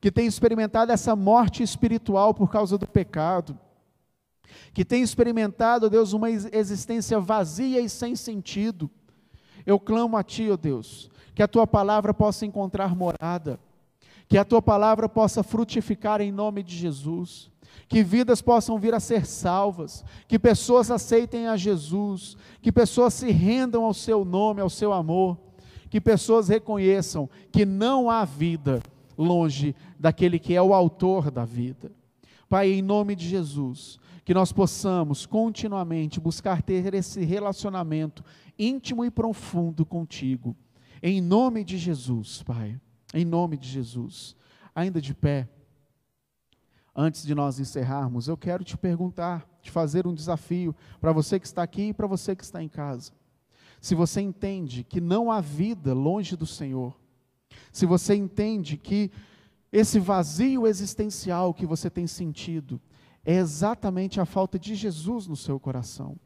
que 0.00 0.10
tem 0.10 0.26
experimentado 0.26 0.90
essa 0.90 1.14
morte 1.14 1.62
espiritual 1.62 2.32
por 2.32 2.50
causa 2.50 2.78
do 2.78 2.86
pecado, 2.86 3.58
que 4.72 4.84
tem 4.84 5.02
experimentado, 5.02 5.90
Deus, 5.90 6.12
uma 6.12 6.30
existência 6.30 7.20
vazia 7.20 7.80
e 7.80 7.88
sem 7.88 8.16
sentido. 8.16 8.90
Eu 9.66 9.78
clamo 9.78 10.16
a 10.16 10.22
Ti, 10.22 10.48
ó 10.50 10.54
oh 10.54 10.56
Deus, 10.56 11.10
que 11.34 11.42
a 11.42 11.48
Tua 11.48 11.66
palavra 11.66 12.14
possa 12.14 12.46
encontrar 12.46 12.96
morada, 12.96 13.60
que 14.26 14.38
a 14.38 14.44
Tua 14.44 14.62
palavra 14.62 15.08
possa 15.08 15.42
frutificar 15.42 16.20
em 16.20 16.32
nome 16.32 16.62
de 16.62 16.74
Jesus, 16.74 17.50
que 17.86 18.02
vidas 18.02 18.40
possam 18.40 18.78
vir 18.78 18.94
a 18.94 19.00
ser 19.00 19.26
salvas, 19.26 20.02
que 20.26 20.38
pessoas 20.38 20.90
aceitem 20.90 21.46
a 21.46 21.56
Jesus, 21.56 22.36
que 22.62 22.72
pessoas 22.72 23.12
se 23.12 23.30
rendam 23.30 23.84
ao 23.84 23.92
Seu 23.92 24.24
nome, 24.24 24.62
ao 24.62 24.70
Seu 24.70 24.92
amor, 24.94 25.36
que 25.90 26.00
pessoas 26.00 26.48
reconheçam 26.48 27.28
que 27.52 27.66
não 27.66 28.08
há 28.08 28.24
vida 28.24 28.80
longe 29.20 29.74
daquele 29.98 30.38
que 30.38 30.54
é 30.54 30.62
o 30.62 30.74
autor 30.74 31.30
da 31.30 31.44
vida. 31.44 31.92
Pai, 32.48 32.72
em 32.72 32.82
nome 32.82 33.14
de 33.14 33.28
Jesus, 33.28 33.98
que 34.24 34.34
nós 34.34 34.52
possamos 34.52 35.26
continuamente 35.26 36.18
buscar 36.18 36.62
ter 36.62 36.94
esse 36.94 37.24
relacionamento 37.24 38.24
íntimo 38.58 39.04
e 39.04 39.10
profundo 39.10 39.86
contigo. 39.86 40.56
Em 41.02 41.20
nome 41.20 41.62
de 41.62 41.78
Jesus, 41.78 42.42
Pai. 42.42 42.80
Em 43.14 43.24
nome 43.24 43.56
de 43.56 43.68
Jesus. 43.68 44.34
Ainda 44.74 45.00
de 45.00 45.14
pé, 45.14 45.48
antes 46.94 47.24
de 47.24 47.34
nós 47.34 47.58
encerrarmos, 47.58 48.28
eu 48.28 48.36
quero 48.36 48.64
te 48.64 48.76
perguntar, 48.76 49.48
te 49.62 49.70
fazer 49.70 50.06
um 50.06 50.14
desafio 50.14 50.74
para 51.00 51.12
você 51.12 51.38
que 51.38 51.46
está 51.46 51.62
aqui 51.62 51.88
e 51.88 51.94
para 51.94 52.06
você 52.06 52.34
que 52.34 52.44
está 52.44 52.62
em 52.62 52.68
casa. 52.68 53.12
Se 53.80 53.94
você 53.94 54.20
entende 54.20 54.84
que 54.84 55.00
não 55.00 55.30
há 55.30 55.40
vida 55.40 55.94
longe 55.94 56.36
do 56.36 56.46
Senhor, 56.46 56.99
se 57.72 57.86
você 57.86 58.14
entende 58.14 58.76
que 58.76 59.10
esse 59.72 59.98
vazio 60.00 60.66
existencial 60.66 61.54
que 61.54 61.64
você 61.64 61.88
tem 61.88 62.06
sentido 62.06 62.80
é 63.24 63.34
exatamente 63.34 64.20
a 64.20 64.24
falta 64.24 64.58
de 64.58 64.74
Jesus 64.74 65.26
no 65.26 65.36
seu 65.36 65.60
coração 65.60 66.18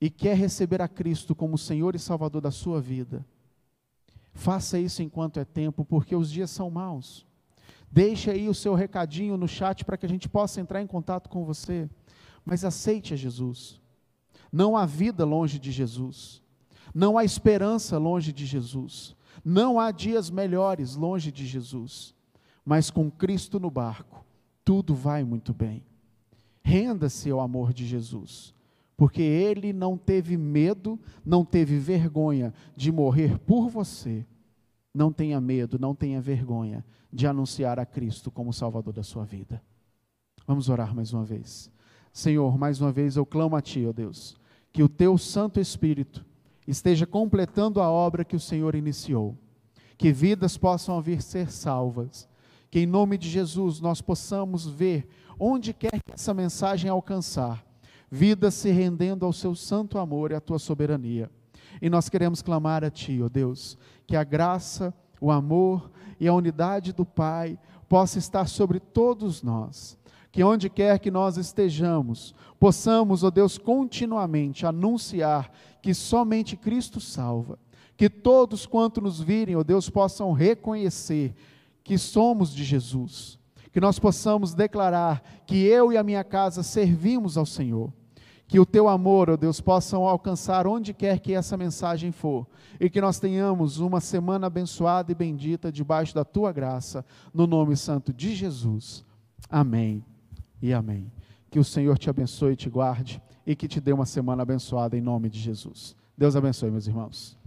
e 0.00 0.10
quer 0.10 0.36
receber 0.36 0.82
a 0.82 0.88
Cristo 0.88 1.34
como 1.34 1.56
Senhor 1.56 1.94
e 1.94 1.98
Salvador 1.98 2.42
da 2.42 2.50
sua 2.50 2.80
vida, 2.80 3.24
faça 4.34 4.78
isso 4.78 5.00
enquanto 5.00 5.38
é 5.38 5.44
tempo, 5.44 5.84
porque 5.84 6.16
os 6.16 6.30
dias 6.30 6.50
são 6.50 6.68
maus. 6.68 7.24
Deixe 7.90 8.30
aí 8.30 8.48
o 8.48 8.54
seu 8.54 8.74
recadinho 8.74 9.36
no 9.36 9.46
chat 9.46 9.84
para 9.84 9.96
que 9.96 10.04
a 10.04 10.08
gente 10.08 10.28
possa 10.28 10.60
entrar 10.60 10.82
em 10.82 10.86
contato 10.86 11.28
com 11.28 11.44
você, 11.44 11.88
mas 12.44 12.64
aceite 12.64 13.14
a 13.14 13.16
Jesus. 13.16 13.80
Não 14.50 14.76
há 14.76 14.84
vida 14.84 15.24
longe 15.24 15.58
de 15.58 15.70
Jesus, 15.70 16.42
não 16.92 17.16
há 17.16 17.24
esperança 17.24 17.96
longe 17.96 18.32
de 18.32 18.44
Jesus. 18.44 19.14
Não 19.44 19.78
há 19.78 19.90
dias 19.90 20.30
melhores 20.30 20.94
longe 20.94 21.32
de 21.32 21.46
Jesus, 21.46 22.14
mas 22.64 22.90
com 22.90 23.10
Cristo 23.10 23.58
no 23.58 23.70
barco, 23.70 24.24
tudo 24.64 24.94
vai 24.94 25.24
muito 25.24 25.52
bem. 25.52 25.84
Renda-se 26.62 27.30
ao 27.30 27.40
amor 27.40 27.72
de 27.72 27.84
Jesus, 27.84 28.54
porque 28.96 29.22
ele 29.22 29.72
não 29.72 29.96
teve 29.96 30.36
medo, 30.36 30.98
não 31.24 31.44
teve 31.44 31.78
vergonha 31.78 32.54
de 32.76 32.92
morrer 32.92 33.38
por 33.38 33.68
você. 33.68 34.24
Não 34.94 35.10
tenha 35.10 35.40
medo, 35.40 35.78
não 35.78 35.94
tenha 35.94 36.20
vergonha 36.20 36.84
de 37.12 37.26
anunciar 37.26 37.78
a 37.78 37.86
Cristo 37.86 38.30
como 38.30 38.52
Salvador 38.52 38.92
da 38.92 39.02
sua 39.02 39.24
vida. 39.24 39.62
Vamos 40.46 40.68
orar 40.68 40.94
mais 40.94 41.12
uma 41.12 41.24
vez. 41.24 41.70
Senhor, 42.12 42.58
mais 42.58 42.80
uma 42.80 42.92
vez 42.92 43.16
eu 43.16 43.24
clamo 43.24 43.56
a 43.56 43.62
Ti, 43.62 43.86
ó 43.86 43.92
Deus, 43.92 44.36
que 44.72 44.82
o 44.82 44.88
Teu 44.88 45.16
Santo 45.16 45.58
Espírito 45.58 46.24
esteja 46.66 47.06
completando 47.06 47.80
a 47.80 47.90
obra 47.90 48.24
que 48.24 48.36
o 48.36 48.40
Senhor 48.40 48.74
iniciou. 48.74 49.36
Que 49.96 50.12
vidas 50.12 50.56
possam 50.56 51.00
vir 51.00 51.22
ser 51.22 51.50
salvas. 51.50 52.28
Que 52.70 52.80
em 52.80 52.86
nome 52.86 53.18
de 53.18 53.28
Jesus 53.28 53.80
nós 53.80 54.00
possamos 54.00 54.66
ver 54.66 55.08
onde 55.38 55.72
quer 55.72 55.90
que 55.90 56.12
essa 56.12 56.32
mensagem 56.32 56.88
alcançar, 56.90 57.64
vidas 58.10 58.54
se 58.54 58.70
rendendo 58.70 59.26
ao 59.26 59.32
seu 59.32 59.54
santo 59.54 59.98
amor 59.98 60.30
e 60.30 60.34
à 60.34 60.40
tua 60.40 60.58
soberania. 60.58 61.30
E 61.80 61.90
nós 61.90 62.08
queremos 62.08 62.42
clamar 62.42 62.84
a 62.84 62.90
Ti, 62.90 63.20
ó 63.20 63.26
oh 63.26 63.28
Deus, 63.28 63.76
que 64.06 64.14
a 64.14 64.24
graça, 64.24 64.94
o 65.20 65.30
amor 65.30 65.90
e 66.20 66.28
a 66.28 66.32
unidade 66.32 66.92
do 66.92 67.04
Pai 67.04 67.58
possa 67.88 68.18
estar 68.18 68.46
sobre 68.46 68.78
todos 68.78 69.42
nós 69.42 69.98
que 70.32 70.42
onde 70.42 70.70
quer 70.70 70.98
que 70.98 71.10
nós 71.10 71.36
estejamos, 71.36 72.34
possamos, 72.58 73.22
ó 73.22 73.30
Deus, 73.30 73.58
continuamente 73.58 74.64
anunciar 74.64 75.52
que 75.82 75.92
somente 75.92 76.56
Cristo 76.56 76.98
salva, 77.00 77.58
que 77.98 78.08
todos 78.08 78.64
quanto 78.64 79.02
nos 79.02 79.20
virem, 79.20 79.56
ó 79.56 79.62
Deus, 79.62 79.90
possam 79.90 80.32
reconhecer 80.32 81.34
que 81.84 81.98
somos 81.98 82.50
de 82.54 82.64
Jesus, 82.64 83.38
que 83.70 83.80
nós 83.80 83.98
possamos 83.98 84.54
declarar 84.54 85.22
que 85.46 85.58
eu 85.66 85.92
e 85.92 85.98
a 85.98 86.02
minha 86.02 86.24
casa 86.24 86.62
servimos 86.62 87.36
ao 87.36 87.44
Senhor. 87.46 87.92
Que 88.46 88.60
o 88.60 88.66
teu 88.66 88.86
amor, 88.86 89.30
ó 89.30 89.36
Deus, 89.36 89.62
possam 89.62 90.06
alcançar 90.06 90.66
onde 90.66 90.92
quer 90.92 91.20
que 91.20 91.32
essa 91.32 91.56
mensagem 91.56 92.12
for. 92.12 92.46
E 92.78 92.90
que 92.90 93.00
nós 93.00 93.18
tenhamos 93.18 93.78
uma 93.78 93.98
semana 93.98 94.46
abençoada 94.46 95.10
e 95.10 95.14
bendita 95.14 95.72
debaixo 95.72 96.14
da 96.14 96.22
tua 96.22 96.52
graça, 96.52 97.02
no 97.32 97.46
nome 97.46 97.74
santo 97.78 98.12
de 98.12 98.34
Jesus. 98.34 99.06
Amém 99.48 100.04
e 100.62 100.72
amém. 100.72 101.12
Que 101.50 101.58
o 101.58 101.64
Senhor 101.64 101.98
te 101.98 102.08
abençoe 102.08 102.52
e 102.52 102.56
te 102.56 102.70
guarde 102.70 103.20
e 103.44 103.54
que 103.54 103.68
te 103.68 103.80
dê 103.80 103.92
uma 103.92 104.06
semana 104.06 104.42
abençoada 104.42 104.96
em 104.96 105.00
nome 105.00 105.28
de 105.28 105.38
Jesus. 105.38 105.94
Deus 106.16 106.36
abençoe, 106.36 106.70
meus 106.70 106.86
irmãos. 106.86 107.41